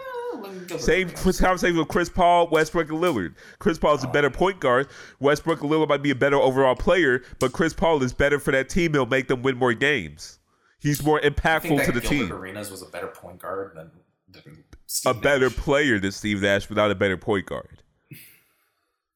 [0.79, 3.35] Same conversation with Chris Paul, Westbrook, and Lillard.
[3.59, 4.13] Chris Paul is a oh.
[4.13, 4.89] better point guard.
[5.19, 8.53] Westbrook and Lillard might be a better overall player, but Chris Paul is better for
[8.53, 8.93] that team.
[8.93, 10.39] He'll make them win more games.
[10.81, 12.33] He's more impactful to the Gilbert team.
[12.33, 13.91] Arenas was a better point guard than,
[14.31, 17.83] than A Steve better player than Steve Nash without a better point guard.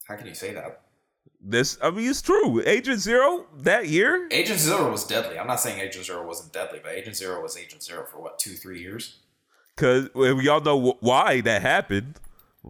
[0.06, 0.82] How can you say that?
[1.46, 2.62] This, I mean, it's true.
[2.64, 5.38] Agent Zero that year, Agent Zero was deadly.
[5.38, 8.38] I'm not saying Agent Zero wasn't deadly, but Agent Zero was Agent Zero for what
[8.38, 9.18] two, three years.
[9.76, 12.20] Because we all know wh- why that happened.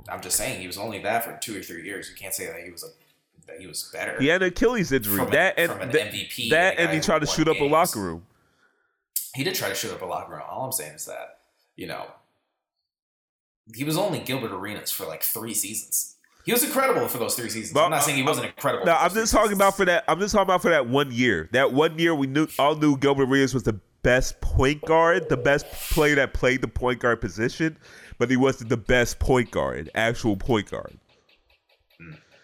[0.09, 2.09] I'm just saying he was only that for two or three years.
[2.10, 2.89] You can't say that he was a
[3.47, 4.18] that he was better.
[4.20, 5.16] He had an Achilles injury.
[5.16, 7.59] From that and from an that, MVP that and and he tried to shoot up
[7.60, 8.26] a locker room.
[9.35, 10.43] He did try to shoot up a locker room.
[10.48, 11.39] All I'm saying is that
[11.76, 12.06] you know
[13.74, 16.16] he was only Gilbert Arenas for like three seasons.
[16.44, 17.72] He was incredible for those three seasons.
[17.72, 18.85] But- I'm not saying he wasn't incredible.
[18.85, 20.05] No, I'm just talking about for that.
[20.09, 21.48] I'm just talking about for that one year.
[21.52, 25.36] That one year we knew all knew Gilbert Arenas was the best point guard, the
[25.36, 27.76] best player that played the point guard position,
[28.18, 30.97] but he wasn't the best point guard, actual point guard.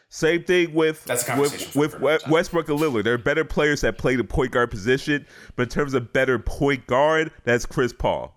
[0.09, 1.05] Same thing with.
[1.05, 2.33] That's with, with another We- time.
[2.33, 3.05] Westbrook and Lillard.
[3.05, 5.25] They're better players that play the point guard position,
[5.55, 8.35] but in terms of better point guard, that's Chris Paul.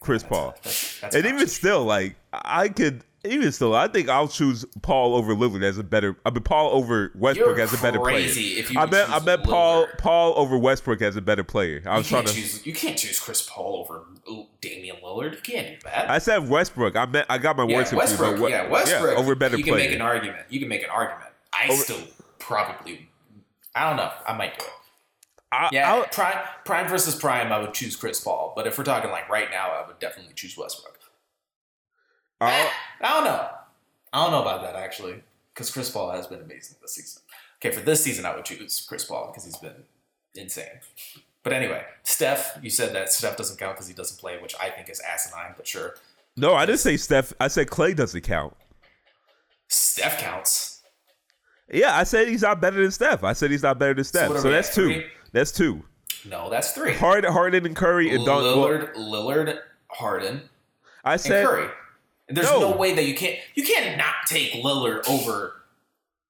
[0.00, 0.54] Chris Paul.
[0.62, 5.14] That's, that's And even still, like I could, even still, I think I'll choose Paul
[5.14, 6.16] over Lillard as a better.
[6.24, 8.28] I mean, Paul over Westbrook You're as a better player.
[8.76, 11.82] I meant, I meant Paul, Paul over Westbrook as a better player.
[11.86, 12.32] I you was trying to.
[12.32, 12.66] choose.
[12.66, 14.04] You can't choose Chris Paul over
[14.60, 15.32] Damian Lillard.
[15.34, 16.10] You can't do that.
[16.10, 16.96] I said Westbrook.
[16.96, 18.18] I meant, I got my yeah, words confused.
[18.20, 18.40] Westbrook.
[18.44, 19.18] we- yeah, Westbrook.
[19.18, 19.84] over better You can player.
[19.88, 20.46] make an argument.
[20.50, 21.30] You can make an argument.
[21.52, 22.00] I Over- still
[22.38, 23.08] probably.
[23.74, 24.10] I don't know.
[24.26, 24.70] I might do it.
[25.52, 27.52] I, Yeah, I'll- prime, prime versus prime.
[27.52, 30.32] I would choose Chris Paul, but if we're talking like right now, I would definitely
[30.34, 30.95] choose Westbrook.
[32.40, 32.70] I'll-
[33.02, 33.48] don't know.
[34.12, 35.22] I don't know about that actually,
[35.54, 37.22] because Chris Paul has been amazing this season.
[37.60, 39.84] Okay, for this season, I would choose Chris Paul because he's been
[40.34, 40.64] insane.
[41.42, 44.68] But anyway, Steph, you said that Steph doesn't count because he doesn't play, which I
[44.70, 45.54] think is asinine.
[45.56, 45.94] But sure,
[46.36, 47.32] no, I didn't say Steph.
[47.40, 48.54] I said Klay doesn't count.
[49.68, 50.82] Steph counts.
[51.72, 53.24] Yeah, I said he's not better than Steph.
[53.24, 54.30] I said he's not better than Steph.
[54.30, 54.86] are So, that's at, two.
[54.86, 55.06] three?
[55.32, 55.82] That's two.
[56.28, 56.94] No, that's three.
[56.94, 59.58] Harden, Harden, and Curry, and well, Lillard, Lillard,
[59.88, 60.42] Harden,
[61.04, 61.68] I and said Curry.
[62.28, 62.60] And there's No.
[62.70, 62.76] no.
[62.76, 65.54] way that you can't you can't not take Lillard over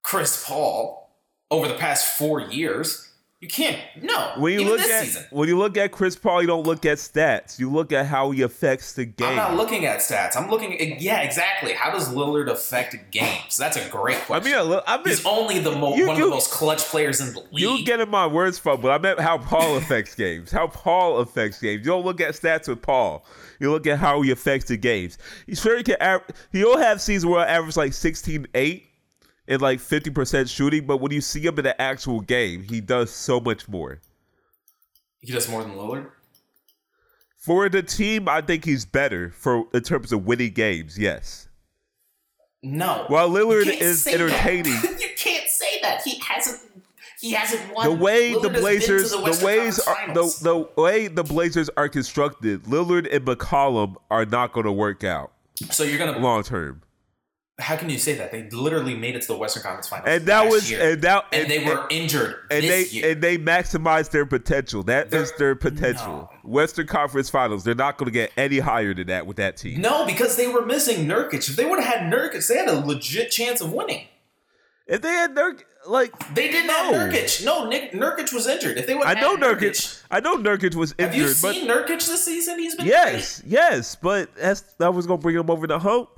[0.02, 1.10] Chris Paul
[1.51, 3.02] over the past four years.
[3.40, 3.78] You can't.
[4.02, 4.32] No.
[4.39, 5.27] when you look at season.
[5.31, 7.59] when you look at Chris Paul, you don't look at stats.
[7.59, 9.28] You look at how he affects the game.
[9.28, 10.36] I'm not looking at stats.
[10.36, 10.73] I'm looking.
[10.81, 11.74] At, yeah, exactly.
[11.74, 13.56] How does Lillard affect games?
[13.59, 14.52] That's a great I question.
[14.52, 16.51] mean, I, look, I mean, He's only the mo- You- one you- of the most
[16.51, 17.48] clutch players in the league.
[17.52, 20.51] you getting my words from, but I meant how Paul affects games.
[20.51, 21.85] How Paul affects games.
[21.85, 23.23] You don't look at stats with Paul.
[23.61, 25.19] You look at how he affects the games.
[25.47, 25.97] He's sure he can.
[26.01, 26.23] Av-
[26.53, 28.87] he'll have seasons where he average like 16, 8
[29.49, 32.81] and like fifty percent shooting, but when you see him in the actual game, he
[32.81, 34.01] does so much more.
[35.20, 36.11] he does more than Lillard.
[37.39, 40.99] For the team, I think he's better for in terms of winning games.
[40.99, 41.49] Yes.
[42.62, 43.05] No.
[43.07, 44.73] While Lillard is entertaining.
[44.99, 46.03] you can't say that.
[46.05, 46.61] He hasn't.
[47.27, 47.86] He hasn't won.
[47.89, 51.09] the way Lillard the has been to Blazers, the, the, ways are, the, the way
[51.09, 55.32] the Blazers are constructed, Lillard and McCollum are not going to work out
[55.70, 56.19] so you're gonna.
[56.19, 56.82] long term.
[57.59, 58.32] How can you say that?
[58.32, 60.93] They literally made it to the Western Conference Finals, And that last was year.
[60.93, 63.11] and that and, they were injured and they this year.
[63.12, 64.82] and they maximized their potential.
[64.82, 66.28] That is They're- their potential.
[66.44, 66.51] no.
[66.51, 67.65] Western Conference Finals.
[67.65, 69.81] They're not going to get any higher than that with that team.
[69.81, 71.48] no, because they were missing Nurkic.
[71.48, 74.05] If they would have had Nurkic, they had a legit chance of winning.
[74.86, 76.75] If they had Nurk, like They didn't No.
[76.93, 77.45] have Nurkic.
[77.45, 78.79] No, Nick, Nurkic was injured.
[78.79, 81.07] If they would I know Nurkic, I know Nurkic was injured.
[81.07, 82.59] have you injured, but seen Nurkic this season?
[82.59, 86.09] He's been yes, yes, but that's that was going to bring him over the hump.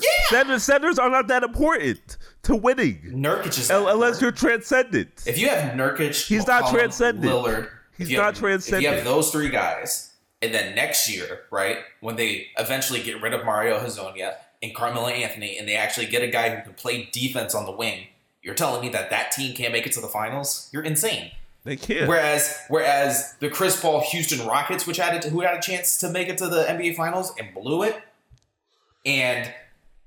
[0.00, 3.00] Yeah, Center, centers are not that important to winning.
[3.16, 5.24] Nurkic is Un- Unless you're transcendent.
[5.26, 7.26] If you have Nurkic, He's not transcendent.
[7.32, 11.78] Lillard, He's not have, If you have those three guys, and then next year, right,
[12.00, 16.22] when they eventually get rid of Mario Hezonja and Carmelo Anthony, and they actually get
[16.22, 18.06] a guy who can play defense on the wing,
[18.48, 20.70] you're telling me that that team can't make it to the finals?
[20.72, 21.32] You're insane.
[21.64, 22.08] They can't.
[22.08, 26.08] Whereas, whereas the Chris Paul Houston Rockets, which had a, who had a chance to
[26.08, 28.00] make it to the NBA Finals and blew it,
[29.04, 29.52] and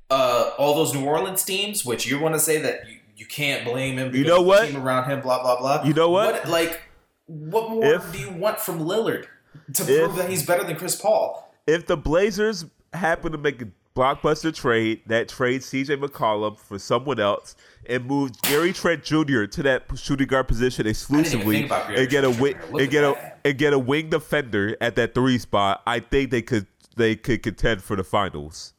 [0.10, 3.64] uh, all those New Orleans teams, which you want to say that you, you can't
[3.64, 4.16] blame him.
[4.16, 4.70] You know what?
[4.70, 5.84] Team around him, blah blah blah.
[5.84, 6.50] You know what?
[6.50, 6.82] like,
[7.28, 9.28] what more If- do you want from Lillard
[9.76, 11.48] to If- prove that he's better than Chris Paul?
[11.68, 17.20] if the Blazers happen to make a blockbuster trade that trades CJ McCollum for someone
[17.20, 17.56] else
[17.88, 19.46] and moves Gary Trent Jr.
[19.46, 23.74] to that shooting guard position exclusively and get a wing and get a and get
[23.74, 27.96] a wing defender at that three spot, I think they could they could contend for
[27.96, 28.74] the finals.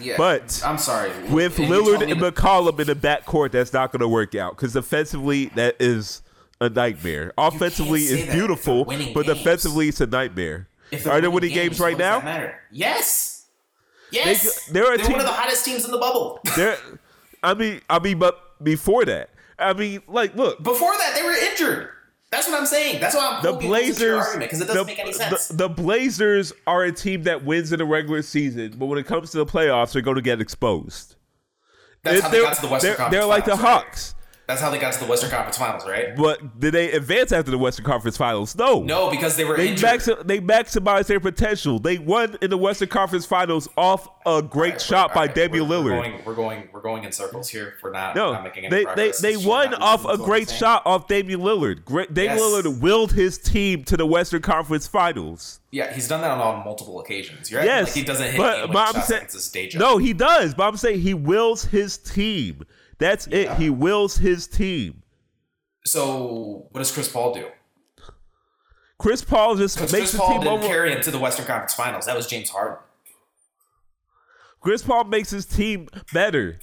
[0.00, 1.10] Yeah, But I'm sorry.
[1.28, 4.72] with And Lillard and McCollum in the backcourt, that's not going to work out because
[4.72, 6.22] defensively, that is
[6.60, 7.32] a nightmare.
[7.36, 9.24] Offensively, it's beautiful, but games.
[9.26, 10.68] defensively, it's a nightmare.
[11.04, 12.52] Are they winning games, right does that now?
[12.70, 13.37] Yes.
[14.10, 14.64] Yes.
[14.66, 16.40] They- they're a they're team- one of the hottest teams in the bubble.
[16.56, 16.76] They're,
[17.42, 21.32] I mean, I mean, but before that, I mean, like, look, Before that, they were
[21.32, 21.90] injured.
[22.30, 23.00] That's what I'm saying.
[23.00, 25.12] That's why I'm the hoping this is your Blazers, because it doesn't the, make any
[25.14, 25.48] sense.
[25.48, 29.30] the Blazers are a team that wins in the regular season, but when it comes
[29.30, 31.14] to the playoffs, they're going to get exposed.
[32.02, 33.12] That's how they They're- got to the Western they're, Conference.
[33.20, 34.14] they're like the Hawks.
[34.14, 34.17] right?
[34.48, 36.16] That's how they got to the Western Conference Finals, right?
[36.16, 38.56] But did they advance after the Western Conference Finals?
[38.56, 38.80] No.
[38.82, 39.86] No, because they were They, injured.
[39.86, 41.78] maxi- they maximized their potential.
[41.78, 45.68] They won in the Western Conference Finals off a great Alright, shot by alright, Damian
[45.68, 45.84] we're, Lillard.
[45.84, 47.74] We're going, we're going, we're going in circles here.
[47.82, 49.20] We're not, no, not making any they they progress.
[49.20, 51.84] they It's won off a that's what I'm great shot off Damian Lillard.
[51.84, 52.42] Great, Damian Yes.
[52.66, 55.60] Lillard willed his team to the Western Conference Finals.
[55.72, 57.50] Yeah, he's done that on, on multiple occasions.
[57.50, 59.80] You're Yes, like he doesn't hit but, but I'm saying it's his day job.
[59.80, 60.54] no, he does.
[60.54, 62.62] But I'm saying he wills his team.
[62.98, 63.50] That's it.
[63.52, 65.02] He wills his team.
[65.84, 67.46] So what does Chris Paul do?
[68.98, 70.66] Chris Paul just makes Chris the Paul team didn't over.
[70.66, 72.06] carry him to the Western Conference Finals.
[72.06, 72.78] That was James Harden.
[74.60, 76.58] Chris Paul makes his team better.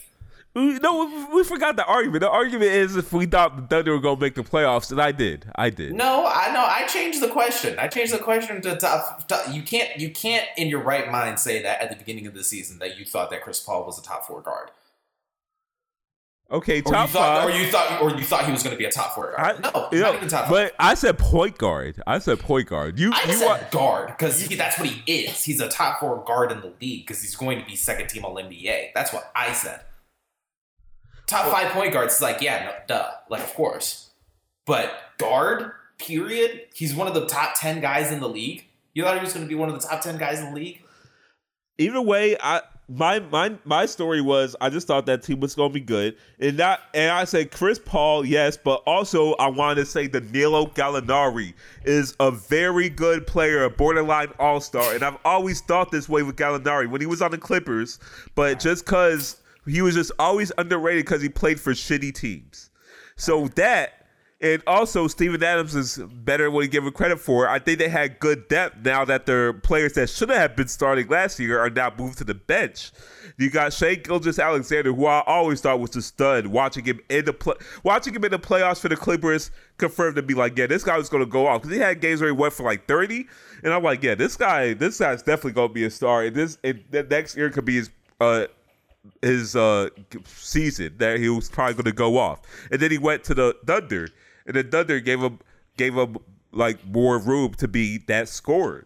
[0.54, 2.22] We- No, we forgot the argument.
[2.22, 5.02] The argument is if we thought the Thunder were going to make the playoffs, and
[5.02, 5.46] I did.
[5.56, 5.94] I did.
[5.94, 6.64] No, I know.
[6.66, 7.78] I changed the question.
[7.80, 9.28] I changed the question to top.
[9.28, 9.98] top- you can't.
[10.00, 12.98] You can't, in your right mind, say that at the beginning of the season that
[12.98, 14.72] you thought that Chris Paul was a top four guard,
[16.52, 17.50] Okay, or top you thought, five.
[17.50, 19.54] or you thought, or you thought he was going to be a top four I,
[19.54, 20.50] no, know, not even top five.
[20.52, 22.02] but I said point guard.
[22.06, 23.00] I said point guard.
[23.00, 25.44] You, I you said wa- guard because that's what he is.
[25.44, 28.24] He's a top four guard in the league because he's going to be second team
[28.24, 28.90] All NBA.
[28.94, 29.82] That's what I said.
[31.26, 34.12] Top five point guards is like, yeah, no, duh, like of course.
[34.68, 36.62] But guard, period.
[36.76, 38.66] He's one of the top ten guys in the league.
[38.94, 40.56] You thought he was going to be one of the top ten guys in the
[40.56, 40.82] league?
[41.78, 45.72] either way, I my my my story was I just thought that team was going
[45.72, 49.76] to be good, and that and I said Chris Paul, yes, but also I wanted
[49.76, 51.54] to say Danilo Gallinari
[51.84, 56.22] is a very good player, a borderline All Star, and I've always thought this way
[56.24, 58.00] with Gallinari when he was on the Clippers,
[58.36, 62.70] but just because he was just always underrated because he played for shitty teams,
[63.16, 64.05] so that.
[64.42, 67.48] And also, Steven Adams is better what he gave him credit for.
[67.48, 71.08] I think they had good depth now that their players that should have been starting
[71.08, 72.92] last year are now moved to the bench.
[73.38, 76.48] You got Shai Gilgeous Alexander, who I always thought was a stud.
[76.48, 80.22] Watching him in the play, watching him in the playoffs for the Clippers confirmed to
[80.22, 82.30] be like, yeah, this guy was going to go off because he had games where
[82.30, 83.28] he went for like thirty,
[83.64, 86.24] and I'm like, yeah, this guy, this guy's definitely going to be a star.
[86.24, 87.90] And this, and the next year could be his.
[88.20, 88.48] Uh,
[89.22, 89.88] his uh
[90.26, 92.42] season that he was probably going to go off,
[92.72, 94.08] and then he went to the Thunder,
[94.46, 95.40] and the Thunder gave him
[95.78, 96.18] gave him
[96.52, 98.86] like more room to be that scorer.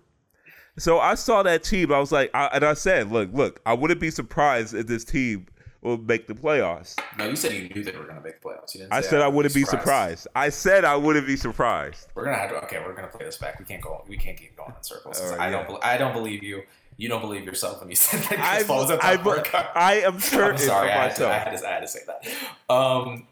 [0.78, 1.92] So I saw that team.
[1.92, 5.04] I was like, I, and I said, look, look, I wouldn't be surprised if this
[5.04, 5.48] team
[5.82, 6.98] will make the playoffs.
[7.18, 8.74] No, you said you knew they were going to make the playoffs.
[8.74, 10.28] You didn't I said I would wouldn't be surprised.
[10.36, 12.08] I said I wouldn't be surprised.
[12.16, 12.64] We're gonna have to.
[12.64, 13.60] Okay, we're gonna play this back.
[13.60, 14.04] We can't go.
[14.08, 15.20] We can't keep going in circles.
[15.20, 15.84] 'cause All I right, don't.
[15.84, 16.64] I don't believe you.
[16.98, 19.18] You don't believe yourself when you said that I, Chris Paul was a top I,
[19.18, 19.44] four.
[19.76, 22.00] I am certain I'm sorry, I had, to, I, had to, I had to say
[22.08, 22.74] that.
[22.74, 23.28] Um,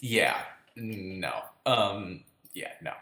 [0.00, 0.36] yeah,
[0.76, 1.34] no.
[1.66, 2.20] Um,
[2.52, 2.92] yeah, no.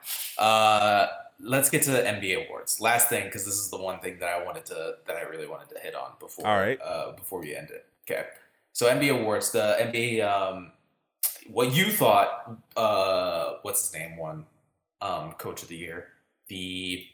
[0.42, 1.08] Uh,
[1.40, 2.80] let's get to the NBA awards.
[2.80, 5.46] Last thing, because this is the one thing that I wanted to that I really
[5.46, 6.46] wanted to hit on before.
[6.46, 6.78] All right.
[6.82, 7.86] Uh, before we end it.
[8.08, 8.26] Okay.
[8.72, 9.50] So NBA awards.
[9.50, 10.26] The NBA.
[10.26, 10.72] Um,
[11.50, 12.58] what you thought?
[12.76, 14.16] Uh, what's his name?
[14.16, 14.46] Won.
[15.00, 16.08] Um, Coach of the Year.
[16.48, 17.06] The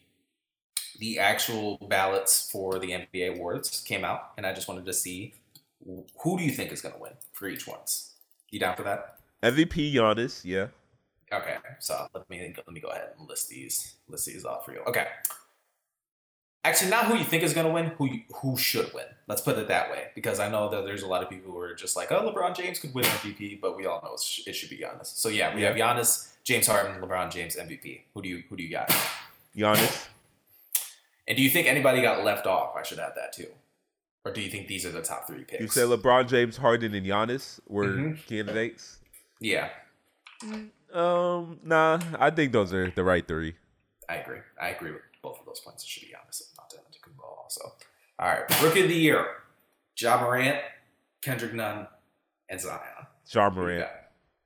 [0.98, 5.34] the actual ballots for the NBA awards came out, and I just wanted to see
[6.18, 8.12] who do you think is going to win for each ones.
[8.50, 9.18] You down for that?
[9.42, 10.66] MVP Giannis, yeah.
[11.32, 14.72] Okay, so let me let me go ahead and list these list these off for
[14.72, 14.80] you.
[14.86, 15.06] Okay,
[16.64, 19.04] actually, not who you think is going to win, who you, who should win.
[19.26, 21.58] Let's put it that way, because I know that there's a lot of people who
[21.58, 24.54] are just like, oh, LeBron James could win MVP, but we all know it's- it
[24.54, 25.06] should be Giannis.
[25.06, 28.02] So yeah, we have Giannis, James Harden, LeBron James MVP.
[28.14, 28.88] Who do you who do you got?
[29.56, 30.06] Giannis.
[31.26, 32.74] And do you think anybody got left off?
[32.74, 33.48] I should add that too.
[34.24, 35.60] Or do you think these are the top three picks?
[35.60, 38.26] You said LeBron James, Harden, and Giannis were Mhm.
[38.26, 38.96] candidates.
[39.40, 39.68] yeah,
[40.92, 43.54] Um, nah, I think those are the right three.
[44.08, 44.38] I agree.
[44.60, 45.82] I agree with both of those points.
[45.84, 47.72] It should be Giannis, not to Antetokounmpo also.
[48.18, 49.26] All right, rookie of the year:
[49.98, 50.58] Ja Morant,
[51.22, 51.86] Kendrick Nunn,
[52.48, 52.80] and Zion.
[53.32, 53.86] Who Morant.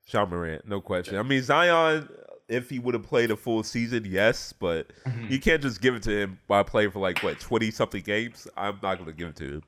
[0.05, 1.15] Sean Morant, no question.
[1.17, 2.09] I mean Zion,
[2.49, 5.31] if he would have played a full season, yes, but Mm-hmm.
[5.31, 8.47] you can't just give it to him by playing for like what twenty something games.
[8.57, 9.63] I'm not going to give it to him.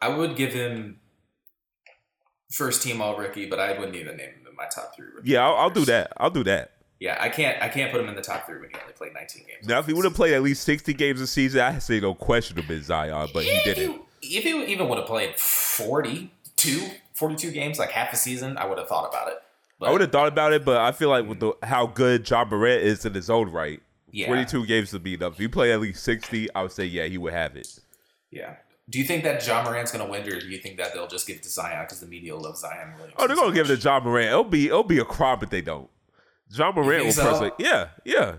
[0.00, 1.00] I would give him
[2.50, 5.06] first team All Rookie, but I wouldn't even name him in my top three.
[5.14, 6.12] Rookie Yeah, I'll, I'll do that.
[6.16, 6.72] I'll do that.
[6.98, 7.62] Yeah, I can't.
[7.62, 9.68] I can't put him in the top three when he only played 19 games.
[9.68, 12.14] Now, if he would have played at least sixty games a season, I say no
[12.14, 14.00] question in Zion, but he didn't.
[14.22, 18.78] if he even would have played 42, 42 games, like half a season, I would
[18.78, 19.42] have thought about it.
[19.78, 22.28] But I would have thought about it, but I feel like with the how good
[22.28, 25.34] Ja Morant is in his own right, yeah, 42 games to beat up.
[25.34, 27.78] If you play at least 60, I would say yeah, he would have it.
[28.30, 28.54] yeah.
[28.88, 31.08] Do you think that Ja Morant's going to win, or do you think that they'll
[31.08, 32.92] just give it to Zion because the media loves Zion?
[32.92, 34.28] Williamson Oh, they're so gonna give it to Ja Morant.
[34.28, 35.90] It'll be it'll be a crime if they don't.
[36.52, 37.24] Ja Morant will so?
[37.24, 38.36] personally, yeah, yeah.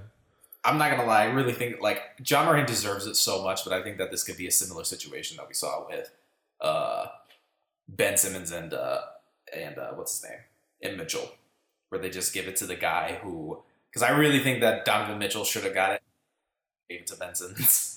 [0.63, 1.23] I'm not gonna lie.
[1.23, 4.23] I really think like Ja Morant deserves it so much, but I think that this
[4.23, 6.11] could be a similar situation that we saw with
[6.61, 7.07] uh,
[7.89, 9.01] Ben Simmons and uh,
[9.55, 10.39] and uh, what's his name
[10.81, 11.29] and Mitchell,
[11.89, 13.63] where they just give it to the guy who.
[13.89, 16.01] Because I really think that Donovan Mitchell should have got it,
[16.89, 17.93] gave it to Ben Simmons.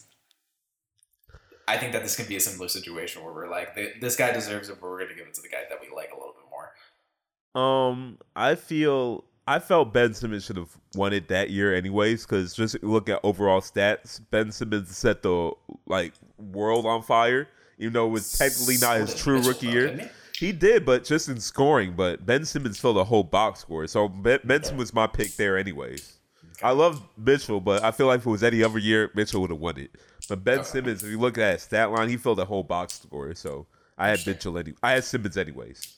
[1.70, 4.68] I think that this can be a similar situation where we're like, this guy deserves
[4.68, 6.44] it, but we're gonna give it to the guy that we like a little bit
[6.50, 7.62] more.
[7.62, 12.54] Um, I feel I felt Ben Simmons should have won it that year anyways, because
[12.54, 14.20] just look at overall stats.
[14.30, 15.52] Ben Simmons set the
[15.86, 17.48] like world on fire,
[17.78, 19.86] even though it was technically not his true Mitchell, rookie year.
[19.88, 21.94] didn't He did, but just in scoring.
[21.96, 25.34] But Ben Simmons filled a whole box score, so Ben, ben Simmons was my pick
[25.36, 26.19] there anyways.
[26.62, 29.50] I love Mitchell, but I feel like if it was any other year, Mitchell would
[29.50, 29.90] have won it.
[30.28, 30.62] But Ben.
[30.64, 33.34] Simmons, if you look at his stat line, he filled a whole box score.
[33.34, 33.66] So
[33.96, 34.34] I had Sure.
[34.34, 35.96] Mitchell any, I had Simmons anyways.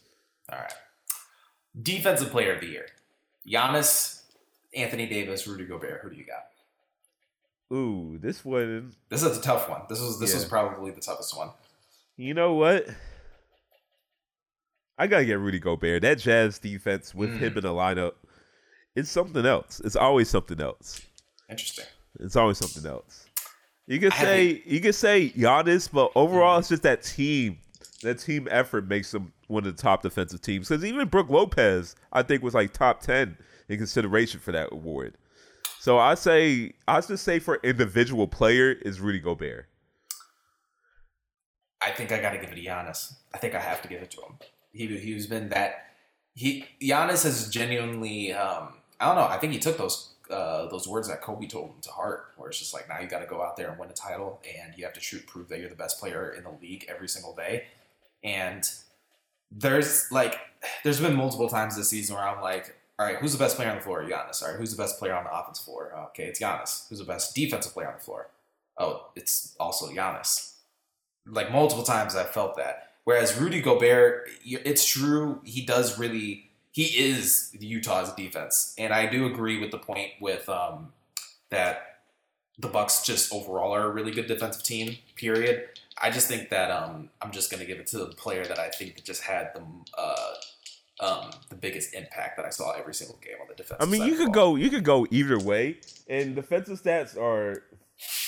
[0.51, 0.73] All right.
[1.81, 2.87] Defensive player of the year.
[3.47, 4.23] Giannis,
[4.75, 6.01] Anthony Davis, Rudy Gobert.
[6.03, 6.47] Who do you got?
[7.77, 8.95] Ooh, this one.
[9.09, 9.83] This is a tough one.
[9.89, 11.51] This was this was probably the toughest one.
[12.17, 12.87] You know what?
[14.99, 16.03] I gotta get Rudy Gobert.
[16.03, 17.39] That Jazz defense with Mm.
[17.39, 18.13] him in the lineup,
[18.95, 19.81] it's something else.
[19.85, 21.01] It's always something else.
[21.49, 21.87] Interesting.
[22.21, 23.27] It's always something else.
[23.87, 26.61] You can say you can say Giannis, but overall, Mhm.
[26.61, 27.59] it's just that team.
[28.03, 30.69] That team effort makes them one of the top defensive teams.
[30.69, 33.37] Because even Brook Lopez, I think, was like top ten
[33.69, 35.17] in consideration for that award.
[35.81, 39.67] So I say I just say for individual player is Rudy Gobert.
[41.81, 43.15] I think I got to give it to Giannis.
[43.35, 44.39] I think I have to give it to him.
[44.73, 45.87] He he's been that
[46.35, 48.33] he Giannis has genuinely.
[48.33, 49.27] Um, I don't know.
[49.27, 52.49] I think he took those uh, those words that Kobe told him to heart, where
[52.49, 54.73] it's just like now you got to go out there and win a title, and
[54.77, 57.35] you have to shoot prove that you're the best player in the league every single
[57.35, 57.65] day.
[58.23, 58.65] And
[59.51, 60.39] there's like
[60.85, 63.71] there's been multiple times this season where I'm like, all right, who's the best player
[63.71, 64.05] on the floor?
[64.05, 64.41] Giannis.
[64.41, 65.93] All right, who's the best player on the offense floor?
[66.11, 66.89] Okay, it's Giannis.
[66.89, 68.31] Who's the best defensive player on the floor?
[68.79, 70.55] Oh, it's also Giannis.
[71.27, 72.91] Like multiple times I felt that.
[73.05, 78.75] Whereas Rudy Gobert, it's true, he does really he is Utah's defense.
[78.79, 80.93] And I do agree with the point with um
[81.51, 82.01] that
[82.59, 85.69] the Bucks just overall are a really good defensive team, period.
[86.01, 88.69] I just think that um I'm just gonna give it to the player that I
[88.71, 89.63] think that just had the
[89.97, 90.35] uh
[91.01, 93.79] um the biggest impact that I saw every single game on the defense.
[93.81, 95.79] I mean, you could go you could go either way,
[96.09, 97.65] and defensive stats are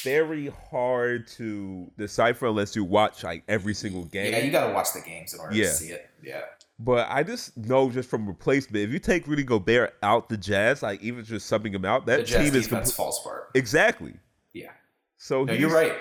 [0.02, 4.32] very hard to decipher unless you watch like every single game.
[4.32, 5.64] Yeah, you gotta watch the games in order Yeah.
[5.64, 6.10] to see it.
[6.22, 6.42] Yeah.
[6.78, 10.82] But I just know just from replacement, if you take Rudy Gobert out the Jazz,
[10.82, 13.50] like even just subbing him out, that the Jazz team is compl- falls apart.
[13.54, 14.14] exactly.
[14.52, 14.72] Yeah.
[15.16, 15.94] So No, you're right.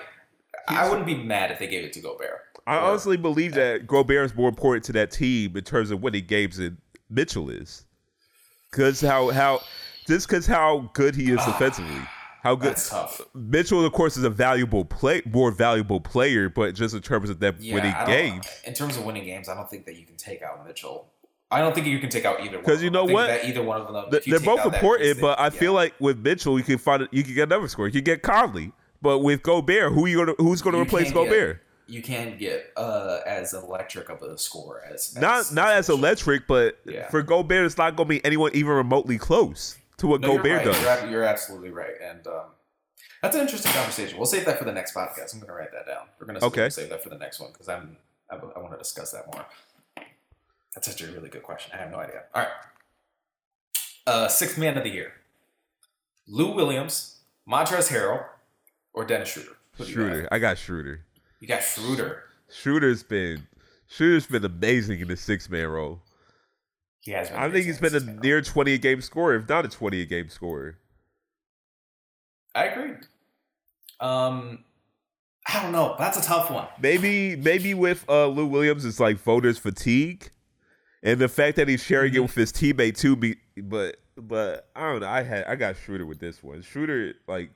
[0.66, 2.40] I wouldn't be mad if they gave it to Gobert.
[2.66, 5.90] I Or- honestly believe uh, that Gobert is more important to that team in terms
[5.90, 6.78] of winning games than
[7.10, 7.84] Mitchell is,
[8.70, 9.60] because how how
[10.06, 11.46] just because how good he is ah.
[11.52, 12.00] defensively,
[12.44, 12.76] how good.
[13.34, 17.40] Mitchell, of course, is a valuable play, more valuable player, but just in terms of
[17.40, 20.16] that Yeah, winning games, In terms of winning games, I don't think that you can
[20.16, 21.08] take out Mitchell.
[21.50, 22.64] I don't think you can take out either one.
[22.64, 23.28] 'Cause of you know what?
[23.28, 24.10] That either one of them.
[24.10, 25.20] Th- they're both that important.
[25.20, 27.86] But I then- feel like with Mitchell, you can find you can get another score.
[27.86, 31.14] You can get Conley, but with Gobert, who you gonna who's gonna You replace can't
[31.16, 31.60] get- Gobert?
[31.86, 36.78] you can get uh, as electric of a score as, Not not as electric, but
[36.84, 37.08] Yeah.
[37.08, 40.64] for Gobert, it's not gonna be anyone even remotely close to what No, Gobert right.
[40.64, 40.82] does.
[41.02, 42.46] You're, you're absolutely right, and um,
[43.22, 44.16] that's an interesting conversation.
[44.18, 45.32] We'll save that for the next podcast.
[45.32, 46.06] I'm going to write that down.
[46.18, 46.68] We're going to Okay.
[46.70, 47.96] save that for the next one because I'm
[48.30, 49.44] I, I want to discuss that more.
[50.74, 51.72] That's such a really good question.
[51.74, 52.22] I have no idea.
[52.34, 52.50] All right,
[54.06, 55.12] uh, sixth man of the year:
[56.26, 58.24] Lou Williams, Montrezl Harrell,
[58.92, 59.50] or Dennis Schroeder.
[59.76, 60.08] Who do you have?
[60.12, 61.00] Schroeder, I got Schroeder.
[61.40, 62.24] You got Schroeder.
[62.50, 63.46] Schroeder's been
[63.88, 66.00] Schroeder's been amazing in the six man role.
[67.04, 67.30] He has.
[67.30, 70.06] I think he's been a near twenty a game scorer, if not a twenty a
[70.06, 70.78] game scorer.
[72.54, 72.92] I agree.
[74.00, 74.64] Um,
[75.46, 75.96] I don't know.
[75.98, 76.66] That's a tough one.
[76.80, 80.30] Maybe maybe with uh, Lou Williams, it's like voters fatigue,
[81.02, 82.18] and the fact that he's sharing Mm-hmm.
[82.18, 83.16] it with his teammate too.
[83.16, 85.08] Be, but but I don't know.
[85.08, 86.62] I had I got Schroeder with this one.
[86.62, 87.50] Schroeder like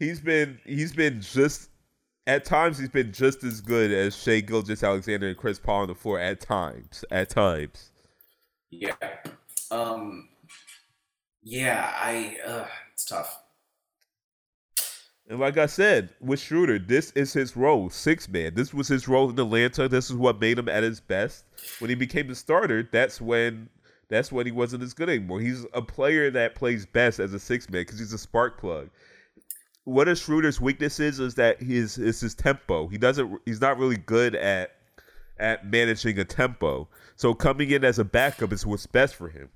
[0.00, 1.70] he's been he's been just
[2.26, 5.88] at times he's been just as good as Shai Gilgeous Alexander and Chris Paul on
[5.88, 7.04] the floor at times.
[7.10, 7.90] At times,
[8.70, 8.94] Yeah.
[9.70, 10.28] Um.
[11.42, 12.36] Yeah, I.
[12.46, 13.40] Uh, it's tough.
[15.28, 18.54] And like I said, with Schroeder, this is his role, six man.
[18.54, 19.86] This was his role in Atlanta.
[19.86, 21.44] This is what made him at his best.
[21.80, 23.68] When he became the starter, that's when
[24.08, 25.40] that's when he wasn't as good anymore.
[25.40, 28.88] He's a player that plays best as a six man because he's a spark plug.
[29.84, 32.88] What is Schroeder's weakness is is that his is his tempo.
[32.88, 33.40] He doesn't.
[33.44, 34.77] He's not really good at
[35.38, 36.88] at managing a tempo.
[37.16, 39.48] So coming in as a backup is what's best for him.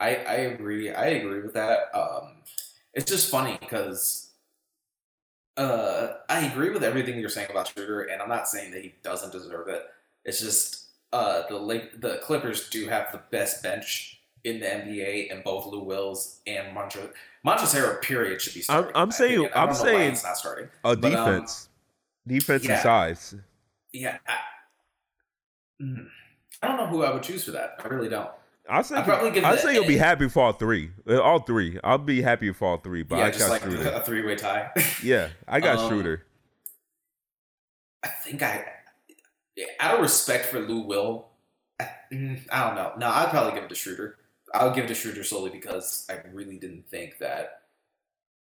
[0.00, 0.92] I I agree.
[0.92, 1.94] I agree with that.
[1.94, 2.42] Um,
[2.94, 4.30] it's just funny because
[5.56, 8.94] uh, I agree with everything you're saying about Schroeder, and I'm not saying that he
[9.02, 9.82] doesn't deserve it.
[10.24, 15.32] It's just uh, the Lake, the Clippers do have the best bench in the NBA,
[15.32, 17.10] and both Lou Wills and Montrezl
[17.44, 18.90] Montrezl period should be starting.
[18.94, 20.68] I'm, I'm saying I'm saying it's not starting.
[20.84, 23.34] A but, defense, um, defense yeah, and size.
[23.92, 24.38] Yeah, I,
[25.80, 27.80] I, don't know who I would choose for that.
[27.84, 28.30] I really don't.
[28.68, 30.90] I'll say, probably I'll say you'll be happy for all three.
[31.08, 31.78] Uh, all three.
[31.82, 33.02] I'll be happy for all three.
[33.02, 33.90] But yeah, I just got like Schroeder.
[33.90, 34.70] a three way tie.
[35.02, 36.26] yeah, I got um, Schroeder.
[38.02, 38.64] I think I
[39.80, 41.28] out of respect for Lou Will,
[41.80, 42.92] I, mm, I don't know.
[42.98, 44.16] No, I'd probably give it to Schroeder.
[44.54, 47.62] I'll give it to Schroeder solely because I really didn't think that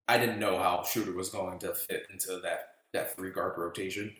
[0.08, 4.16] I didn't know how Schroeder was going to fit into that that three guard rotation,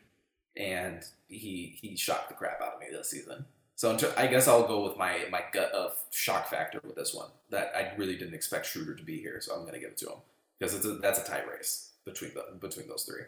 [0.57, 3.45] and he he shocked the crap out of me this season.
[3.75, 7.29] So I guess I'll go with my my gut of shock factor with this one.
[7.51, 9.97] That I really didn't expect Schroeder to be here, so I'm going to give it
[9.97, 10.17] to him
[10.57, 13.23] because it's a, that's a tight race between the between those three.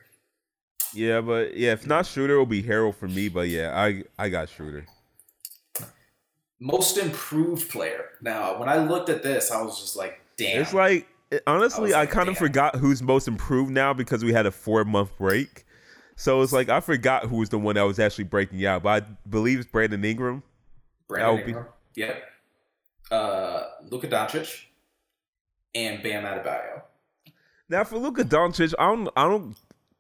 [0.93, 3.30] Yeah, but yeah, if not Schroeder, it'll be Harrell for me.
[3.30, 4.85] But yeah, I I got Schroeder.
[6.60, 8.06] Most improved player.
[8.22, 10.61] Now, when I looked at this, I was just like, damn.
[10.61, 11.07] It's like
[11.45, 14.84] honestly, I, I kind of forgot who's most improved now because we had a four
[14.84, 15.65] month break.
[16.19, 19.03] So it's like I forgot who was the one that was actually breaking out, but
[19.03, 20.43] I believe it's Brandon Ingram.
[21.07, 21.65] Brandon Ingram.
[21.95, 22.01] Be...
[22.01, 22.23] Yep.
[23.09, 24.65] Uh, Luka Doncic
[25.73, 26.81] and Bam Adebayo.
[27.69, 29.55] Now for Luka Doncic, I don't I don't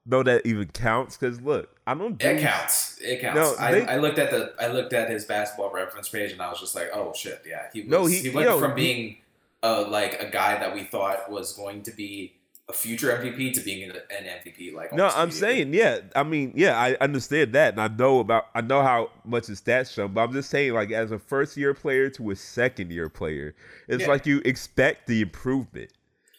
[0.05, 2.21] know that even counts because look, I don't.
[2.21, 2.99] It counts.
[3.01, 3.39] It counts.
[3.39, 6.41] No, I, they, I, looked at the I looked at his basketball reference page and
[6.41, 7.67] I was just like, oh shit, yeah.
[7.71, 9.19] He was, no, he, he went from being
[9.63, 12.33] uh, like a guy that we thought was going to be
[12.69, 14.73] a future MVP to being an, MVP.
[14.73, 16.01] Like no, I'm saying yeah.
[16.15, 19.59] I mean yeah, I understand that, and I know about I know how much his
[19.59, 20.07] stats show.
[20.07, 23.55] But I'm just saying like as a first year player to a second year player,
[23.87, 24.07] it's yeah.
[24.07, 25.91] like you expect the improvement.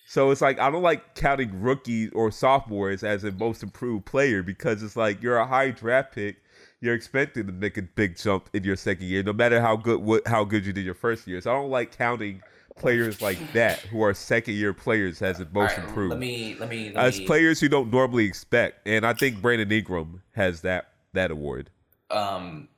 [0.07, 4.43] So it's like I don't like counting rookies or sophomores as a most improved player
[4.43, 6.36] because it's like you're a high draft pick.
[6.81, 10.01] You're expected to make a big jump in your second year, no matter how good
[10.01, 11.40] what, how good you did your first year.
[11.40, 12.40] So I don't like counting
[12.81, 16.11] players like that who are second year players has the most right, improved.
[16.11, 19.40] Let me let me let as me, players who don't normally expect, and I think
[19.40, 21.70] Brandon Ingram has that that award.
[22.11, 22.69] Um,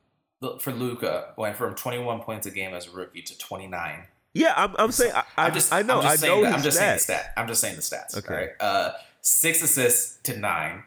[0.59, 4.03] for Luka went from 21 points a game as a rookie to 29
[4.33, 6.81] yeah, I'm, I'm saying I, I, just I know I know that, I'm just stats.
[6.81, 7.33] saying the stat.
[7.37, 8.17] I'm just saying the stats.
[8.17, 8.33] Okay.
[8.33, 8.49] Right?
[8.59, 10.83] Uh, six assists to nine.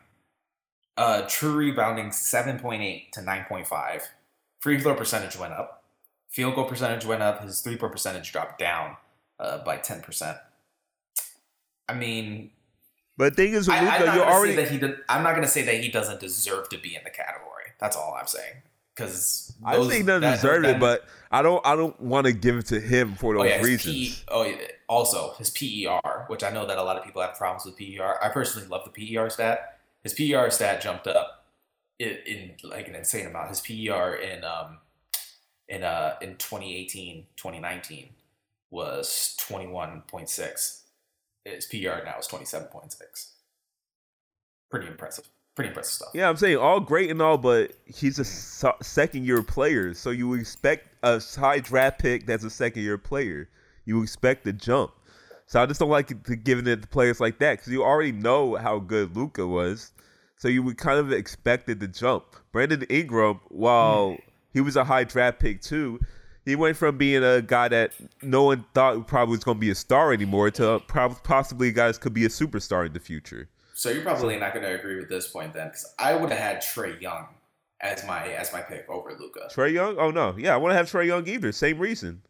[0.97, 4.09] Uh, true rebounding seven point eight to nine point five.
[4.61, 5.85] Free throw percentage went up.
[6.29, 7.43] Field goal percentage went up.
[7.43, 8.97] His three point percentage dropped down
[9.39, 10.39] uh, by ten percent.
[11.89, 12.51] I mean,
[13.17, 14.57] but the thing is, Luka, you're already.
[14.57, 17.03] That he did, I'm not going to say that he doesn't deserve to be in
[17.05, 17.73] the category.
[17.79, 18.63] That's all I'm saying
[18.97, 22.57] because I think he doesn't deserve it, but I don't I don't want to give
[22.57, 23.95] it to him for those oh, yeah, reasons.
[23.95, 24.57] P, oh, yeah,
[24.89, 28.19] also his PER, which I know that a lot of people have problems with PER.
[28.23, 29.79] I personally love the PER stat.
[30.03, 31.47] His PER stat jumped up
[31.99, 33.51] in, in like an insane amount.
[33.51, 34.79] His PER in um
[35.69, 38.09] in uh in 2018 2019
[38.77, 40.83] was 21.6.
[41.45, 42.97] His PR now is 27.6.
[44.71, 46.09] Pretty impressive pretty impressive stuff.
[46.15, 50.35] Yeah, I'm saying all great and all, but he's a second year player, so you
[50.35, 53.49] expect a high draft pick that's a second year player.
[53.87, 54.93] You expect the jump.
[55.47, 58.13] So I just don't like to giving it to players like that because you already
[58.13, 59.93] know how good Luka was.
[60.37, 62.25] So you would kind of expected the jump.
[62.53, 64.31] Brandon Ingram, while hmm.
[64.53, 65.99] he was a high draft pick too,
[66.47, 67.93] he went from being a guy that
[68.23, 72.15] no one thought probably was going to be a star anymore to possibly guys could
[72.15, 73.51] be a superstar in the future.
[73.75, 76.39] So you're probably not going to agree with this point then, because I would have
[76.39, 77.27] had Trae Young
[77.83, 79.51] as my as my pick over Luka.
[79.53, 79.99] Trae Young?
[79.99, 81.53] Oh no, yeah, I want to have Trae Young either.
[81.53, 82.23] Same reason.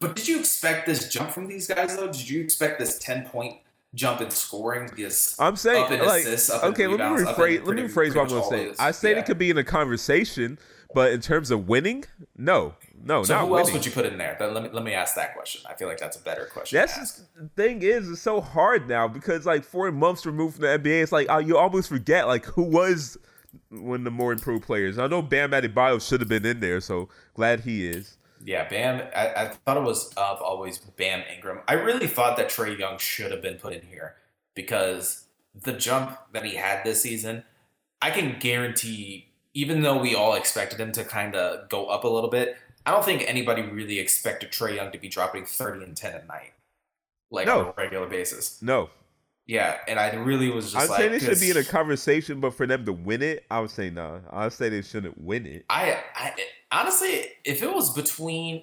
[0.00, 2.08] But did you expect this jump from these guys though?
[2.08, 3.58] Did you expect this ten point
[3.94, 4.90] jump in scoring?
[4.96, 6.88] This I'm saying up in like assists, okay.
[6.88, 7.64] Let me rephrase.
[7.64, 8.82] Let me rephrase what I'm going to say.
[8.82, 9.18] I say yeah.
[9.18, 10.58] it could be in a conversation,
[10.96, 12.06] but in terms of winning,
[12.38, 13.66] no, no, so not who winning.
[13.66, 14.34] else would you put in there?
[14.40, 15.60] Let me let me ask that question.
[15.68, 16.78] I feel like that's a better question.
[16.78, 20.62] That's just, the thing is, it's so hard now because like four months removed from
[20.62, 23.18] the NBA, it's like uh, you almost forget like who was
[23.68, 24.98] one of the more improved players.
[24.98, 28.16] I know Bam Adebayo should have been in there, so glad he is.
[28.42, 29.06] Yeah, Bam.
[29.14, 31.60] I, I thought it was of always Bam Ingram.
[31.68, 34.14] I really thought that Trae Young should have been put in here
[34.54, 37.44] because the jump that he had this season,
[38.00, 39.25] I can guarantee,
[39.56, 42.90] even though we all expected him to kind of go up a little bit, I
[42.90, 46.52] don't think anybody really expected Trae Young to be dropping 30 and 10 at night,
[47.30, 47.60] like No.
[47.60, 48.60] on a regular basis.
[48.60, 48.90] No,
[49.46, 52.38] Yeah, and I really was just I'm like, saying it should be in a conversation,
[52.38, 54.20] but for them to win it, I would say no.
[54.30, 55.64] I would say they shouldn't win it.
[55.70, 56.34] I, I
[56.70, 58.62] honestly, if it was between,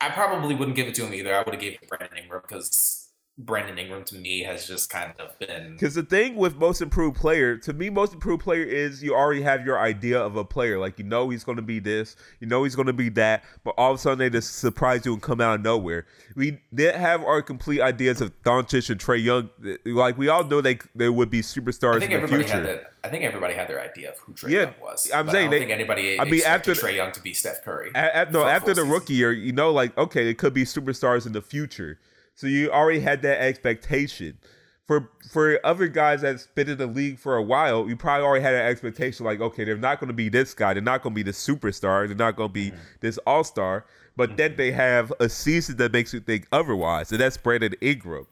[0.00, 1.34] I probably wouldn't give it to him either.
[1.34, 3.05] I would have gave it to Brandon Ingram because
[3.38, 5.72] Brandon Ingram to me has just kind of been.
[5.72, 9.42] Because the thing with most improved player, to me, most improved player is you already
[9.42, 10.78] have your idea of a player.
[10.78, 13.44] Like you know he's going to be this, you know he's going to be that,
[13.62, 16.06] but all of a sudden they just surprise you and come out of nowhere.
[16.34, 19.50] We didn't have our complete ideas of Doncic and Trae Young.
[19.84, 22.56] Like we all know they they would be superstars I think in the everybody future.
[22.58, 22.92] had that.
[23.04, 25.10] I think everybody had their idea of who Trae Yeah, Young was.
[25.14, 26.18] I'm saying I don't they- think anybody.
[26.18, 27.90] I mean, after- Trae Young to be Steph Curry.
[27.94, 28.90] A- a- no, after the season.
[28.90, 31.98] rookie year, you know, like okay, they could be superstars in the future.
[32.36, 34.38] So you already had that expectation.
[34.86, 38.44] For for other guys that's been in the league for a while, you probably already
[38.44, 41.12] had an expectation like, okay, they're not going to be this guy, they're not going
[41.12, 42.80] to be the superstar, they're not going to be mm-hmm.
[43.00, 43.84] this all star.
[44.16, 44.58] But then mm-hmm.
[44.58, 48.26] they have a season that makes you think otherwise, and that's Brandon Ingram.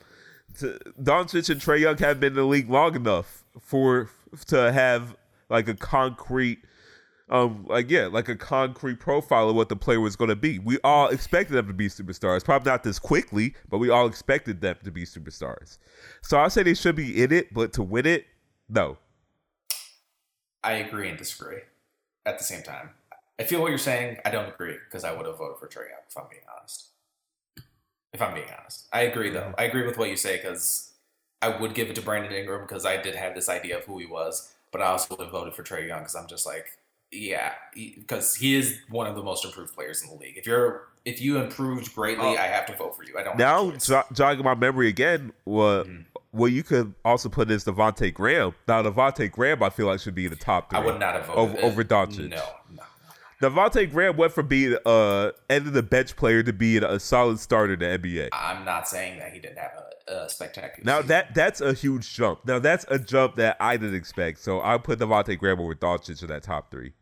[0.60, 4.08] To, Doncic and Trae Young have been in the league long enough for
[4.47, 5.16] to have
[5.49, 6.60] like a concrete
[7.31, 10.59] um like yeah like a concrete profile of what the player was going to be
[10.59, 14.61] we all expected them to be superstars probably not this quickly but we all expected
[14.61, 15.78] them to be superstars
[16.23, 18.27] so i say they should be in it but to win it
[18.69, 18.99] no
[20.65, 21.61] I agree and disagree
[22.25, 22.91] at the same time.
[23.39, 24.17] I feel what you're saying.
[24.25, 26.86] I don't agree because I would have voted for Trae Young if I'm being honest.
[28.15, 29.53] If I'm being honest, I agree though.
[29.59, 30.93] I agree with what you say because
[31.43, 33.99] I would give it to Brandon Ingram because I did have this idea of who
[33.99, 36.78] he was, but I also would have voted for Trae Young because I'm just like,
[37.12, 40.36] yeah, because he is one of the most improved players in the league.
[40.36, 42.31] If you're if you improved greatly, Oh.
[42.36, 43.18] I have to vote for you.
[43.18, 43.36] I don't.
[43.36, 43.91] now a choice.
[44.15, 46.05] jogging my memory again what Mhm.
[46.31, 50.15] what you could also put is Devontae Graham now Devontae Graham I feel like should
[50.15, 52.83] be in the top three I would not have voted over, over Doncic No, no.
[53.42, 57.38] Devontae Graham went from being uh end of the bench player to being a solid
[57.38, 59.72] starter in the NBA I'm not saying that he didn't have
[60.08, 60.84] a, a spectacular.
[60.84, 61.08] Now season.
[61.08, 62.46] that that's a huge jump.
[62.46, 64.40] Now that's a jump that I didn't expect.
[64.40, 66.92] So I put Devontae Graham over Doncic in that top three.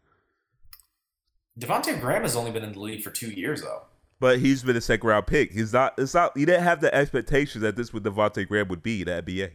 [1.58, 3.82] Devontae Graham has only been in the league for two years, though.
[4.20, 5.52] But he's been a second round pick.
[5.52, 5.94] He's not.
[5.98, 6.36] It's not.
[6.36, 9.50] He didn't have the expectation that this would Devontae Graham would be in the NBA.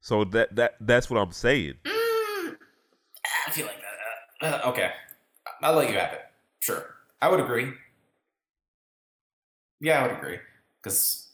[0.00, 1.74] So that that that's what I'm saying.
[1.84, 3.76] I feel like
[4.40, 4.64] that.
[4.64, 4.90] Uh, okay,
[5.62, 6.22] I'll let you have it.
[6.60, 7.72] Sure, I would agree.
[9.80, 10.38] Yeah, I would agree
[10.82, 11.28] because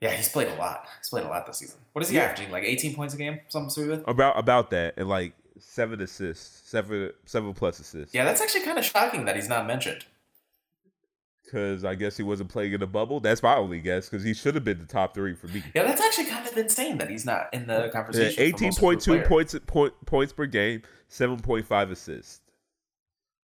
[0.00, 0.86] yeah, he's played a lot.
[0.98, 1.78] He's played a lot this season.
[1.92, 2.24] What is he Yeah.
[2.24, 2.50] averaging?
[2.50, 4.04] Like 18 points a game, something stupid.
[4.06, 8.14] About about that and like seven assists, seven seven plus assists.
[8.14, 10.04] Yeah, that's actually kind of shocking that he's not mentioned.
[11.44, 13.20] Because I guess he wasn't playing in the bubble.
[13.20, 14.08] That's my only guess.
[14.08, 15.62] Because he should have been the top three for me.
[15.74, 18.34] Yeah, that's actually kind of insane that he's not in the conversation.
[18.34, 22.40] for Eighteen point two points point, points per game, seven point five assists.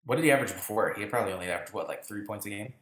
[0.09, 0.95] What did he average before?
[0.97, 2.73] He probably only averaged what, like three points a game.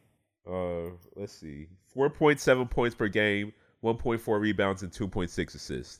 [0.49, 5.09] Uh, let's see, four point seven points per game, one point four rebounds, and two
[5.09, 5.99] point six assists.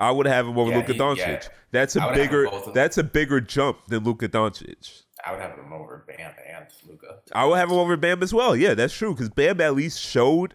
[0.00, 1.18] I would have him over Yeah, Luka he- Doncic.
[1.18, 1.48] yeah.
[1.72, 2.44] That's a would have him bigger.
[2.46, 2.74] both of them.
[2.74, 5.02] That's a bigger jump than Luka Doncic.
[5.24, 7.18] I would have him over Bam and Luka.
[7.32, 8.56] I would have him over Bam as well.
[8.56, 9.12] Yeah, that's true.
[9.12, 10.54] Because Bam at least showed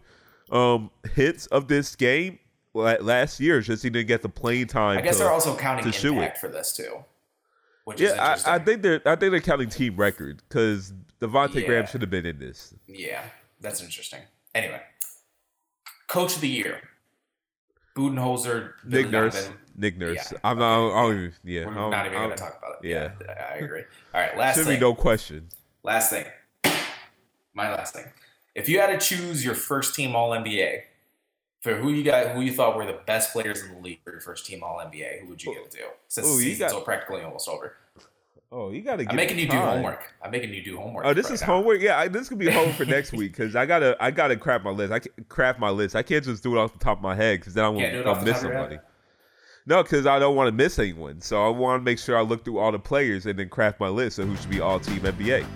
[0.50, 2.38] um hits of this game
[2.74, 3.60] last year.
[3.60, 4.98] Just he didn't get the playing time.
[4.98, 6.40] I guess to- they're also counting to shoot impact it.
[6.40, 7.04] for this too,
[7.84, 8.52] which is Yeah, interesting.
[8.52, 9.02] I, I think they're.
[9.06, 11.86] I think they're counting team record because Devontae Graham Yeah.
[11.86, 12.74] should have been in this.
[12.86, 13.22] Yeah,
[13.60, 14.20] that's interesting.
[14.54, 14.80] Anyway,
[16.08, 16.80] coach of the year,
[17.96, 18.72] Budenholzer.
[18.84, 19.10] Nick.
[19.10, 19.50] Nurse.
[19.76, 20.32] Nick Nurse.
[20.32, 20.38] Yeah.
[20.44, 20.90] I'm not.
[20.92, 21.64] I don't even, yeah.
[21.66, 22.88] We're I don't- even I going don't- to talk about it.
[22.88, 23.10] yeah.
[23.50, 23.82] I agree.
[24.14, 24.76] All right, last Should thing.
[24.76, 25.48] be no question.
[25.82, 26.26] Last thing.
[27.54, 28.04] My last thing.
[28.54, 30.82] If you had to choose your first team All NBA
[31.62, 34.10] for who you got, who you thought were the best players in the league for
[34.10, 35.78] your first team All NBA, who would you give it to?
[36.08, 37.76] Since Ooh, the season's got- so practically almost over.
[38.54, 39.06] Oh, you gotta.
[39.08, 40.12] I'm making you do homework.
[40.22, 41.06] I'm making you do homework.
[41.06, 41.46] Oh, this right is now.
[41.46, 41.80] homework.
[41.80, 43.96] Yeah, I, this could be homework for next week because I gotta.
[43.98, 44.92] I gotta craft my list.
[44.92, 45.00] I
[45.30, 45.96] craft my list.
[45.96, 47.80] I can't just do it off the top of my head because then I won't
[47.80, 48.42] miss top of your head?
[48.42, 48.78] somebody.
[49.64, 51.22] No, because I don't want to miss anyone.
[51.22, 53.80] So I want to make sure I look through all the players and then craft
[53.80, 55.46] my list of who should be all team NBA.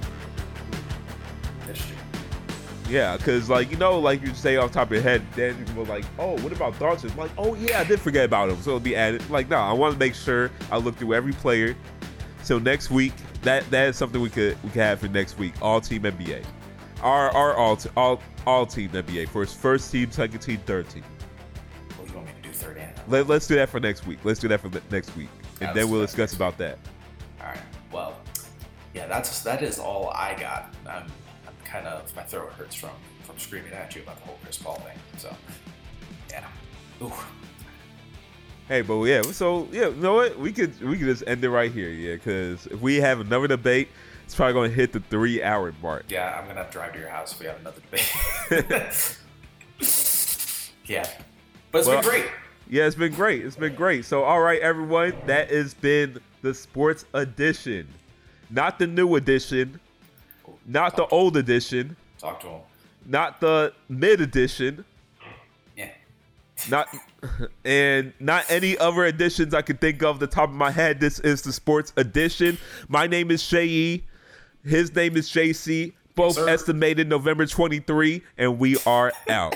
[2.89, 5.65] Yeah, because like you know, like you say off the top of your head, then
[5.67, 7.17] you were like, oh, what about Doncic?
[7.17, 9.29] Like, oh yeah, I did forget about him, so it'll be added.
[9.29, 11.77] Like, no, I want to make sure I look through every player.
[12.43, 15.55] So next week, that that is something we could we could have for next week.
[15.61, 16.45] All team NBA,
[17.03, 21.03] our our all t- all all team NBA first first team, second team, third team.
[21.99, 22.93] Well, you want me to do third and?
[23.09, 24.21] Let, let's do that for next week.
[24.23, 25.29] Let's do that for the next week,
[25.61, 26.79] and then we'll discuss about that.
[27.41, 27.59] All right.
[27.91, 28.17] Well,
[28.95, 30.73] yeah, that's that is all I got.
[30.89, 31.11] I'm
[31.67, 32.91] kind of my throat hurts from
[33.25, 34.99] from screaming at you about the whole Chris Paul thing.
[35.19, 35.35] So,
[36.31, 36.45] yeah.
[37.03, 37.13] Ooh.
[38.69, 40.39] Hey, but yeah, so yeah, you know what?
[40.39, 42.15] We could we could just end it right here, yeah.
[42.15, 43.89] Because if we have another debate,
[44.25, 46.07] it's probably going to hit the three hour mark.
[46.09, 48.13] Yeah, I'm gonna have to drive to your house if we have another debate.
[50.87, 51.09] yeah,
[51.71, 52.27] but it's Well, been great.
[52.69, 53.45] Yeah, it's been great.
[53.45, 54.05] It's been great.
[54.05, 57.87] So, all right, everyone, that has been the sports edition,
[58.51, 59.79] not the new edition,
[60.67, 62.61] not the old edition, Talk to him.
[63.07, 64.85] not the mid edition,
[65.77, 65.91] Yeah.
[66.69, 66.89] not
[67.65, 71.01] and not any other editions I can think of the top of my head.
[71.01, 72.59] This is the sports edition.
[72.89, 74.05] My name is Shay E.
[74.65, 75.93] His name is JC.
[76.15, 76.49] Both sir.
[76.49, 79.55] estimated November 23, and we are out.